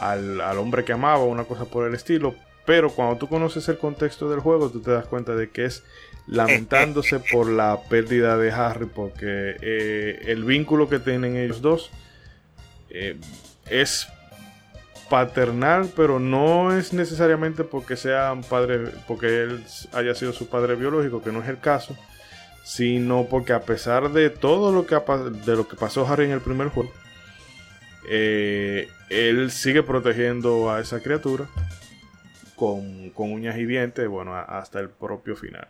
[0.00, 2.34] al, al hombre que amaba, una cosa por el estilo.
[2.66, 5.84] Pero cuando tú conoces el contexto del juego, tú te das cuenta de que es
[6.26, 11.90] lamentándose por la pérdida de Harry, porque eh, el vínculo que tienen ellos dos
[12.90, 13.16] eh,
[13.68, 14.08] es
[15.08, 21.22] paternal, pero no es necesariamente porque sean padre, porque él haya sido su padre biológico,
[21.22, 21.96] que no es el caso,
[22.64, 24.94] sino porque a pesar de todo lo que,
[25.44, 26.92] de lo que pasó Harry en el primer juego,
[28.08, 31.46] eh, él sigue protegiendo a esa criatura
[32.56, 35.68] con, con uñas y dientes, bueno, hasta el propio final.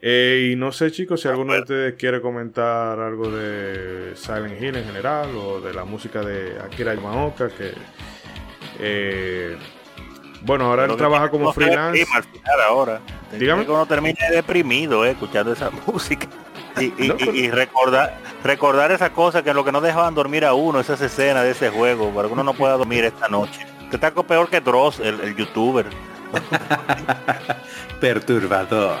[0.00, 4.76] Eh, y no sé, chicos, si alguno de ustedes quiere comentar algo de Silent Hill
[4.76, 7.72] en general o de la música de Akira Yamaoka, que
[8.78, 9.56] eh,
[10.42, 12.06] bueno, ahora él trabaja como no freelance.
[12.14, 13.00] al final ahora.
[13.32, 13.64] Dígame.
[13.64, 16.28] Que uno termine deprimido eh, escuchando esa música.
[16.78, 20.14] Y, y- No, y- pero- y recordar recordar esa cosa que lo que no dejaban
[20.14, 23.28] dormir a uno, esas escenas de ese juego, para que uno no pueda dormir esta
[23.28, 23.66] noche.
[23.90, 25.86] Que está peor que Dross, el, el youtuber.
[28.00, 28.98] Perturbador.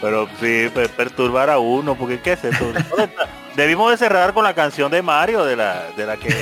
[0.00, 2.64] Pero sí, per- perturbar a uno, porque ¿qué es está?
[3.56, 6.34] Debimos de cerrar con la canción de Mario, de la, de la que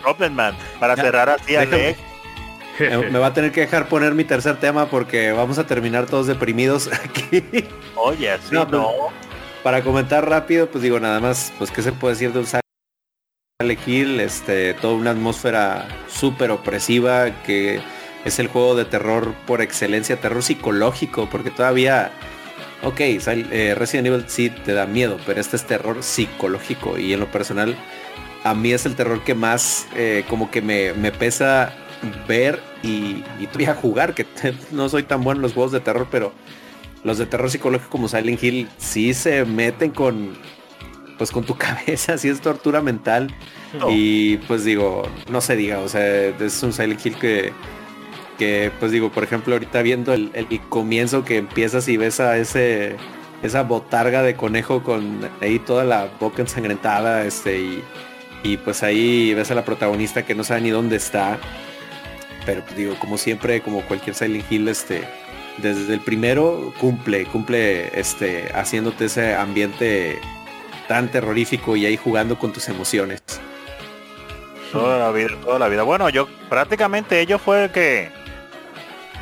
[0.00, 1.64] Troppelman, para Ya, cerrar así a.
[1.64, 1.98] Lex.
[2.78, 6.26] Me, va a tener que dejar poner mi tercer tema porque vamos a terminar todos
[6.26, 7.44] deprimidos aquí.
[7.96, 8.90] Oye, así No, no.
[9.62, 13.86] Para comentar rápido, pues digo nada más, pues qué se puede decir de un Silent
[13.88, 17.80] Hill, este, toda una atmósfera súper opresiva que
[18.24, 22.12] es el juego de terror por excelencia, terror psicológico, porque todavía,
[22.82, 27.20] ok, eh, Resident Evil sí te da miedo, pero este es terror psicológico y en
[27.20, 27.76] lo personal
[28.44, 31.72] a mí es el terror que más eh, como que me, me pesa
[32.26, 34.26] ver y, y todavía jugar, que
[34.72, 36.32] no soy tan bueno en los juegos de terror, pero
[37.04, 40.36] los de terror psicológico como Silent Hill sí se meten con
[41.18, 43.34] pues con tu cabeza, sí es tortura mental.
[43.78, 43.86] No.
[43.90, 47.52] Y pues digo, no se diga, o sea, es un Silent Hill que,
[48.38, 52.36] que pues digo, por ejemplo, ahorita viendo el, el comienzo que empiezas y ves a
[52.38, 52.96] ese
[53.42, 57.84] esa botarga de conejo con ahí toda la boca ensangrentada, este, y,
[58.44, 61.38] y pues ahí ves a la protagonista que no sabe ni dónde está.
[62.46, 65.02] Pero pues, digo, como siempre, como cualquier Silent Hill, este,
[65.58, 70.18] desde el primero cumple, cumple este, haciéndote ese ambiente
[70.88, 73.22] tan terrorífico y ahí jugando con tus emociones.
[74.70, 75.82] Toda la vida, toda la vida.
[75.82, 78.10] Bueno, yo prácticamente ellos fue el que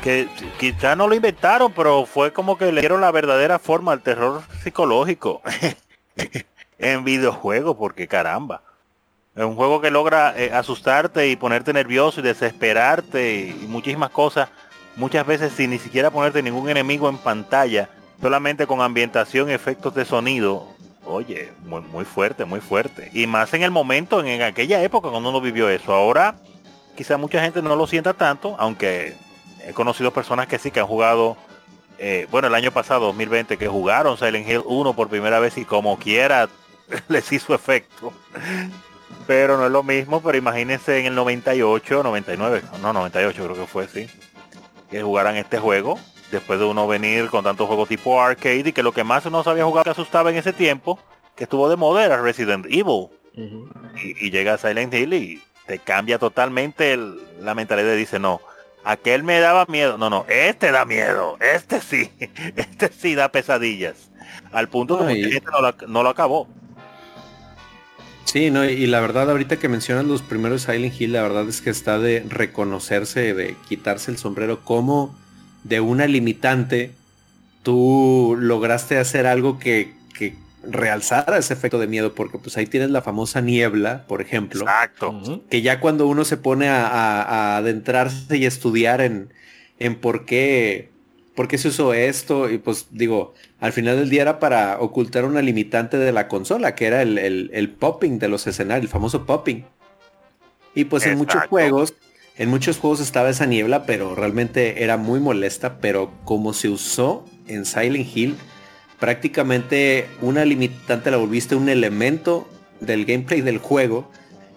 [0.01, 0.27] que
[0.59, 4.41] quizá no lo inventaron, pero fue como que le dieron la verdadera forma al terror
[4.63, 5.41] psicológico
[6.79, 8.63] en videojuegos, porque caramba.
[9.35, 14.49] Es un juego que logra eh, asustarte y ponerte nervioso y desesperarte y muchísimas cosas,
[14.97, 17.87] muchas veces sin ni siquiera ponerte ningún enemigo en pantalla,
[18.21, 20.67] solamente con ambientación, efectos de sonido.
[21.05, 23.09] Oye, muy, muy fuerte, muy fuerte.
[23.13, 25.93] Y más en el momento, en, en aquella época cuando uno vivió eso.
[25.93, 26.35] Ahora,
[26.97, 29.15] quizá mucha gente no lo sienta tanto, aunque
[29.65, 31.37] he conocido personas que sí, que han jugado,
[31.97, 35.65] eh, bueno, el año pasado, 2020, que jugaron Silent Hill 1 por primera vez y
[35.65, 36.49] como quiera
[37.07, 38.13] les hizo efecto.
[39.27, 43.67] Pero no es lo mismo, pero imagínense en el 98, 99, no, 98 creo que
[43.67, 44.07] fue, sí.
[44.89, 45.97] Que jugaran este juego,
[46.31, 49.43] después de uno venir con tantos juegos tipo arcade y que lo que más uno
[49.43, 50.99] sabía jugar que asustaba en ese tiempo,
[51.35, 53.07] que estuvo de moda era Resident Evil.
[54.03, 57.95] Y, y llega Silent Hill y te cambia totalmente el- la mentalidad.
[57.95, 58.41] Dice, no,
[58.83, 59.97] aquel me daba miedo.
[59.97, 61.37] No, no, este da miedo.
[61.39, 62.09] Este sí.
[62.55, 64.09] Este sí da pesadillas.
[64.51, 65.17] Al punto que Ay.
[65.21, 66.47] mucha gente no, la- no lo acabó.
[68.25, 71.61] Sí, no, y la verdad ahorita que mencionas los primeros Silent Hill, la verdad es
[71.61, 75.13] que está de reconocerse, de quitarse el sombrero como
[75.63, 76.91] de una limitante
[77.63, 82.91] tú lograste hacer algo que, que realzara ese efecto de miedo, porque pues ahí tienes
[82.91, 85.21] la famosa niebla, por ejemplo, Exacto.
[85.49, 89.33] Que ya cuando uno se pone a, a- a adentrarse y estudiar en,
[89.79, 90.89] en por qué
[91.35, 95.23] por qué se usó esto, y pues digo, al final del día era para ocultar
[95.25, 98.89] una limitante de la consola, que era el, el- el popping de los escenarios, el
[98.91, 99.63] famoso popping.
[100.75, 101.93] Y pues en muchos juegos,
[102.37, 107.25] en muchos juegos estaba esa niebla, pero realmente era muy molesta, pero como se usó
[107.47, 108.35] en Silent Hill,
[109.01, 112.47] prácticamente una limitante la volviste un elemento
[112.81, 114.09] del gameplay del juego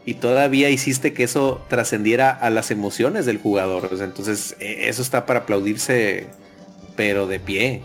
[0.05, 3.89] y todavía hiciste que eso trascendiera a las emociones del jugador.
[3.91, 6.29] Entonces e- eso está para aplaudirse,
[6.95, 7.83] pero de pie.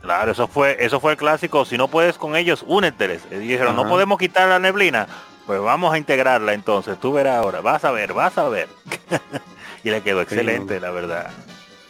[0.00, 1.66] Claro, eso fue, eso fue el clásico.
[1.66, 3.20] Si no puedes con ellos, úneteles.
[3.30, 5.06] Y dijeron, no podemos quitar la neblina.
[5.46, 6.98] Pues vamos a integrarla entonces.
[6.98, 7.60] Tú verás ahora.
[7.60, 8.68] Vas a ver, vas a ver.
[9.84, 11.30] y le quedó excelente, la verdad.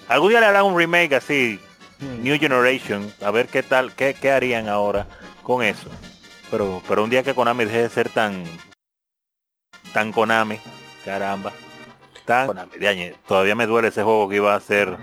[0.08, 1.60] Algún día le harán un remake así,
[2.00, 5.06] New Generation, a ver qué tal, qué, qué harían ahora
[5.42, 5.88] con eso.
[6.50, 8.44] Pero, pero un día que Konami deje de ser tan,
[9.92, 10.58] tan Konami,
[11.04, 11.52] caramba,
[12.24, 14.96] tan Konami, de todavía me duele ese juego que iba a ser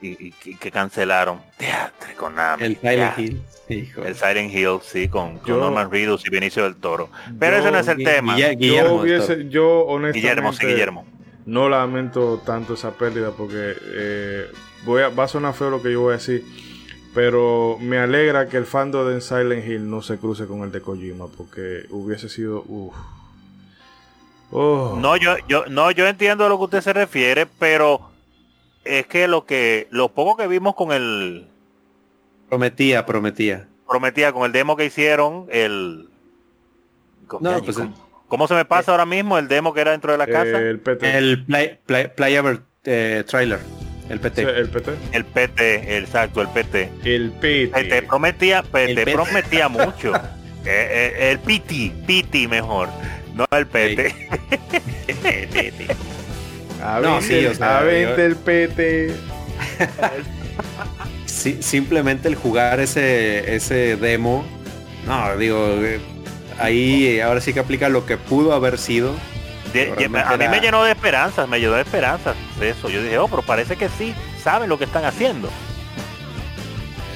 [0.00, 1.40] y, y que- que cancelaron.
[1.58, 2.64] Teatre Konami.
[2.64, 3.22] El Silent ya.
[3.22, 3.42] Hill.
[3.68, 4.02] Hijo.
[4.04, 7.10] El Silent Hill, sí, con, con Yo- Norman Reedus y Benicio del Toro.
[7.38, 8.34] Pero Yo- ese no es el tema.
[8.34, 8.94] Guilla- Yo, Guillermo.
[8.96, 11.06] hubiese, yo honestamente Guillermo, sí, Guillermo.
[11.46, 14.46] no lamento tanto esa pérdida porque eh,
[14.84, 16.44] voy a, va a sonar feo lo que yo voy a decir,
[17.14, 20.80] pero me alegra que el fandom de Silent Hill no se cruce con el de
[20.80, 22.64] Kojima porque hubiese sido.
[24.52, 24.96] Oh.
[25.00, 28.10] No, yo, yo, no, yo entiendo a lo que usted se refiere, pero
[28.84, 31.46] es que lo que, lo poco que vimos con el,
[32.48, 33.68] Prometía, prometía.
[33.88, 36.08] prometía con el demo que hicieron, el,
[37.28, 37.94] ¿cómo, No, pues, ¿cómo-
[38.26, 40.60] cómo se me pasa ahora mismo el demo que era dentro de la casa?
[40.60, 41.16] Eh, el PT.
[41.18, 43.60] El play, play- playable eh, trailer.
[44.10, 44.42] El PT.
[44.42, 44.90] el PT.
[45.12, 46.90] el PT, exacto, el PT.
[47.04, 47.68] El PT.
[47.72, 49.12] PT prometía, PT El PT.
[49.12, 50.12] prometía mucho.
[50.66, 52.90] Eh, eh, el PT, PT mejor,
[53.34, 54.14] no el PT.
[56.84, 59.14] A No, 20, sí, o sea, a 20 yo- el PT.
[61.24, 64.44] Sí, simplemente el jugar ese, ese demo.
[65.06, 65.98] No, digo, eh,
[66.58, 69.14] ahí ahora sí que aplica lo que pudo haber sido.
[69.72, 69.92] De-
[70.24, 72.88] a mí me llenó de esperanzas, me llenó de esperanzas de eso.
[72.88, 75.48] Yo dije, oh, pero parece que sí, saben lo que están haciendo.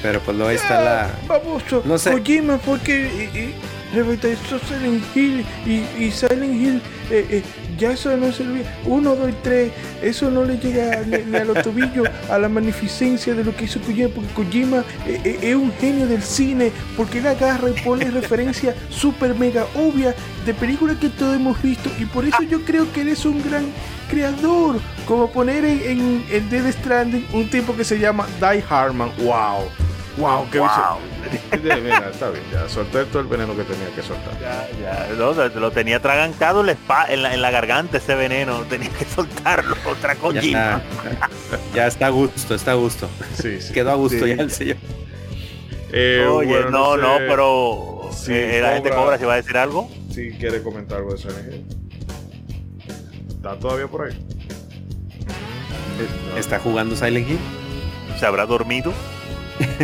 [0.01, 1.09] Pero pues no ahí está la.
[1.27, 2.11] Baboso, No sé.
[2.11, 3.53] Kojima porque eh, eh,
[3.93, 5.71] revitalizó Silent Hill y,
[6.03, 7.43] y Silent Hill eh, eh,
[7.77, 8.63] ya eso no servía.
[8.85, 9.71] Uno, dos y tres,
[10.01, 13.65] eso no le llega ni, ni a los tobillos a la magnificencia de lo que
[13.65, 14.77] hizo Kojima, porque Kojima
[15.07, 19.65] eh, eh, es un genio del cine, porque él agarra y pone referencia super mega
[19.75, 20.15] obvia
[20.45, 23.41] de películas que todos hemos visto y por eso yo creo que él es un
[23.41, 23.65] gran
[24.09, 29.11] creador, como poner en, en, en Dead Stranding un tipo que se llama Die Hardman,
[29.17, 29.65] wow.
[30.17, 31.14] Wow, qué Wow.
[31.83, 34.33] Mira, está bien, ya solté todo el veneno que tenía que soltar.
[34.39, 38.15] Ya, ya, no, lo lo tenía atragantado en la, en la, en la garganta ese
[38.15, 40.81] veneno, tenía que soltarlo otra Ya Kojima.
[41.09, 43.09] está, ya está a gusto, está a gusto.
[43.41, 43.73] Sí, sí.
[43.73, 44.35] Quedó a gusto Sí.
[44.35, 44.77] ya el señor.
[45.91, 49.33] Eh, Oye, bueno, no, no, sé pero si eh, la gente Cobra- cobra si va
[49.33, 49.89] a decir algo.
[50.13, 51.65] Si quiere comentar algo de Silent Hill.
[53.35, 54.17] ¿Está todavía por ahí?
[56.37, 57.39] Está jugando Silent Hill.
[58.19, 58.93] ¿Se habrá dormido?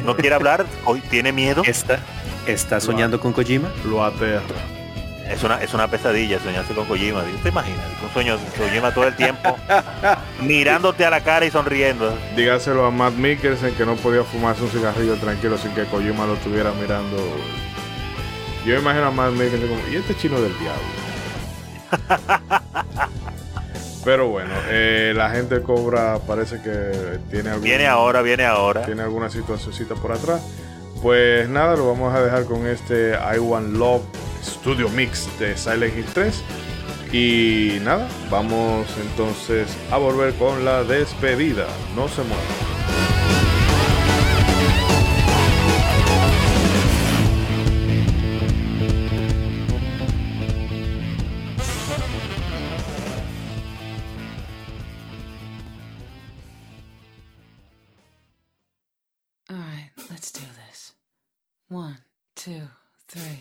[0.03, 0.65] ¿No quiere hablar?
[0.85, 1.63] ¿Hoy tiene miedo?
[1.65, 1.99] Está,
[2.45, 3.71] está soñando con Kojima.
[3.85, 4.41] Lo aterra.
[5.29, 7.23] Es una, es una pesadilla soñarse con Kojima.
[7.41, 7.85] ¿Te imaginas?
[8.03, 9.57] Un sueño Kojima todo el tiempo
[10.41, 12.17] mirándote a la cara y sonriendo.
[12.35, 16.33] Dígaselo a Matt Mikkelsen que no podía fumarse un cigarrillo tranquilo sin que Kojima lo
[16.33, 17.17] estuviera mirando.
[18.65, 20.81] Yo imagino a Matt Mikkelsen como, ¿y este chino del diablo?
[24.03, 28.81] Pero bueno, eh, la gente cobra, parece que tiene algún, Viene ahora, viene ahora.
[28.83, 30.41] tiene alguna situacióncita por atrás.
[31.01, 34.03] Pues nada, lo vamos a dejar con este I Want Love
[34.43, 36.43] Studio Mix de Silent Hill 3.
[37.11, 41.65] Y nada, vamos entonces a volver con la despedida.
[41.95, 43.10] No se muevan.
[62.43, 62.67] Two,
[63.07, 63.40] three.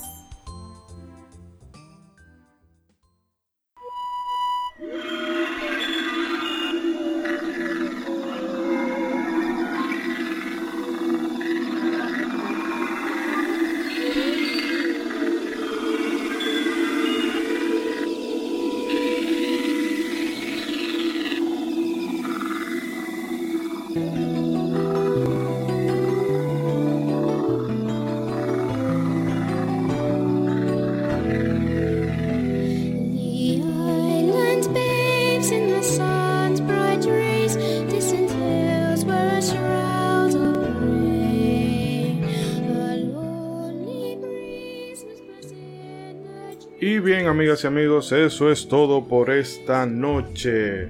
[46.83, 50.89] Y bien, amigas y amigos, eso es todo por esta noche.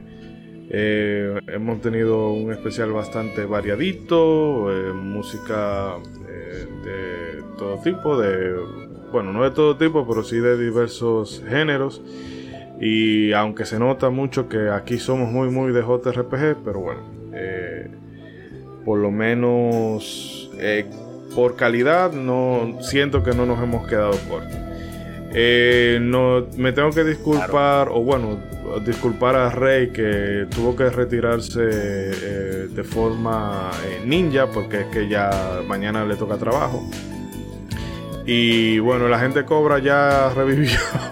[0.69, 5.97] Eh, hemos tenido un especial bastante variadito, eh, música
[6.29, 8.55] eh, de todo tipo, de
[9.11, 12.01] bueno, no de todo tipo, pero sí de diversos géneros.
[12.81, 17.01] Y aunque se nota mucho que aquí somos muy, muy de JRPG, pero bueno,
[17.33, 17.89] eh,
[18.83, 20.85] por lo menos eh,
[21.35, 24.57] por calidad no siento que no nos hemos quedado cortos.
[25.33, 28.37] Eh, no, me tengo que disculpar, o bueno,
[28.85, 35.07] disculpar a Rey que tuvo que retirarse eh, de forma eh, ninja porque es que
[35.07, 36.83] ya mañana le toca trabajo.
[38.25, 40.77] Y bueno, la gente cobra ya revivió.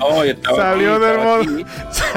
[0.00, 0.22] Oh,
[0.56, 1.42] Salió del modo.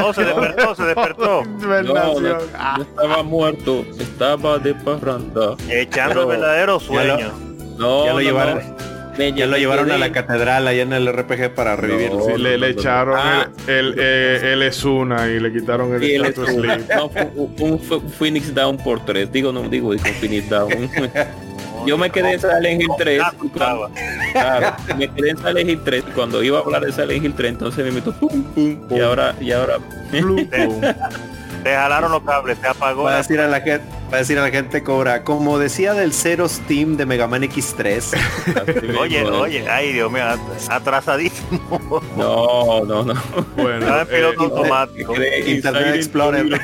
[0.03, 1.43] Oh, se despertó, se despertó.
[1.59, 2.21] No, sí.
[2.21, 2.37] no, yo
[2.83, 5.55] estaba muerto, estaba de parranda.
[5.69, 7.31] Echando el Pero- verdadero ya sueño.
[7.77, 8.89] No, Ya lo no, llevaron- no.
[9.17, 12.21] Me- Ya lo llevaron a la catedral allá en el RPG para revivirlo.
[12.21, 13.49] Sí, No, le, no, echaron Ah.
[13.67, 16.89] el, el, eh, el Esuna y le quitaron el un, Sleep.
[16.95, 19.29] no, fue un- un Ph- Phoenix Down por 3.
[19.31, 20.69] Digo, no digo, digo Phoenix Down.
[21.85, 23.21] Yo me quedé en Silent Hill 3.
[23.23, 23.91] Ah, y cuando-
[24.31, 27.33] claro, me quedé en Silent Hill 3 y cuando iba a hablar de Silent Hill
[27.35, 29.77] 3, entonces me meto pum, pum, y ahora, y ahora.
[31.63, 33.03] Te jalaron los cables, se apagó.
[33.03, 35.93] Va a decir a la gente, va a decir a la gente cobra, como decía
[35.93, 37.97] del Zero Steam de Mega Man X3.
[38.77, 39.27] así mismo Oye, es.
[39.29, 42.01] oye, ay Dios mío, at- atrasadísimo.
[42.17, 43.13] No, no, no.
[43.57, 45.15] Bueno, Estaba en piloto eh, automático.
[45.15, 46.47] En Internet Explorer.
[46.47, 46.61] 3.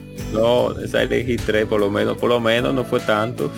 [0.32, 3.50] No, Silent Hill 3 por lo menos, por lo menos no fue tanto.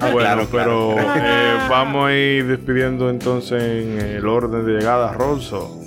[0.00, 1.14] Ah, bueno, Claro, pero claro.
[1.20, 5.78] eh, vamos a ir despidiendo entonces en el orden de llegada, Rolso.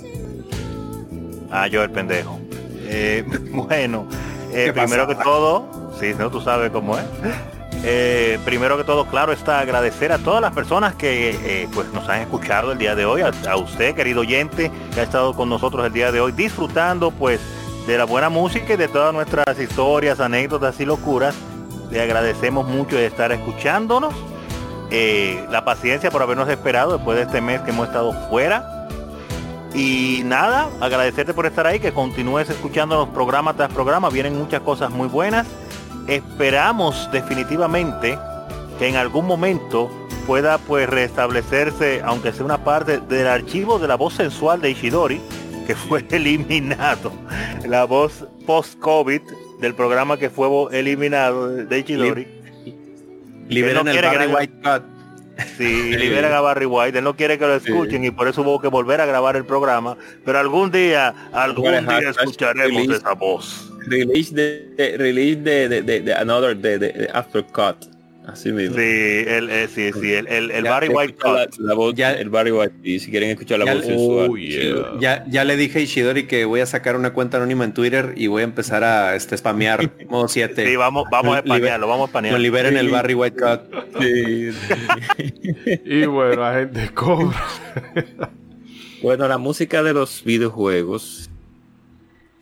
[1.50, 2.40] Ah, yo el pendejo.
[2.94, 4.06] Eh, bueno,
[4.52, 7.04] eh, ¿Qué primero que todo, sí, no, tú sabes cómo es.
[7.84, 12.08] Eh, primero que todo, claro, está agradecer a todas las personas que eh, pues nos
[12.08, 15.48] han escuchado el día de hoy, a, a usted, querido oyente, que ha estado con
[15.48, 17.40] nosotros el día de hoy, disfrutando pues
[17.86, 21.34] de la buena música y de todas nuestras historias, anécdotas y locuras.
[21.90, 24.14] Le agradecemos mucho de estar escuchándonos.
[24.90, 28.81] eh, la paciencia por habernos esperado después de este mes que hemos estado fuera.
[29.74, 34.90] Y nada, agradecerte por estar ahí, que continúes escuchándonos programa tras programa, vienen muchas cosas
[34.90, 35.46] muy buenas.
[36.08, 38.18] Esperamos definitivamente
[38.78, 39.90] que en algún momento
[40.26, 45.20] pueda pues restablecerse, aunque sea una parte del archivo de la voz sensual de Ishidori,
[45.66, 47.12] que fue eliminado.
[47.66, 49.22] La voz post-COVID
[49.60, 52.26] del programa que fue eliminado de Ishidori.
[53.48, 54.91] Liberen no el Barry White.
[55.56, 58.60] Sí, liberan a Barry White, él no quiere que lo escuchen y por eso hubo
[58.60, 62.94] que volver a grabar el programa, pero algún día, algún Bueno, día escucharemos release.
[62.96, 63.68] esa voz.
[63.86, 67.76] Release de, de- release de, de, de, de another de, de, de aftercut.
[68.26, 68.76] Así mismo.
[68.76, 71.16] Sí, el, eh, sí, sí, el, el, el Ya, Barry White.
[71.24, 72.74] La, la voz, Ya- el Barry White.
[72.84, 74.28] Y si quieren escuchar la Ya- voz sensual.
[74.30, 74.92] Oh, yeah.
[75.00, 78.14] Ya, ya le dije a Ishidori que voy a sacar una cuenta anónima en Twitter
[78.16, 80.64] y voy a empezar a este, spamear modo 7.
[80.66, 82.38] Sí, vamos, vamos a españarlo, vamos a No españarlo.
[82.38, 82.92] liberen el Sí.
[82.92, 84.00] Barry White Cut.
[84.00, 84.50] Sí.
[85.84, 87.44] Y bueno, la gente cobra.
[89.02, 91.28] Bueno, la música de los videojuegos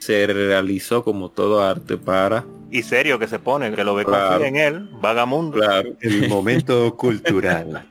[0.01, 4.44] se realizó como todo arte para, Y serio que se pone, que lo ve Claro.
[4.44, 5.59] en él, vagamundo.
[5.59, 7.86] claro, El momento cultural.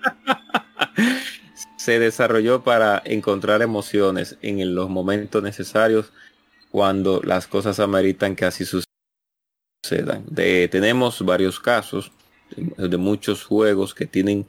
[1.77, 6.11] se desarrolló para encontrar emociones en los momentos necesarios
[6.71, 10.23] cuando las cosas ameritan que así sucedan.
[10.27, 12.11] De, tenemos varios casos
[12.55, 14.45] de, muchos juegos que tienen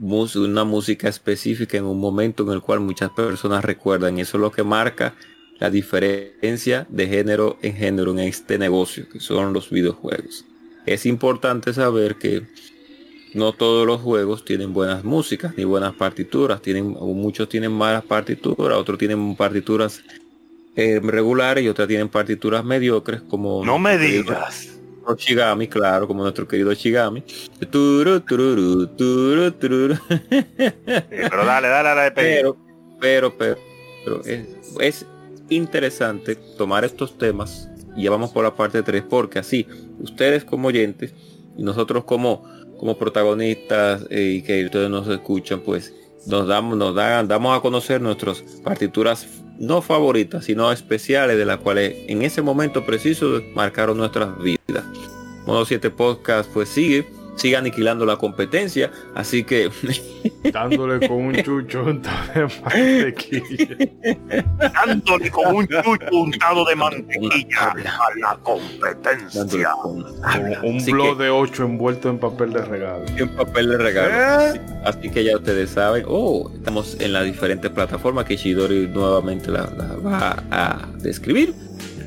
[0.00, 4.18] una música específica en un momento en el cual muchas personas recuerdan.
[4.18, 5.14] Eso es lo que marca
[5.58, 10.44] la diferencia de género en género en este negocio, que son los videojuegos.
[10.86, 12.42] Es importante saber que
[13.34, 16.62] no todos los juegos tienen buenas músicas ni buenas partituras.
[16.62, 20.02] Tienen, muchos tienen malas partituras, otros tienen partituras
[20.76, 24.70] eh, regulares y otras tienen partituras mediocres como No me digas.
[25.18, 27.22] Shigami, claro, como nuestro querido Shigami.
[27.70, 29.94] Turu, tururu, turu, tururu.
[29.94, 30.00] Sí,
[31.10, 32.36] pero dale, dale a la despedida.
[32.36, 32.56] Pero,
[33.00, 33.58] pero, pero,
[34.04, 34.46] pero es,
[34.80, 35.06] es
[35.50, 39.66] interesante tomar estos temas y ya vamos por la parte 3 porque así
[40.00, 41.14] ustedes como oyentes
[41.56, 42.44] y nosotros como
[42.78, 45.94] como protagonistas eh, y que ustedes nos escuchan pues
[46.26, 49.26] nos damos nos dan damos a conocer nuestras partituras
[49.58, 54.84] no favoritas sino especiales de las cuales en ese momento preciso marcaron nuestras vidas.
[55.46, 59.70] Modo 7 podcast pues sigue sigue aniquilando la competencia así que
[60.52, 63.76] Dándole con un chucho untado de mantequilla.
[64.86, 69.70] Dándole con un chucho untado de mantequilla a la dándole competencia.
[69.82, 70.04] con-
[70.62, 73.04] un blog de 8 envuelto en papel de regalo.
[73.16, 74.08] en papel de regalo.
[74.14, 74.60] ¿Eh?
[74.84, 79.50] Así, así que ya ustedes saben, oh, estamos en las diferentes plataformas que Shidori nuevamente
[79.50, 81.54] la, la va a describir.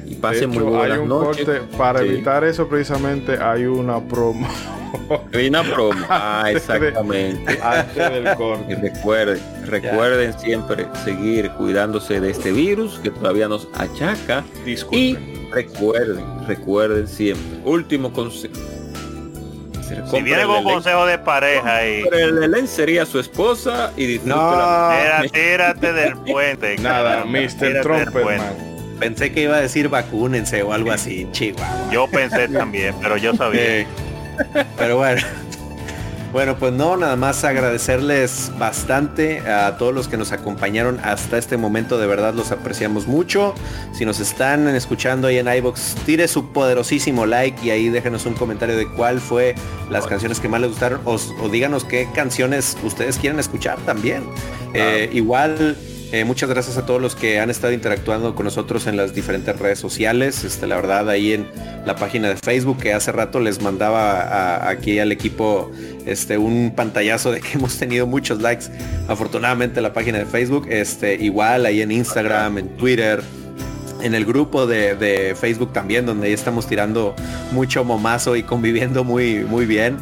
[0.10, 1.46] Y pasen muy hecho, hay buenas un noches.
[1.46, 2.06] corte, para Sí.
[2.08, 4.48] evitar eso precisamente hay una promo
[5.34, 6.00] Hay una promo.
[6.10, 7.60] Ah, exactamente.
[7.62, 8.76] antes del Y corte.
[8.76, 14.44] recuerden, recuerden siempre seguir cuidándose de este virus que todavía nos achaca.
[14.66, 15.50] Y Disculpen.
[15.52, 17.60] recuerden, recuerden siempre.
[17.66, 18.54] Último consejo.
[20.12, 24.20] Si viene con consejo de pareja y el Elen sería su esposa y.
[24.26, 26.78] No, Tira- tírate del puente.
[26.78, 27.48] Nada, Mr.
[27.60, 31.92] tírate pensé que iba a decir vacúnense o algo así, chihuahua.
[31.92, 33.88] Yo pensé también, pero yo sabía.
[34.78, 35.22] Pero bueno.
[36.34, 41.56] Bueno, pues no, nada más agradecerles bastante a todos los que nos acompañaron hasta este
[41.56, 43.56] momento, de verdad los apreciamos mucho.
[43.94, 48.34] Si nos están escuchando ahí en iBox, tire su poderosísimo like y ahí déjenos un
[48.34, 49.56] comentario de cuál fue
[49.90, 54.24] las canciones que más les gustaron o, o díganos qué canciones ustedes quieren escuchar también.
[54.74, 55.78] Eh, igual
[56.12, 59.58] eh, muchas gracias a todos los que han estado interactuando con nosotros en las diferentes
[59.60, 60.44] redes sociales.
[60.46, 61.48] Este, la verdad, ahí en
[61.86, 65.70] la página de Facebook, que hace rato les mandaba a- aquí al equipo
[66.06, 68.66] este, un pantallazo de que hemos tenido muchos likes.
[69.08, 73.22] Afortunadamente la página de Facebook, este, igual ahí en Instagram, en Twitter,
[74.02, 77.16] en el grupo de, Facebook también, donde ahí estamos tirando
[77.52, 79.98] mucho momazo y conviviendo muy, muy bien.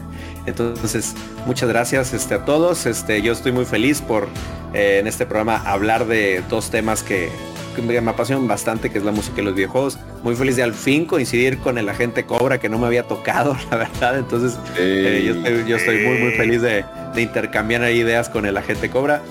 [0.45, 1.15] Entonces,
[1.45, 2.85] muchas gracias este, a todos.
[2.85, 4.27] Este, yo estoy muy feliz por
[4.73, 7.29] eh, en este programa hablar de dos temas que,
[7.75, 9.97] que me me apasionan bastante, que es la música y los videojuegos.
[10.23, 13.57] Muy feliz de al fin coincidir con el agente Cobra, que no me había tocado,
[13.71, 14.17] la verdad.
[14.17, 18.57] Entonces, eh, yo, estoy, yo estoy muy, muy feliz de, de intercambiar ideas con el
[18.57, 19.21] agente Cobra.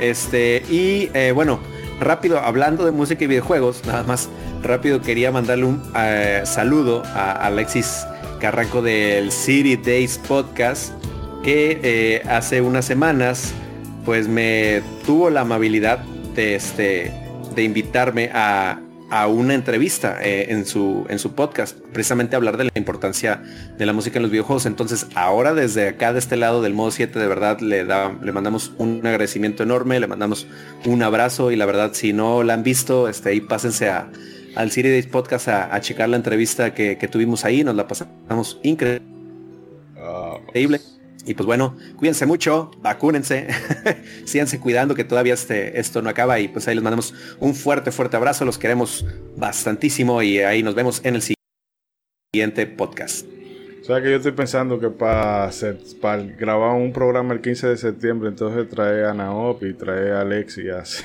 [0.00, 1.60] Este, y eh, bueno,
[2.00, 4.28] rápido, hablando de música y videojuegos, nada más
[4.62, 5.82] rápido quería mandarle un
[6.44, 8.06] saludo a Alexis
[8.44, 10.92] Carranco del City Days Podcast,
[11.42, 13.54] que eh, hace unas semanas
[14.04, 16.00] pues me tuvo la amabilidad
[16.34, 17.10] de, este,
[17.54, 22.64] de invitarme a, a una entrevista eh, en, su, en su podcast, precisamente hablar de
[22.64, 23.42] la importancia
[23.78, 24.66] de la música en los videojuegos.
[24.66, 28.32] Entonces ahora desde acá de este lado del modo 7 de verdad le, da, le
[28.32, 30.46] mandamos un agradecimiento enorme, le mandamos
[30.84, 34.10] un abrazo y la verdad si no la han visto, este, ahí pásense a,
[34.54, 37.86] al City Days Podcast a, a checar la entrevista que, que tuvimos ahí, nos la
[37.86, 39.02] pasamos increíble.
[39.96, 40.38] Ah,
[41.26, 43.48] Y pues bueno, cuídense mucho, vacúnense,
[44.26, 47.90] síganse cuidando que todavía este, esto no acaba y pues ahí les mandamos un fuerte,
[47.90, 49.06] fuerte abrazo, los queremos
[49.36, 51.22] bastantísimo y ahí nos vemos en el
[52.32, 53.33] siguiente podcast.
[53.84, 55.50] O sea que yo estoy pensando que para
[56.38, 60.56] grabar un programa el 15 de septiembre, entonces trae a Naop y trae a Alex
[60.56, 61.04] y hacer,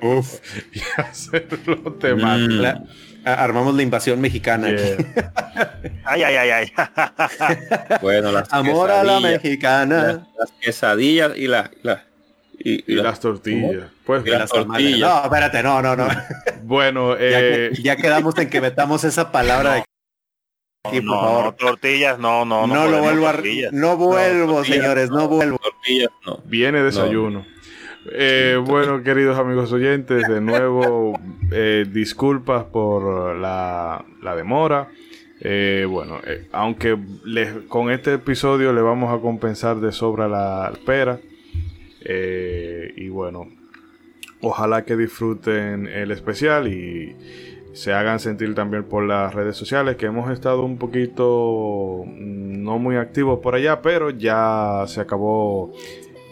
[0.72, 2.54] y hacerlo temático.
[2.54, 2.60] Mm.
[2.62, 2.82] La-
[3.24, 4.68] a- armamos la invasión mexicana.
[4.70, 5.32] Yeah.
[6.04, 6.72] Ay, ay, ay, ay.
[8.02, 9.96] Bueno, las Amor a la quesadillas, mexicana.
[10.02, 12.04] Las, las quesadillas y la, la-
[12.58, 13.84] y, Y la- las tortillas.
[14.04, 15.00] Pues Y las tortillas.
[15.10, 16.08] No, espérate, no, no, no.
[16.62, 19.84] bueno, Ya, eh, que- ya quedamos en que metamos esa palabra de
[20.84, 21.44] aquí, por no, favor.
[21.44, 22.88] no, tortillas, no, no, No, no.
[22.90, 23.34] lo vuelvo a...
[23.72, 25.58] No vuelvo, señores, no vuelvo.
[25.58, 26.38] tortillas, no.
[26.46, 27.44] viene desayuno.
[28.12, 31.20] Eh, bueno, queridos amigos oyentes, de nuevo
[31.52, 34.88] eh, disculpas por la, la demora.
[35.42, 40.70] Eh, bueno, eh, aunque les- con este episodio le vamos a compensar de sobra la
[40.72, 41.18] espera.
[42.02, 43.48] Eh, y bueno,
[44.40, 47.14] ojalá que disfruten el especial y
[47.72, 52.78] se hagan sentir también por las redes sociales que hemos estado un poquito mm, no
[52.78, 55.72] muy activos por allá, pero ya se acabó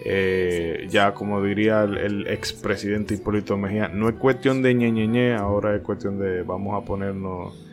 [0.04, 5.74] eh, ya como diría el, el expresidente Hipólito Mejía, no es cuestión de ñeñeñe, ahora
[5.74, 7.68] es cuestión de vamos a ponernos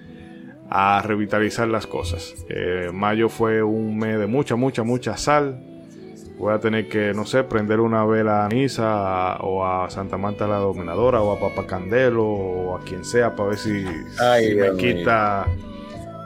[0.69, 2.33] a revitalizar las cosas.
[2.49, 5.61] Eh, mayo fue un mes de mucha, mucha, mucha sal.
[6.37, 10.47] Voy a tener que, no sé, prender una vela a Nisa o a Santa Marta
[10.47, 13.85] la Dominadora o a Papa Candelo o a quien sea para ver si,
[14.19, 15.47] Ay, si me quita A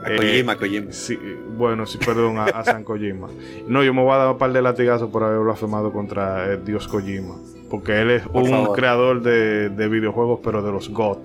[0.08, 0.92] Eh, Kojima, Kojima.
[0.92, 1.18] Sí,
[1.56, 3.28] bueno, sí, perdón, a, a San Kojima.
[3.68, 6.64] No, yo me voy a dar un par de latigazos por haber blasfemado contra el
[6.64, 7.36] dios Kojima.
[7.70, 8.76] Porque él es Por un favor.
[8.76, 11.18] creador de, de videojuegos, pero de los God.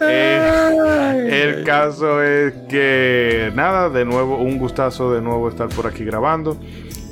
[0.00, 1.28] Eh,
[1.58, 6.56] el caso es que, nada, de nuevo, un gustazo de nuevo estar por aquí grabando.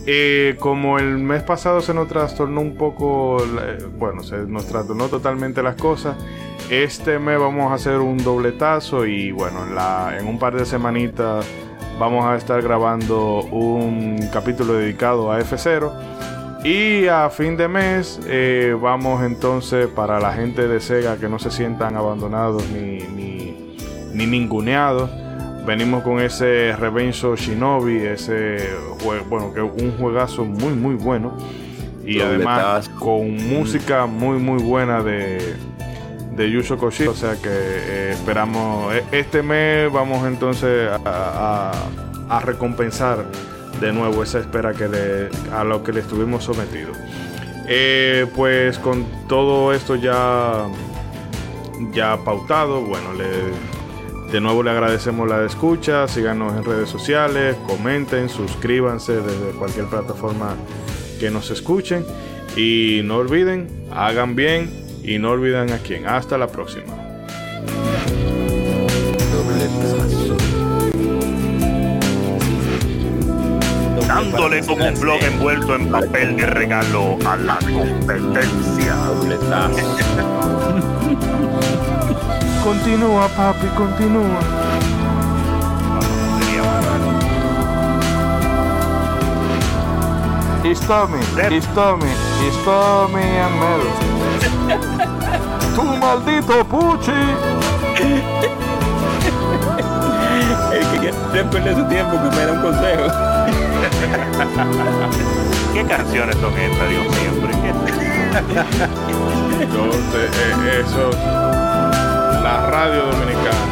[0.07, 3.39] Eh, como el mes pasado se nos trastornó un poco,
[3.99, 6.17] bueno, se nos trastornó totalmente las cosas.
[6.71, 9.61] Este mes vamos a hacer un dobletazo y bueno,
[10.19, 11.47] en, un par de semanitas
[11.99, 15.91] vamos a estar grabando un capítulo dedicado a F0.
[16.65, 21.39] Y a fin de mes eh, vamos entonces para la gente de Sega que no
[21.39, 22.99] se sientan abandonados ni,
[24.13, 25.11] ni ninguneados.
[25.67, 28.59] Venimos con ese Revenge of Shinobi, ese
[29.03, 31.37] jue- bueno, que es un juegazo muy muy bueno.
[32.05, 35.55] Y además con música muy muy buena de,
[36.37, 37.13] de Yusho Koshiro.
[37.13, 38.95] O sea que eh, esperamos.
[38.95, 41.71] e- Este mes vamos entonces a,
[42.31, 43.25] a- a recompensar
[43.81, 46.97] de nuevo esa espera que le- a lo que le estuvimos sometidos.
[47.67, 50.67] Eh, pues con todo esto ya,
[51.93, 53.25] ya pautado, bueno, le
[54.31, 60.57] De nuevo le agradecemos la escucha, síganos en redes sociales, comenten, suscríbanse desde cualquier plataforma
[61.21, 62.05] que nos escuchen
[62.57, 64.71] y no olviden, hagan bien
[65.03, 66.07] y no olviden a quién.
[66.07, 66.95] Hasta la próxima.
[74.07, 78.97] Dándole como un blog envuelto en papel de regalo a la competencia.
[82.65, 84.41] Continúa, papi, continúa.
[90.65, 91.21] Istami,
[91.53, 92.09] Istami,
[92.49, 93.83] Istami and Mel.
[95.77, 97.13] ¡Tu maldito Puchi!
[100.73, 103.07] El que quiere perder su tiempo que me da un consejo.
[105.75, 107.33] ¿Qué canciones son estas, Dios mío?
[107.43, 107.71] ¿Pero qué?
[110.15, 111.11] Te- eh, eso,
[112.45, 113.65] la radio dominicana.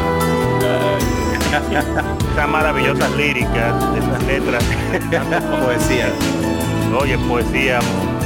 [2.33, 4.65] Esas maravillosas líricas, esas letras.
[5.65, 6.09] Poesía.
[6.99, 7.79] Oye, poesía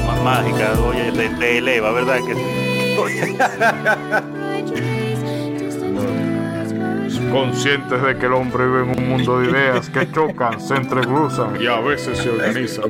[0.06, 2.18] má- mágica, oye, te, te eleva, ¿verdad?
[2.26, 2.96] Que sí?
[2.98, 3.36] Oye,
[7.32, 11.60] Conscientes de que el hombre vive en un mundo de ideas que chocan, se entrecruzan
[11.60, 12.84] y a veces se organizan.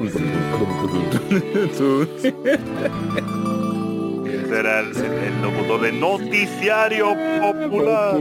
[4.46, 7.08] Ese era el, el- locutor de Noticiario
[7.40, 8.14] Popular.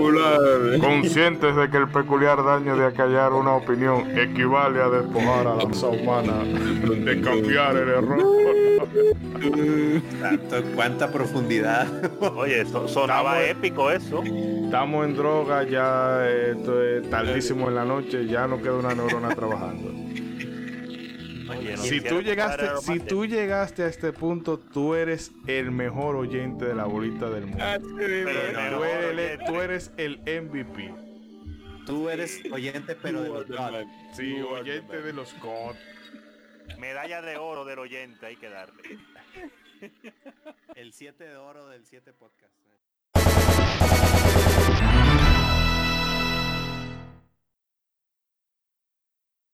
[0.80, 5.64] Conscientes de que el peculiar daño de acallar una opinión equivale a despojar a la
[5.66, 8.88] raza humana de cambiar el error.
[10.22, 11.88] Tanto, cuánta profundidad.
[12.36, 14.24] Oye, so- sonaba Estamos- épico eso.
[14.24, 19.30] Estamos en droga, ya esto es tardísimo en la noche, ya no queda una neurona
[19.30, 19.92] trabajando.
[21.66, 26.66] Oye, Si tú llegaste, si tú llegaste a este punto, tú eres el mejor oyente
[26.66, 27.64] de la bolita del mundo.
[27.82, 30.94] Tú mejor eres, tú eres el MVP.
[31.86, 33.86] Tú eres oyente, pero de los God.
[34.14, 35.76] Sí, oyente de los God.
[36.80, 39.00] Medalla de oro del oyente, hay que darle.
[40.76, 42.54] El 7 de oro del 7 podcast.